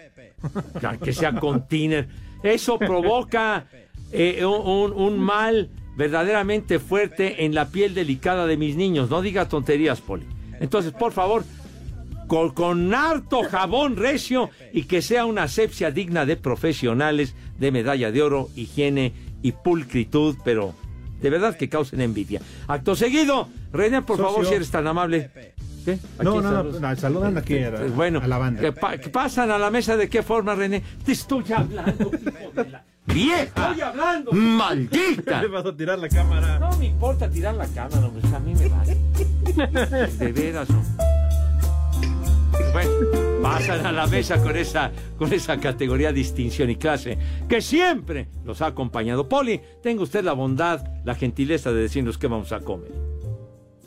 Que 1.03 1.13
sea 1.13 1.33
con 1.35 1.69
tiner. 1.69 2.09
Eso 2.43 2.79
provoca 2.79 3.67
eh, 4.13 4.45
un, 4.45 4.93
un 4.93 5.19
mal 5.19 5.69
verdaderamente 5.97 6.79
fuerte 6.79 7.45
en 7.45 7.55
la 7.55 7.69
piel 7.69 7.95
delicada 7.95 8.47
de 8.47 8.57
mis 8.57 8.77
niños. 8.77 9.11
No 9.11 9.21
digas 9.21 9.49
tonterías, 9.49 10.01
Poli. 10.01 10.25
Entonces, 10.59 10.93
por 10.93 11.13
favor, 11.13 11.45
con, 12.27 12.51
con 12.51 12.95
harto 12.95 13.43
jabón 13.43 13.97
recio 13.97 14.51
y 14.73 14.85
que 14.85 15.03
sea 15.03 15.27
una 15.27 15.43
asepsia 15.45 15.91
digna 15.91 16.25
de 16.25 16.37
profesionales 16.37 17.35
de 17.59 17.71
medalla 17.71 18.11
de 18.11 18.23
oro, 18.23 18.49
higiene 18.57 19.13
y 19.43 19.53
pulcritud, 19.53 20.37
pero 20.45 20.75
de 21.21 21.31
verdad 21.31 21.57
que 21.57 21.69
causen 21.69 22.01
envidia. 22.01 22.41
Acto 22.69 22.95
seguido, 22.97 23.49
René, 23.73 24.03
por 24.03 24.19
favor, 24.19 24.47
si 24.47 24.55
eres 24.55 24.71
tan 24.71 24.87
amable. 24.87 25.31
¿Qué? 25.85 25.99
No, 26.23 26.41
no, 26.43 26.63
no, 26.63 26.79
no, 26.79 26.97
saludan 26.97 27.39
aquí 27.39 27.59
a, 27.59 27.71
Pues 27.75 27.95
bueno, 27.95 28.21
a 28.23 28.27
la 28.29 28.37
banda. 28.37 28.61
que, 28.61 28.73
pa- 28.73 28.99
que 28.99 29.09
pasan 29.09 29.51
a 29.51 29.59
la 29.59 29.71
mesa 29.71 29.97
de 29.97 30.09
qué 30.11 30.23
forma, 30.23 30.55
René. 30.55 30.83
Te 31.05 31.13
estoy 31.13 31.45
hablando, 31.57 32.11
hijo 32.23 32.53
de 32.55 32.69
la... 32.71 32.85
¡Vieja! 33.07 33.43
Estoy 33.45 33.81
hablando. 33.81 34.31
¡Maldita! 34.33 35.41
Le 35.43 35.49
vas 35.49 35.65
a 35.65 35.75
tirar 35.75 35.99
la 35.99 36.09
cámara. 36.11 36.59
No 36.59 36.77
me 36.77 36.87
importa 36.87 37.31
tirar 37.31 37.55
la 37.55 37.67
cámara, 37.67 38.07
hombre, 38.07 38.23
a 38.37 38.39
mí 38.41 38.55
me 38.55 38.69
vale. 38.69 38.97
De 40.19 40.33
veras, 40.33 40.69
no. 40.69 40.83
Bueno, 42.73 42.91
pasan 43.43 43.85
a 43.85 43.91
la 43.91 44.07
mesa 44.07 44.41
con 44.41 44.57
esa, 44.57 44.93
con 45.19 45.33
esa 45.33 45.59
categoría, 45.59 46.13
distinción 46.13 46.71
y 46.71 46.77
clase 46.77 47.19
que 47.49 47.61
siempre 47.61 48.29
los 48.45 48.63
ha 48.63 48.67
acompañado. 48.67 49.29
Poli, 49.29 49.61
tenga 49.83 50.03
usted 50.03 50.23
la 50.23 50.35
bondad, 50.35 50.85
la 51.05 51.15
gentileza 51.15 51.73
de 51.73 51.83
decirnos 51.83 52.17
qué 52.17 52.29
vamos 52.29 52.53
a 52.53 52.61
comer. 52.61 52.93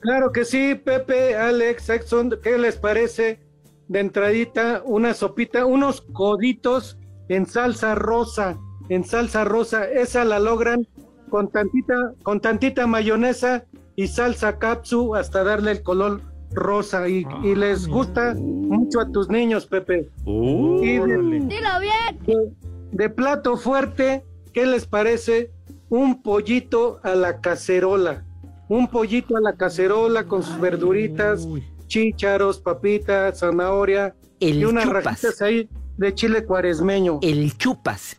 Claro 0.02 0.34
que 0.34 0.44
sí, 0.44 0.76
Pepe, 0.76 1.38
Alex, 1.38 1.90
Exxon, 1.90 2.38
¿qué 2.44 2.58
les 2.58 2.76
parece? 2.76 3.40
De 3.88 4.02
entradita, 4.02 4.82
una 4.86 5.14
sopita, 5.14 5.66
unos 5.66 6.02
coditos 6.02 6.98
en 7.30 7.46
salsa 7.46 7.96
rosa, 7.96 8.58
en 8.90 9.06
salsa 9.06 9.46
rosa, 9.46 9.90
esa 9.90 10.26
la 10.26 10.40
logran 10.40 10.86
con 11.30 11.50
tantita, 11.50 12.14
con 12.22 12.42
tantita 12.42 12.86
mayonesa 12.86 13.64
y 13.96 14.08
salsa 14.08 14.60
capsu 14.60 15.16
hasta 15.16 15.44
darle 15.46 15.72
el 15.72 15.84
color 15.84 16.33
rosa 16.54 17.08
y, 17.08 17.26
y 17.44 17.56
les 17.56 17.88
gusta 17.88 18.34
mucho 18.36 19.00
a 19.00 19.10
tus 19.12 19.30
niños, 19.30 19.66
Pepe. 19.66 20.10
Y 20.26 20.98
de- 20.98 21.18
Dilo 21.48 21.80
bien. 21.80 22.20
de, 22.26 22.52
de 22.92 23.10
plato 23.10 23.58
fuerte, 23.58 24.24
¿qué 24.54 24.66
les 24.66 24.86
parece? 24.86 25.52
Un 25.90 26.22
pollito 26.22 27.00
a 27.04 27.16
la 27.16 27.40
cacerola. 27.42 28.24
Un 28.70 28.88
pollito 28.88 29.38
a 29.38 29.42
la 29.42 29.54
cacerola 29.54 30.24
con 30.26 30.42
sus 30.42 30.60
verduritas, 30.60 31.48
chícharos, 31.88 32.60
papitas, 32.60 33.40
zanahoria 33.40 34.16
El 34.40 34.60
y 34.62 34.66
unas 34.66 34.86
chupas. 34.86 35.04
rajitas 35.04 35.42
ahí 35.42 35.70
de 35.98 36.16
chile 36.16 36.44
cuaresmeño. 36.46 37.20
El 37.22 37.56
chupas. 37.58 38.18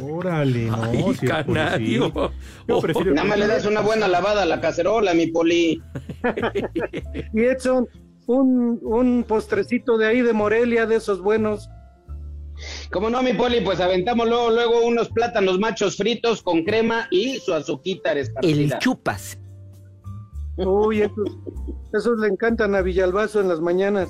Órale, 0.00 0.66
no, 0.66 0.82
Ay, 0.84 1.14
canario. 1.26 2.12
Yo 2.66 2.80
prefiero- 2.80 3.14
Nada 3.14 3.28
más 3.28 3.38
le 3.38 3.46
das 3.46 3.66
una 3.66 3.80
buena 3.80 4.08
lavada 4.08 4.42
a 4.42 4.46
la 4.46 4.60
cacerola, 4.60 5.14
mi 5.14 5.28
poli. 5.28 5.80
Y 7.32 7.40
Edson, 7.44 7.86
un, 8.26 8.78
un 8.82 9.24
postrecito 9.26 9.96
de 9.98 10.06
ahí 10.06 10.22
de 10.22 10.32
Morelia, 10.32 10.86
de 10.86 10.96
esos 10.96 11.20
buenos. 11.20 11.68
Como 12.90 13.08
no, 13.10 13.22
mi 13.22 13.34
poli, 13.34 13.60
pues 13.60 13.80
aventamos 13.80 14.28
luego, 14.28 14.50
luego 14.50 14.84
unos 14.86 15.08
plátanos 15.10 15.58
machos 15.60 15.96
fritos 15.96 16.42
con 16.42 16.64
crema 16.64 17.06
y 17.10 17.36
su 17.38 17.54
azuquita 17.54 18.12
esparcida. 18.12 18.74
El 18.74 18.78
chupas. 18.80 19.38
Uy, 20.56 21.02
esos, 21.02 21.38
esos 21.94 22.18
le 22.18 22.26
encantan 22.26 22.74
a 22.74 22.82
Villalbazo 22.82 23.40
en 23.40 23.48
las 23.48 23.60
mañanas. 23.60 24.08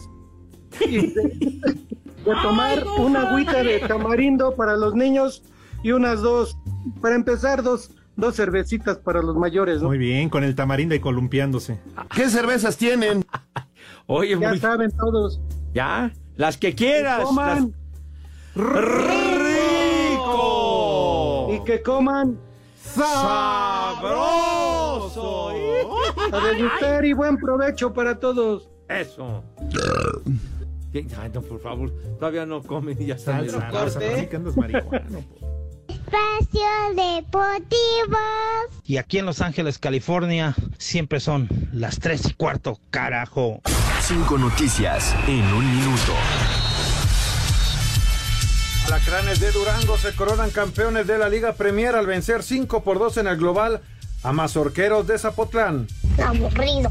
Y 0.80 1.08
de, 1.08 1.22
de 1.22 2.32
tomar 2.42 2.82
una 2.98 3.28
agüita 3.28 3.62
de 3.62 3.80
tamarindo 3.80 4.54
para 4.56 4.76
los 4.76 4.94
niños 4.94 5.42
y 5.82 5.92
unas 5.92 6.20
dos, 6.20 6.56
para 7.00 7.14
empezar, 7.14 7.62
dos, 7.62 7.90
dos 8.16 8.34
cervecitas 8.36 8.98
para 8.98 9.22
los 9.22 9.36
mayores, 9.36 9.80
¿no? 9.82 9.88
Muy 9.88 9.98
bien, 9.98 10.28
con 10.28 10.44
el 10.44 10.54
tamarindo 10.54 10.94
y 10.94 11.00
columpiándose. 11.00 11.78
¿Qué 12.14 12.28
cervezas 12.28 12.76
tienen? 12.76 13.24
Oye, 14.06 14.38
Ya 14.40 14.48
muy- 14.50 14.58
saben 14.58 14.90
todos. 14.96 15.40
ya, 15.74 16.12
las 16.36 16.56
que 16.56 16.74
quieras. 16.74 17.22
Coman. 17.24 17.74
¡Rico! 20.18 21.48
Y 21.54 21.64
que 21.64 21.82
coman 21.82 22.38
¡Sabroso! 23.98 25.48
a 26.32 26.40
degustar 26.52 27.04
y 27.04 27.12
buen 27.12 27.36
provecho 27.36 27.92
para 27.92 28.18
todos. 28.18 28.68
Eso. 28.88 29.44
¿Qué? 30.92 31.06
Ay, 31.20 31.30
no, 31.34 31.42
por 31.42 31.60
favor, 31.60 31.92
todavía 32.18 32.46
no 32.46 32.62
comen 32.62 32.96
y 33.00 33.06
ya 33.06 33.14
están. 33.16 33.48
Salsa, 33.48 34.00
en- 34.02 34.28
Espacio 36.09 36.94
Deportivo. 36.94 38.18
Y 38.84 38.96
aquí 38.96 39.18
en 39.18 39.26
Los 39.26 39.42
Ángeles, 39.42 39.78
California, 39.78 40.54
siempre 40.78 41.20
son 41.20 41.48
las 41.72 41.98
3 41.98 42.30
y 42.30 42.32
cuarto, 42.32 42.80
carajo. 42.90 43.61
Cinco 44.00 44.38
noticias 44.38 45.14
en 45.26 45.44
un 45.52 45.76
minuto. 45.76 46.14
Alacranes 48.86 49.38
de 49.40 49.52
Durango 49.52 49.98
se 49.98 50.14
coronan 50.14 50.50
campeones 50.50 51.06
de 51.06 51.18
la 51.18 51.28
Liga 51.28 51.52
Premier 51.52 51.94
al 51.94 52.06
vencer 52.06 52.42
5 52.42 52.82
por 52.82 52.98
2 52.98 53.18
en 53.18 53.26
el 53.26 53.36
global 53.36 53.82
a 54.22 54.32
Mazorqueros 54.32 55.06
de 55.06 55.18
Zapotlán. 55.18 55.88
Aburrido. 56.24 56.90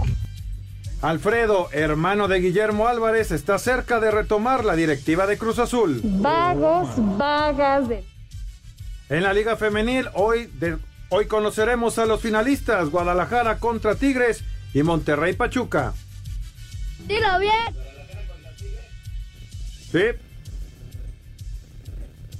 Alfredo, 1.02 1.70
hermano 1.72 2.28
de 2.28 2.40
Guillermo 2.40 2.88
Álvarez, 2.88 3.32
está 3.32 3.58
cerca 3.58 4.00
de 4.00 4.12
retomar 4.12 4.64
la 4.64 4.76
directiva 4.76 5.26
de 5.26 5.40
Cruz 5.40 5.58
Azul. 5.58 6.02
Vagos, 6.04 6.90
vagas 7.18 7.90
de... 7.90 8.17
En 9.10 9.24
la 9.24 9.34
Liga 9.34 9.56
Femenil, 9.56 10.08
hoy, 10.14 10.50
de- 10.54 10.78
hoy 11.10 11.28
conoceremos 11.28 11.98
a 12.00 12.06
los 12.06 12.22
finalistas: 12.22 12.90
Guadalajara 12.90 13.58
contra 13.60 13.96
Tigres 13.96 14.44
y 14.74 14.84
Monterrey 14.84 15.34
Pachuca. 15.34 15.94
Dilo 17.08 17.40
bien. 17.40 17.76
Sí, 19.92 20.04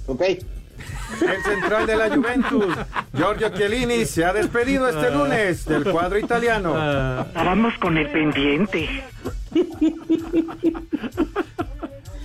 Ok. 0.06 0.20
el 0.22 1.42
central 1.42 1.86
de 1.86 1.96
la 1.96 2.14
Juventus, 2.14 2.66
Giorgio 3.14 3.48
Chiellini, 3.48 4.04
se 4.04 4.26
ha 4.26 4.34
despedido 4.34 4.86
este 4.88 5.10
lunes 5.10 5.64
del 5.64 5.84
cuadro 5.84 6.18
italiano. 6.18 6.74
Estábamos 7.22 7.72
con 7.78 7.96
el 7.96 8.10
pendiente. 8.10 9.02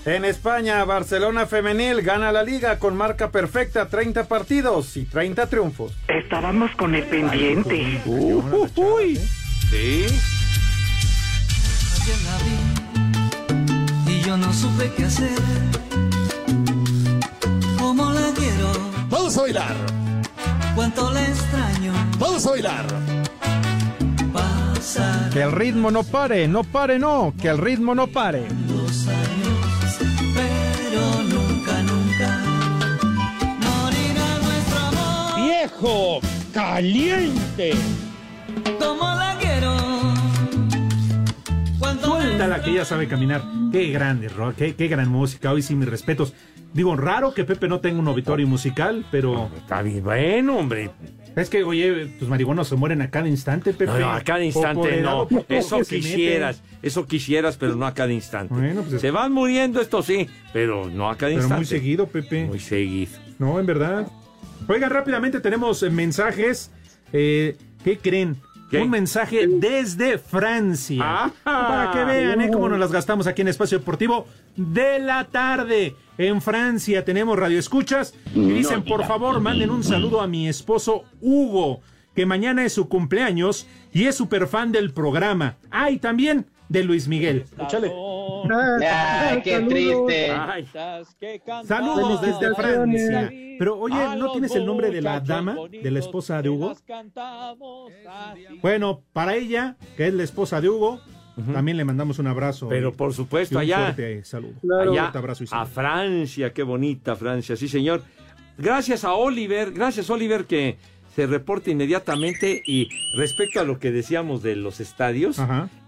En 0.06 0.26
España, 0.26 0.84
Barcelona 0.84 1.46
Femenil 1.46 2.02
gana 2.02 2.34
la 2.34 2.44
liga 2.44 2.78
con 2.78 2.98
marca 2.98 3.32
perfecta, 3.32 3.88
30 3.88 4.26
partidos 4.26 4.98
y 4.98 5.06
30 5.06 5.48
triunfos. 5.48 5.94
Estábamos 6.10 6.72
con 6.76 6.94
el 6.94 7.04
pendiente. 7.04 8.02
Uy. 8.06 9.18
Sí. 9.70 10.06
Ayer 12.02 12.18
la 12.26 12.38
vi 14.06 14.12
y 14.12 14.22
yo 14.24 14.36
no 14.36 14.52
supe 14.52 14.92
qué 14.98 15.06
hacer. 15.06 15.40
¿Cómo 17.80 18.12
la 18.12 18.34
quiero? 18.36 18.72
Vamos 19.10 19.38
a 19.38 19.42
bailar. 19.44 19.76
¿Cuánto 20.76 21.12
la 21.14 21.22
extraño? 21.22 21.94
Vamos 22.20 22.46
a 22.46 22.50
bailar. 22.50 22.86
Pasar 24.34 25.30
Que 25.30 25.44
el 25.44 25.54
ritmo 25.54 25.92
no 25.92 26.04
pare, 26.04 26.48
no 26.50 26.66
pare, 26.66 27.00
no, 27.00 27.34
que 27.42 27.48
el 27.48 27.58
ritmo 27.58 27.96
no 27.96 28.08
pare. 28.08 28.48
Caliente. 36.54 37.72
Como 38.80 39.04
la 39.04 39.38
quiero. 39.40 39.74
Suéltala 42.02 42.62
que 42.62 42.74
ya 42.74 42.86
sabe 42.86 43.08
caminar. 43.08 43.42
Qué 43.72 43.88
grande, 43.92 44.30
Rock. 44.30 44.56
Qué, 44.56 44.76
qué 44.76 44.88
gran 44.88 45.10
música. 45.10 45.52
Hoy 45.52 45.62
sí, 45.62 45.76
mis 45.76 45.88
respetos. 45.90 46.34
Digo, 46.74 46.96
raro 46.96 47.34
que 47.34 47.44
Pepe 47.44 47.68
no 47.68 47.80
tenga 47.82 48.00
un 48.00 48.08
auditorio 48.08 48.48
musical, 48.48 49.06
pero. 49.12 49.50
Está 49.58 49.82
bien, 49.82 50.04
bueno, 50.04 50.58
hombre. 50.58 50.90
Es 51.36 51.50
que, 51.50 51.64
oye, 51.64 52.06
tus 52.20 52.28
marihuanos 52.30 52.68
se 52.68 52.76
mueren 52.76 53.02
a 53.02 53.10
cada 53.10 53.28
instante, 53.28 53.74
Pepe. 53.74 53.92
No, 53.94 54.00
no, 54.00 54.12
a 54.12 54.22
cada 54.22 54.44
instante 54.44 55.02
no. 55.02 55.28
Eso 55.50 55.80
quisieras, 55.82 56.62
eso 56.82 57.06
quisieras, 57.08 57.58
pero 57.58 57.76
no 57.76 57.86
a 57.88 57.94
cada 57.94 58.12
instante. 58.14 58.54
Bueno, 58.54 58.84
pues- 58.84 59.02
se 59.02 59.12
van 59.12 59.32
muriendo, 59.32 59.82
esto 59.82 60.02
sí, 60.04 60.28
pero 60.52 60.90
no 60.90 61.10
a 61.10 61.16
cada 61.18 61.30
Pero 61.32 61.42
instante. 61.42 61.56
muy 61.56 61.66
seguido, 61.66 62.08
Pepe. 62.08 62.46
Muy 62.46 62.60
seguido. 62.60 63.12
No, 63.40 63.60
en 63.60 63.66
verdad. 63.66 64.08
Oigan, 64.68 64.92
rápidamente 64.92 65.40
tenemos 65.42 65.84
eh, 65.84 65.90
mensajes. 65.90 66.72
Eh, 67.12 67.58
¿Qué 67.84 67.98
creen? 67.98 68.38
Un 68.82 68.90
mensaje 68.90 69.48
desde 69.48 70.18
Francia. 70.18 71.32
Para 71.44 71.92
que 71.92 72.04
vean 72.06 72.42
¿eh? 72.42 72.50
cómo 72.52 72.70
nos 72.70 72.80
las 72.80 72.92
gastamos 72.92 73.28
aquí 73.28 73.44
en 73.44 73.50
Espacio 73.50 73.78
Deportivo 73.78 74.26
de 74.56 74.98
la 74.98 75.26
tarde. 75.26 75.96
En 76.18 76.42
Francia 76.42 77.06
tenemos 77.06 77.38
radio 77.38 77.60
escuchas 77.60 78.16
y 78.34 78.40
No 78.40 78.56
dicen, 78.56 78.84
por 78.84 79.06
favor, 79.06 79.40
manden 79.42 79.70
un 79.70 79.84
saludo 79.84 80.22
a 80.22 80.28
mi 80.28 80.48
esposo 80.48 81.04
Hugo, 81.22 81.82
que 82.16 82.26
mañana 82.26 82.66
es 82.66 82.74
su 82.74 82.90
cumpleaños 82.90 83.68
y 83.92 84.06
es 84.06 84.16
súper 84.16 84.48
fan 84.48 84.72
del 84.72 84.92
programa. 84.92 85.58
Ah, 85.70 85.92
y 85.92 85.98
también 86.00 86.48
de 86.70 86.84
Luis 86.84 87.08
Miguel. 87.08 87.46
Échale. 87.60 87.92
Ay, 88.52 89.42
qué 89.42 89.60
triste. 89.62 90.32
Saludos 91.66 92.22
desde 92.22 92.56
Francia. 92.56 93.32
Pero 93.60 93.80
oye, 93.80 94.16
¿no 94.18 94.32
tienes 94.32 94.56
el 94.56 94.66
nombre 94.66 94.90
de 94.90 95.02
la 95.02 95.20
dama, 95.20 95.56
de 95.70 95.92
la 95.92 96.00
esposa 96.00 96.42
de 96.42 96.50
Hugo? 96.50 96.74
Bueno, 98.62 99.02
para 99.14 99.36
ella, 99.36 99.78
que 99.96 100.08
es 100.08 100.14
la 100.14 100.24
esposa 100.24 100.60
de 100.60 100.70
Hugo, 100.70 101.00
también 101.52 101.78
le 101.78 101.86
mandamos 101.86 102.20
un 102.20 102.28
abrazo. 102.28 102.68
Pero 102.70 102.94
por 102.94 103.14
supuesto, 103.14 103.56
y 103.56 103.58
un 103.58 103.62
allá, 103.62 103.78
fuerte 103.78 104.24
saludo. 104.24 104.54
allá 104.64 104.90
Un 104.90 104.98
fuerte 104.98 105.18
abrazo 105.18 105.44
y 105.44 105.48
a. 105.52 105.66
Francia, 105.66 106.54
qué 106.54 106.64
bonita 106.64 107.16
Francia, 107.16 107.56
sí 107.56 107.68
señor. 107.68 108.04
Gracias 108.58 109.04
a 109.04 109.14
Oliver, 109.14 109.72
gracias 109.72 110.10
Oliver 110.10 110.46
que 110.46 110.78
se 111.16 111.28
reporta 111.28 111.70
inmediatamente 111.70 112.62
y 112.66 112.90
respecto 113.16 113.60
a 113.60 113.64
lo 113.64 113.80
que 113.80 113.92
decíamos 113.92 114.42
de 114.42 114.56
los 114.56 114.80
estadios 114.80 115.40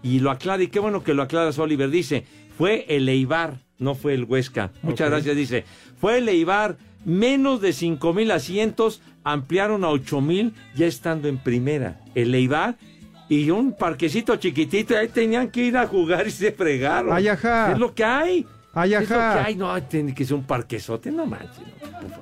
y 0.02 0.20
lo 0.20 0.30
aclara 0.30 0.62
y 0.62 0.68
qué 0.68 0.78
bueno 0.78 1.02
que 1.02 1.14
lo 1.14 1.22
aclaras 1.22 1.58
Oliver, 1.58 1.90
dice, 1.90 2.24
fue 2.56 2.86
el 2.88 3.08
Eibar, 3.08 3.58
no 3.78 3.94
fue 3.94 4.14
el 4.14 4.24
Huesca. 4.24 4.72
Muchas 4.82 5.10
gracias, 5.10 5.36
dice, 5.36 5.64
fue 6.00 6.18
el 6.18 6.28
Eibar, 6.28 6.76
menos 7.04 7.60
de 7.60 7.72
cinco 7.72 8.12
mil 8.12 8.30
asientos, 8.30 9.00
ampliaron 9.24 9.84
a 9.84 9.88
ocho 9.88 10.20
mil 10.20 10.54
ya 10.74 10.86
estando 10.86 11.28
en 11.28 11.38
primera. 11.38 12.00
El 12.14 12.34
Eibar 12.34 12.76
y 13.28 13.50
un 13.50 13.72
parquecito 13.72 14.36
chiquitito, 14.36 14.96
ahí 14.96 15.08
tenían 15.08 15.50
que 15.50 15.64
ir 15.64 15.76
a 15.76 15.86
jugar 15.86 16.28
y 16.28 16.30
se 16.30 16.52
fregaron. 16.52 17.12
Ay, 17.12 17.28
ajá. 17.28 17.72
Es 17.72 17.78
lo 17.78 17.92
que 17.92 18.04
hay. 18.04 18.46
Ay, 18.78 18.92
ajá. 18.92 19.06
que 19.32 19.40
hay, 19.48 19.54
no, 19.54 19.82
tiene 19.84 20.14
que 20.14 20.26
ser 20.26 20.34
un 20.34 20.44
parquesote, 20.44 21.10
no 21.10 21.24
manches. 21.24 21.64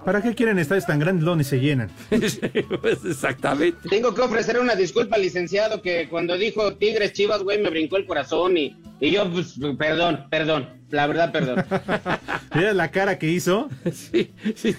¿Para 0.05 0.22
qué 0.22 0.36
quieren 0.36 0.57
estadios 0.61 0.86
tan 0.86 1.00
grandes 1.00 1.24
donde 1.24 1.42
se 1.42 1.59
llenan? 1.59 1.90
pues 2.80 3.05
exactamente. 3.05 3.88
Tengo 3.88 4.14
que 4.14 4.20
ofrecer 4.20 4.61
una 4.61 4.76
disculpa 4.76 5.18
licenciado 5.18 5.82
que 5.82 6.09
cuando 6.09 6.36
dijo 6.38 6.74
Tigres 6.76 7.12
Chivas, 7.12 7.42
güey, 7.42 7.61
me 7.61 7.70
brincó 7.70 7.96
el 7.96 8.07
corazón 8.07 8.57
y, 8.57 8.76
y 9.00 9.11
yo, 9.11 9.28
pues, 9.32 9.59
perdón, 9.76 10.26
perdón, 10.30 10.68
la 10.90 11.09
verdad, 11.09 11.32
perdón. 11.32 11.64
Mira 12.55 12.72
la 12.72 12.88
cara 12.92 13.18
que 13.18 13.26
hizo. 13.26 13.68
Sí, 13.92 14.30
sí. 14.55 14.76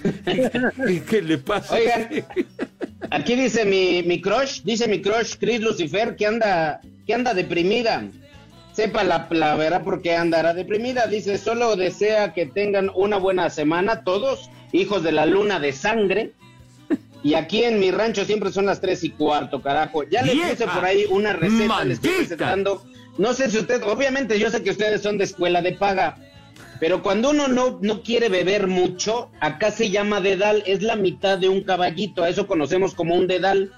¿Qué, 1.09 1.21
le 1.21 1.39
pasa? 1.39 1.75
Oigan, 1.75 2.25
aquí 3.09 3.35
dice 3.35 3.65
mi, 3.65 4.01
mi 4.03 4.21
crush, 4.21 4.61
dice 4.61 4.87
mi 4.87 5.01
crush 5.01 5.35
Chris 5.37 5.59
Lucifer 5.59 6.15
que 6.15 6.25
anda, 6.25 6.79
que 7.05 7.13
anda 7.13 7.33
deprimida. 7.33 8.05
Sepa 8.75 9.05
la, 9.05 9.27
la 9.29 9.55
verdad 9.55 9.83
por 9.83 10.01
qué 10.01 10.15
andará 10.15 10.53
deprimida. 10.53 11.07
Dice, 11.07 11.37
solo 11.37 11.77
desea 11.77 12.33
que 12.33 12.45
tengan 12.45 12.91
una 12.93 13.17
buena 13.17 13.49
semana 13.49 14.03
todos, 14.03 14.49
hijos 14.73 15.01
de 15.01 15.13
la 15.13 15.25
luna 15.25 15.59
de 15.59 15.71
sangre. 15.71 16.33
Y 17.23 17.33
aquí 17.35 17.63
en 17.63 17.79
mi 17.79 17.89
rancho 17.89 18.25
siempre 18.25 18.51
son 18.51 18.65
las 18.65 18.81
tres 18.81 19.03
y 19.03 19.11
cuarto, 19.11 19.61
carajo. 19.61 20.03
Ya 20.03 20.21
les 20.21 20.35
puse 20.35 20.67
por 20.67 20.83
ahí 20.83 21.05
una 21.09 21.33
receta, 21.33 21.83
les 21.85 21.97
estoy 21.97 22.11
¡Maldita! 22.11 22.19
recetando. 22.19 22.85
No 23.17 23.33
sé 23.33 23.49
si 23.49 23.57
usted, 23.57 23.81
obviamente 23.83 24.37
yo 24.37 24.51
sé 24.51 24.61
que 24.61 24.71
ustedes 24.71 25.01
son 25.01 25.17
de 25.17 25.23
escuela 25.23 25.61
de 25.61 25.71
paga, 25.71 26.17
pero 26.81 27.01
cuando 27.01 27.29
uno 27.29 27.47
no, 27.47 27.79
no 27.81 28.01
quiere 28.03 28.27
beber 28.27 28.67
mucho, 28.67 29.31
acá 29.39 29.71
se 29.71 29.89
llama 29.89 30.19
dedal, 30.19 30.63
es 30.65 30.83
la 30.83 30.97
mitad 30.97 31.37
de 31.37 31.47
un 31.47 31.63
caballito, 31.63 32.23
a 32.23 32.29
eso 32.29 32.45
conocemos 32.45 32.93
como 32.93 33.15
un 33.15 33.25
dedal. 33.25 33.71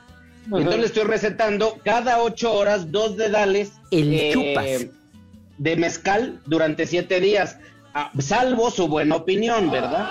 Ajá. 0.47 0.57
Entonces 0.57 0.79
le 0.79 0.85
estoy 0.87 1.03
recetando 1.03 1.77
cada 1.83 2.21
ocho 2.21 2.53
horas 2.53 2.91
dos 2.91 3.17
dedales 3.17 3.73
El 3.91 4.31
chupas. 4.33 4.87
de 5.57 5.75
mezcal 5.75 6.39
durante 6.45 6.85
siete 6.87 7.19
días, 7.19 7.57
Ah, 7.93 8.11
salvo 8.19 8.69
su 8.69 8.87
buena 8.87 9.15
opinión, 9.15 9.71
¿verdad? 9.71 10.07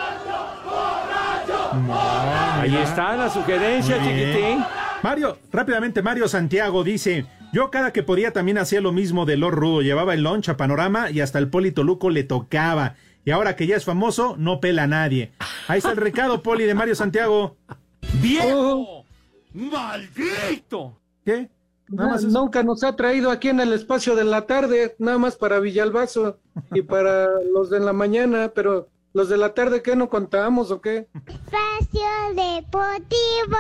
Ahí 2.61 2.75
está 2.77 3.17
la 3.17 3.31
sugerencia, 3.31 3.97
Muy 3.99 4.13
bien. 4.13 4.33
chiquitín. 4.35 4.65
Mario, 5.03 5.39
rápidamente, 5.53 6.03
Mario 6.03 6.27
Santiago 6.29 6.83
dice: 6.83 7.27
Yo 7.53 7.71
cada 7.71 7.93
que 7.93 8.03
podía 8.03 8.33
también 8.33 8.59
hacía 8.59 8.81
lo 8.81 8.91
mismo 8.93 9.25
de 9.25 9.37
Lord 9.37 9.55
Rudo. 9.55 9.83
Llevaba 9.83 10.15
el 10.15 10.23
lunch 10.25 10.49
a 10.49 10.57
Panorama 10.57 11.11
y 11.11 11.21
hasta 11.21 11.39
el 11.39 11.49
Polito 11.49 11.85
Luco 11.85 12.11
le 12.11 12.25
tocaba. 12.25 12.97
Y 13.25 13.31
ahora 13.31 13.55
que 13.57 13.67
ya 13.69 13.77
es 13.77 13.85
famoso, 13.85 14.35
no 14.37 14.59
pela 14.61 14.85
a 14.85 14.87
nadie. 14.89 15.31
Ahí 15.69 15.79
está 15.79 15.91
el 15.93 15.97
recado, 15.97 16.43
Poli, 16.43 16.65
de 16.65 16.75
Mario 16.75 16.95
Santiago. 16.97 17.57
¡Viejo! 18.21 19.05
¡Maldito! 19.57 21.01
¿Qué? 21.25 21.49
Nada 21.89 22.11
más 22.11 22.25
nunca 22.25 22.63
nos 22.63 22.85
ha 22.85 22.95
traído 22.95 23.31
aquí 23.31 23.49
en 23.49 23.61
el 23.61 23.73
espacio 23.73 24.15
de 24.15 24.25
la 24.25 24.43
tarde, 24.47 24.97
nada 24.99 25.19
más 25.19 25.37
para 25.37 25.61
Villalbazo 25.61 26.39
y 26.73 26.83
para 26.83 27.27
los 27.53 27.71
de 27.71 27.81
la 27.81 27.93
mañana, 27.93 28.53
pero 28.55 28.89
los 29.15 29.31
de 29.31 29.39
la 29.39 29.55
tarde, 29.55 29.81
¿qué 29.81 29.97
no 29.97 30.11
contábamos 30.11 30.71
o 30.71 30.83
qué? 30.83 31.09
Espacio 31.27 32.07
Deportivo. 32.35 33.57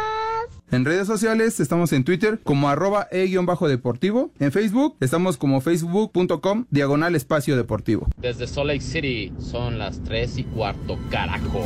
En 0.70 0.84
redes 0.84 1.06
sociales 1.06 1.60
estamos 1.60 1.94
en 1.94 2.04
Twitter 2.04 2.40
como 2.42 2.68
arroba 2.68 3.08
e-deportivo. 3.10 4.32
En 4.38 4.52
Facebook 4.52 4.96
estamos 5.00 5.38
como 5.38 5.62
facebook.com 5.62 6.66
diagonal 6.68 7.14
espacio 7.14 7.56
deportivo. 7.56 8.06
Desde 8.18 8.46
Salt 8.46 8.66
Lake 8.66 8.80
City 8.82 9.32
son 9.38 9.78
las 9.78 10.02
3 10.02 10.38
y 10.38 10.44
cuarto, 10.44 10.98
carajo. 11.10 11.62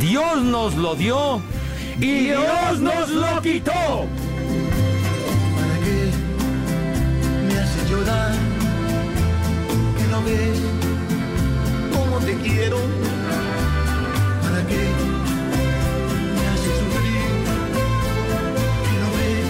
Dios 0.00 0.42
nos 0.42 0.74
lo 0.76 0.94
dio 0.94 1.40
y 1.98 2.26
Dios 2.26 2.80
nos 2.80 3.08
lo 3.10 3.40
quitó. 3.42 3.72
¿Para 5.56 5.76
qué 5.84 6.10
me 7.46 7.58
haces 7.58 7.90
llorar? 7.90 8.32
Que 9.96 10.04
no 10.10 10.22
ves 10.22 10.60
cómo 11.92 12.18
te 12.24 12.34
quiero. 12.36 12.76
¿Para 14.42 14.66
qué 14.66 14.82
me 16.34 16.46
haces 16.46 16.74
sufrir? 16.78 17.28
Que 18.84 18.94
no 19.02 19.08
ves 19.18 19.48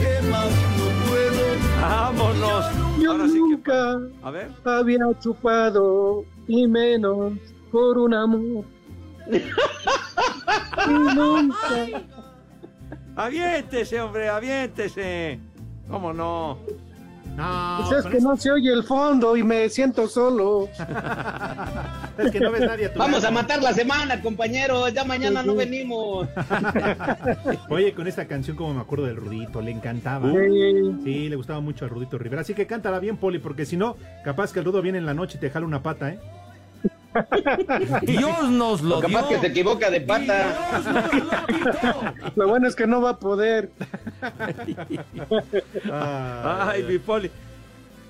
que 0.00 0.12
más 0.30 0.50
no 0.78 0.86
puedo. 1.08 1.42
Vámonos. 1.80 2.64
Yo 3.00 3.18
nunca 3.18 3.98
A 4.22 4.30
ver. 4.30 4.48
había 4.64 5.06
chupado 5.20 6.24
y 6.48 6.66
menos 6.66 7.32
por 7.70 7.98
un 7.98 8.14
amor. 8.14 8.64
Y 9.38 10.90
nunca. 11.14 11.56
Aviéntese, 13.16 14.00
hombre, 14.00 14.28
aviéntese. 14.28 15.38
¿Cómo 15.88 16.12
no? 16.12 16.58
No. 17.36 17.84
Pues 17.88 18.04
es 18.04 18.10
que 18.10 18.20
no 18.20 18.36
se 18.36 18.50
oye 18.50 18.70
el 18.72 18.82
fondo 18.82 19.36
y 19.38 19.42
me 19.42 19.68
siento 19.70 20.06
solo. 20.06 20.68
Es 22.18 22.30
que 22.30 22.40
no 22.40 22.50
ves 22.50 22.60
nadie 22.60 22.86
a 22.86 22.92
tu 22.92 22.98
Vamos 22.98 23.22
lado. 23.22 23.28
a 23.28 23.42
matar 23.42 23.62
la 23.62 23.72
semana, 23.72 24.20
compañeros, 24.20 24.92
ya 24.92 25.02
mañana 25.02 25.42
no 25.42 25.54
venimos. 25.54 26.28
Oye, 27.70 27.94
con 27.94 28.06
esta 28.06 28.26
canción, 28.26 28.54
como 28.54 28.74
me 28.74 28.82
acuerdo 28.82 29.06
del 29.06 29.16
Rudito, 29.16 29.62
le 29.62 29.70
encantaba. 29.70 30.30
Sí. 30.30 30.94
Sí, 31.04 31.28
le 31.30 31.36
gustaba 31.36 31.60
mucho 31.60 31.86
al 31.86 31.90
Rudito 31.90 32.18
Rivera. 32.18 32.42
Así 32.42 32.52
que 32.52 32.66
cántala 32.66 32.98
bien, 32.98 33.16
Poli, 33.16 33.38
porque 33.38 33.64
si 33.64 33.78
no, 33.78 33.96
capaz 34.24 34.52
que 34.52 34.58
el 34.58 34.66
Rudo 34.66 34.82
viene 34.82 34.98
en 34.98 35.06
la 35.06 35.14
noche 35.14 35.38
y 35.38 35.40
te 35.40 35.48
jala 35.48 35.64
una 35.64 35.82
pata, 35.82 36.10
¿eh? 36.10 36.18
Dios 38.02 38.50
nos 38.50 38.80
lo 38.82 38.98
O 38.98 39.00
capaz 39.00 39.28
dio. 39.28 39.28
que 39.28 39.40
se 39.40 39.46
equivoca 39.48 39.90
de 39.90 40.00
pata. 40.00 40.72
Lo 42.36 42.48
bueno 42.48 42.68
es 42.68 42.74
que 42.74 42.86
no 42.86 43.00
va 43.02 43.10
a 43.10 43.18
poder. 43.18 43.70
Ay, 45.92 46.82
mi 46.84 46.98
poli. 46.98 47.30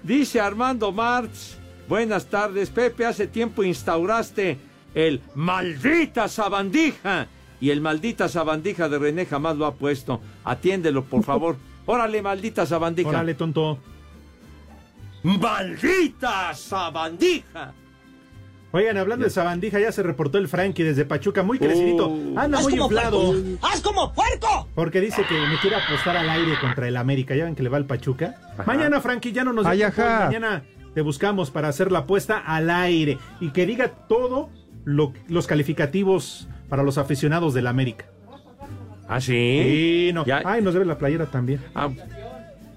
Dice 0.03 0.41
Armando 0.41 0.93
Marx. 0.93 1.57
Buenas 1.89 2.27
tardes, 2.27 2.71
Pepe. 2.71 3.05
Hace 3.07 3.27
tiempo 3.27 3.63
instauraste 3.63 4.59
el 4.95 5.21
maldita 5.35 6.29
sabandija. 6.29 7.27
Y 7.61 7.71
el 7.71 7.81
maldita 7.81 8.29
sabandija 8.29 8.89
de 8.89 8.99
René 8.99 9.27
jamás 9.27 9.57
lo 9.57 9.67
ha 9.67 9.75
puesto. 9.75 10.21
Atiéndelo, 10.45 11.05
por 11.05 11.23
favor. 11.23 11.57
Órale, 11.87 12.21
maldita 12.23 12.67
sabandija. 12.67 13.09
Órale, 13.11 13.35
tonto. 13.35 13.79
¡Maldita 15.23 16.53
sabandija! 16.55 17.73
Oigan, 18.73 18.97
hablando 18.97 19.25
de 19.25 19.31
sabandija, 19.31 19.79
ya 19.81 19.93
se 19.93 20.03
reportó 20.03 20.39
el 20.39 20.49
Frankie 20.49 20.83
desde 20.83 21.05
Pachuca, 21.05 21.43
muy 21.43 21.59
crecidito. 21.59 22.09
Uh. 22.09 22.39
Anda 22.39 22.59
¡Haz 22.59 22.65
muy 22.65 22.75
inflado. 22.81 23.33
puerco! 23.33 23.67
¡Haz 23.67 23.81
como 23.83 24.13
puerco! 24.15 24.69
Porque 24.75 25.01
dice 25.01 25.23
que 25.29 25.35
me 25.35 25.59
quiere 25.61 25.77
apostar 25.77 26.17
al 26.17 26.29
aire 26.31 26.53
contra 26.61 26.89
el 26.89 26.97
América. 26.97 27.35
Ya 27.35 27.45
ven 27.45 27.55
que 27.55 27.63
le 27.63 27.69
va 27.69 27.77
al 27.77 27.85
Pachuca. 27.85 28.35
Mañana, 28.67 29.01
Frankie, 29.01 29.33
ya 29.33 29.45
no 29.45 29.53
nos 29.53 29.67
Ay, 29.67 29.83
ajá. 29.83 30.27
Mañana 30.27 30.63
te 30.95 31.01
buscamos 31.03 31.51
para 31.51 31.69
hacer 31.69 31.93
la 31.93 32.01
apuesta 32.01 32.39
al 32.39 32.71
aire 32.71 33.19
y 33.41 33.51
que 33.51 33.67
diga 33.67 33.89
todo 34.09 34.49
lo- 34.85 35.13
los 35.29 35.47
calificativos 35.47 36.49
para 36.71 36.83
los 36.83 36.97
aficionados 36.97 37.53
del 37.55 37.67
América. 37.67 38.07
¿Ah, 39.09 39.21
sí? 39.21 39.33
Sí, 39.35 40.11
no. 40.15 40.25
Ay, 40.45 40.63
nos 40.63 40.73
debe 40.73 40.87
la 40.87 40.97
playera 40.97 41.27
también. 41.27 41.61
Ah, 41.75 41.91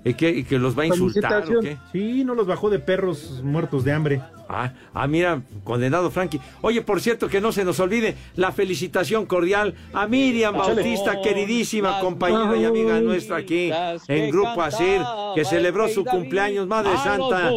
¿y, 0.06 0.14
que, 0.14 0.30
y 0.30 0.44
que 0.44 0.60
los 0.60 0.78
va 0.78 0.84
a 0.84 0.86
insultar 0.86 1.44
o 1.54 1.60
qué? 1.60 1.78
Sí, 1.92 2.24
no 2.24 2.36
los 2.36 2.48
bajó 2.48 2.70
de 2.70 2.80
perros 2.80 3.42
muertos 3.44 3.84
de 3.84 3.92
hambre. 3.92 4.22
Ah, 4.48 4.72
ah, 4.94 5.08
mira, 5.08 5.42
condenado 5.64 6.12
Frankie. 6.12 6.40
Oye, 6.62 6.82
por 6.82 7.02
cierto, 7.02 7.28
que 7.28 7.42
no 7.42 7.52
se 7.52 7.66
nos 7.66 7.80
olvide 7.80 8.16
la 8.36 8.52
felicitación 8.52 9.26
cordial 9.26 9.74
a 9.92 10.08
Miriam 10.08 10.56
Échale. 10.56 10.84
Bautista, 10.84 11.20
queridísima 11.22 12.00
compañera 12.00 12.56
y 12.56 12.66
amiga 12.66 13.02
nuestra 13.02 13.38
aquí 13.38 13.72
en 14.08 14.32
Grupo 14.32 14.62
Asir, 14.62 15.02
que 15.34 15.46
celebró 15.46 15.88
su 15.88 16.06
cumpleaños, 16.06 16.68
Madre 16.68 16.96
Santa. 16.98 17.52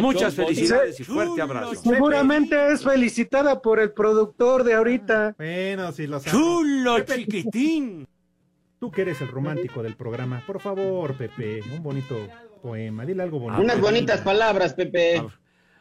Muchas 0.00 0.34
felicidades 0.34 1.00
y 1.00 1.04
fuerte 1.04 1.40
abrazo. 1.40 1.74
Seguramente 1.74 2.72
es 2.72 2.84
felicitada 2.84 3.62
por 3.62 3.80
el 3.80 3.92
productor 3.92 4.64
de 4.64 4.74
ahorita. 4.74 5.34
Bueno, 5.38 5.92
si 5.92 6.06
lo 6.06 6.20
Chulo, 6.20 7.00
chiquitín. 7.00 8.06
Tú 8.78 8.90
que 8.90 9.02
eres 9.02 9.20
el 9.22 9.28
romántico 9.28 9.82
del 9.82 9.96
programa, 9.96 10.42
por 10.46 10.60
favor, 10.60 11.16
Pepe, 11.16 11.62
un 11.72 11.82
bonito 11.82 12.28
poema, 12.62 13.06
dile 13.06 13.22
algo 13.22 13.38
bonito. 13.38 13.62
Unas 13.62 13.80
bonitas 13.80 14.20
palabras, 14.20 14.74
Pepe. 14.74 15.22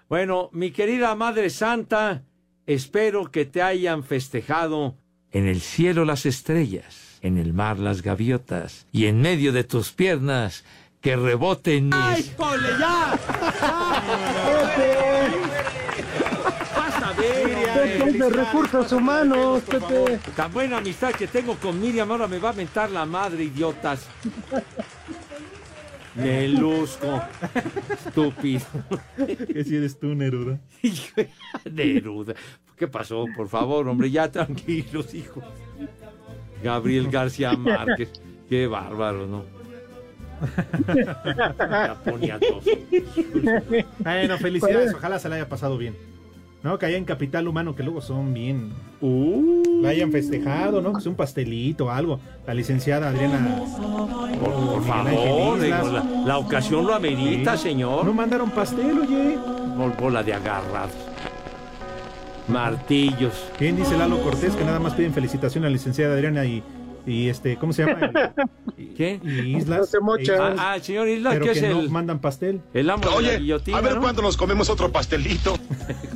Bueno, 0.07 0.49
mi 0.53 0.71
querida 0.71 1.13
Madre 1.15 1.49
Santa, 1.49 2.23
espero 2.65 3.31
que 3.31 3.45
te 3.45 3.61
hayan 3.61 4.03
festejado 4.03 4.95
en 5.31 5.47
el 5.47 5.59
cielo 5.59 6.05
las 6.05 6.25
estrellas, 6.25 7.19
en 7.21 7.37
el 7.37 7.53
mar 7.53 7.79
las 7.79 8.01
gaviotas 8.01 8.87
y 8.93 9.07
en 9.07 9.19
medio 9.21 9.51
de 9.51 9.65
tus 9.65 9.91
piernas 9.91 10.63
que 11.01 11.17
reboten 11.17 11.89
mis... 11.89 12.29
¡Ponle 12.29 12.69
ya! 12.79 13.19
¡Vas 16.75 17.03
a 17.03 17.13
ver! 17.13 17.65
Pepe 17.65 18.04
es 18.04 18.04
de 18.17 18.29
recursos 18.29 18.91
humanos, 18.91 19.63
Pepe. 19.63 20.19
Tan 20.35 20.51
buena 20.51 20.77
amistad 20.77 21.11
que 21.11 21.27
tengo 21.27 21.55
con 21.55 21.79
Miriam, 21.79 22.09
ahora 22.11 22.27
me 22.27 22.39
va 22.39 22.49
a 22.49 22.53
mentar 22.53 22.89
la 22.91 23.05
madre, 23.05 23.43
idiotas. 23.43 24.07
Me 26.15 26.47
luzco. 26.47 27.21
Estúpido. 27.89 28.65
Que 29.53 29.63
si 29.65 29.75
eres 29.75 29.99
tú, 29.99 30.15
Neruda. 30.15 30.59
Neruda. 31.71 32.33
¿Qué 32.77 32.87
pasó? 32.87 33.25
Por 33.35 33.49
favor, 33.49 33.87
hombre, 33.89 34.09
ya 34.09 34.31
tranquilos, 34.31 35.13
hijo. 35.13 35.41
Gabriel 36.63 37.09
García 37.11 37.51
Márquez. 37.53 38.11
Qué 38.49 38.67
bárbaro, 38.67 39.27
¿no? 39.27 39.43
Ya 40.95 41.97
ponía 42.03 42.39
tos. 42.39 42.65
Bueno, 43.99 44.37
felicidades, 44.37 44.93
ojalá 44.93 45.19
se 45.19 45.29
la 45.29 45.35
haya 45.35 45.49
pasado 45.49 45.77
bien. 45.77 45.95
No, 46.65 46.79
que 46.79 46.87
en 46.87 47.05
Capital 47.05 47.47
Humano, 47.47 47.75
que 47.75 47.83
luego 47.83 48.01
son 48.01 48.33
bien. 48.33 48.71
Uh. 48.99 49.83
La 49.83 49.89
hayan 49.89 50.11
festejado, 50.11 50.81
¿no? 50.81 50.93
Que 50.93 51.01
sea 51.01 51.11
un 51.11 51.15
pastelito 51.15 51.85
o 51.85 51.89
algo. 51.91 52.19
La 52.47 52.55
licenciada 52.55 53.09
Adriana. 53.09 53.61
Por, 54.43 54.83
favor, 54.83 55.59
digo, 55.59 55.91
la, 55.91 56.03
la 56.25 56.37
ocasión 56.39 56.87
lo 56.87 56.95
amerita, 56.95 57.55
señor. 57.55 58.03
No 58.03 58.13
mandaron 58.15 58.49
pastel, 58.49 58.97
oye. 58.97 59.37
Por 59.77 59.95
bola 59.95 60.23
de 60.23 60.33
agarrados. 60.33 60.95
Martillos. 62.47 63.45
Bien 63.59 63.77
dice 63.77 63.95
Lalo 63.95 64.23
Cortés 64.23 64.55
que 64.55 64.65
nada 64.65 64.79
más 64.79 64.95
piden 64.95 65.13
felicitación 65.13 65.65
a 65.65 65.67
la 65.67 65.73
licenciada 65.73 66.15
Adriana 66.15 66.45
y, 66.45 66.63
y 67.05 67.29
este, 67.29 67.57
¿cómo 67.57 67.71
se 67.73 67.85
llama? 67.85 68.11
¿Qué? 68.97 69.19
Y 69.23 69.57
Islas. 69.57 69.91
Ah, 70.39 70.55
ah, 70.57 70.75
el 70.75 70.81
señor 70.81 71.07
Islas, 71.07 71.33
Pero 71.33 71.45
que 71.45 71.51
que 71.53 71.59
es 71.59 71.73
no 71.73 71.79
el, 71.81 71.89
mandan 71.89 72.19
pastel. 72.19 72.61
el 72.73 72.89
amo 72.89 73.03
de 73.03 73.09
la 73.09 73.15
Oye, 73.15 73.37
guillotina, 73.39 73.77
a 73.77 73.81
ver 73.81 73.95
¿no? 73.95 74.01
cuándo 74.01 74.21
nos 74.21 74.35
comemos 74.37 74.69
otro 74.69 74.91
pastelito. 74.91 75.57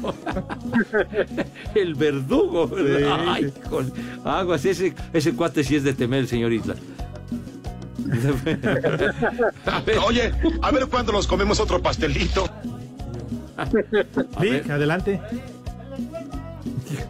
el 1.75 1.95
verdugo, 1.95 2.67
¿verdad? 2.67 3.19
Sí, 3.19 3.23
Ay, 3.27 3.53
con 3.69 3.93
aguas, 4.25 4.65
ese, 4.65 4.93
ese 5.13 5.35
cuate 5.35 5.63
sí 5.63 5.75
es 5.75 5.83
de 5.83 5.93
temer, 5.93 6.25
señor 6.27 6.53
Isla. 6.53 6.75
Oye, 10.07 10.31
a 10.61 10.71
ver 10.71 10.87
cuándo 10.87 11.11
nos 11.11 11.27
comemos 11.27 11.59
otro 11.59 11.81
pastelito. 11.81 12.49
Vic, 14.39 14.69
adelante. 14.69 15.19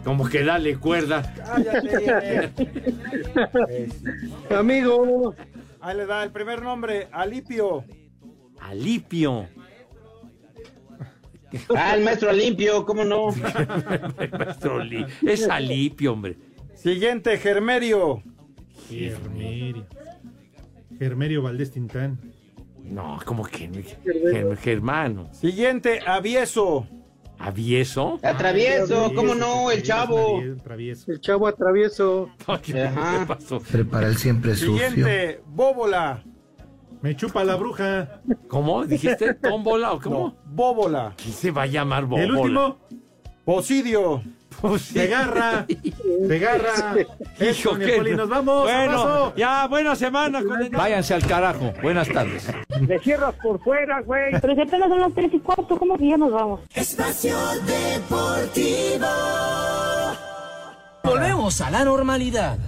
Como 0.04 0.28
que 0.28 0.42
dale 0.44 0.76
cuerda. 0.76 1.22
Amigo. 4.50 5.34
Ahí 5.80 5.96
le 5.96 6.06
da 6.06 6.22
el 6.22 6.30
primer 6.30 6.62
nombre, 6.62 7.08
Alipio. 7.12 7.84
Alipio. 8.60 9.46
Ah, 11.76 11.96
el 11.96 12.04
maestro 12.04 12.30
Limpio, 12.32 12.84
¿cómo 12.86 13.04
no? 13.04 13.28
Maestro 14.38 14.84
Li- 14.84 15.04
es 15.26 15.48
Alipio, 15.48 16.12
hombre. 16.12 16.36
Siguiente, 16.74 17.36
Germerio. 17.38 18.22
Germerio. 18.88 19.86
Germerio 20.98 21.42
Valdés 21.42 21.72
Tintán. 21.72 22.18
No, 22.84 23.18
como 23.24 23.44
que 23.44 23.68
Ger- 23.70 24.56
Germano. 24.58 25.28
Siguiente, 25.32 26.00
Avieso. 26.06 26.86
¿Avieso? 27.40 28.20
Atravieso, 28.22 29.12
¿cómo 29.14 29.34
no? 29.34 29.70
El 29.70 29.82
chavo. 29.82 30.42
El 30.42 31.20
chavo 31.20 31.46
atravieso. 31.46 32.30
¿Qué 32.62 32.90
pasó? 33.26 33.60
Prepara 33.60 34.08
el 34.08 34.16
siempre 34.16 34.54
sucio. 34.54 34.88
Siguiente, 34.90 35.40
Bóbola. 35.46 36.22
Me 37.00 37.16
chupa 37.16 37.42
la 37.42 37.56
bruja. 37.56 38.20
¿Cómo? 38.46 38.84
¿Dijiste 38.84 39.32
tómbola 39.32 39.92
o 39.92 40.00
cómo? 40.00 40.36
Bóbola. 40.44 41.14
¿Quién 41.16 41.32
se 41.32 41.50
va 41.50 41.62
a 41.62 41.66
llamar 41.66 42.04
Bóbola? 42.04 42.24
El 42.24 42.30
último. 42.32 42.78
Posidio. 43.46 44.22
Segarra. 44.78 45.66
Segarra. 46.28 46.94
Eso, 47.38 47.74
mi 47.74 47.84
qué- 47.86 47.96
Poli, 47.96 48.14
nos 48.14 48.28
vamos. 48.28 48.62
Bueno, 48.64 49.00
abrazo. 49.00 49.32
ya, 49.36 49.66
buena 49.66 49.96
semana. 49.96 50.42
condenado. 50.42 50.82
Váyanse 50.82 51.14
al 51.14 51.26
carajo. 51.26 51.72
Buenas 51.82 52.08
tardes. 52.08 52.46
Me 52.80 52.98
cierras 52.98 53.34
por 53.42 53.60
fuera, 53.62 54.00
güey. 54.02 54.32
Pero 54.40 54.54
si 54.54 54.60
apenas 54.60 54.88
son 54.88 55.00
las 55.00 55.14
tres 55.14 55.30
y 55.32 55.38
cuarto, 55.40 55.78
¿cómo 55.78 55.96
que 55.96 56.08
ya 56.08 56.16
nos 56.16 56.32
vamos? 56.32 56.60
Espacio 56.74 57.36
Deportivo. 57.66 59.06
Volvemos 61.02 61.60
a 61.60 61.70
la 61.70 61.84
normalidad. 61.84 62.58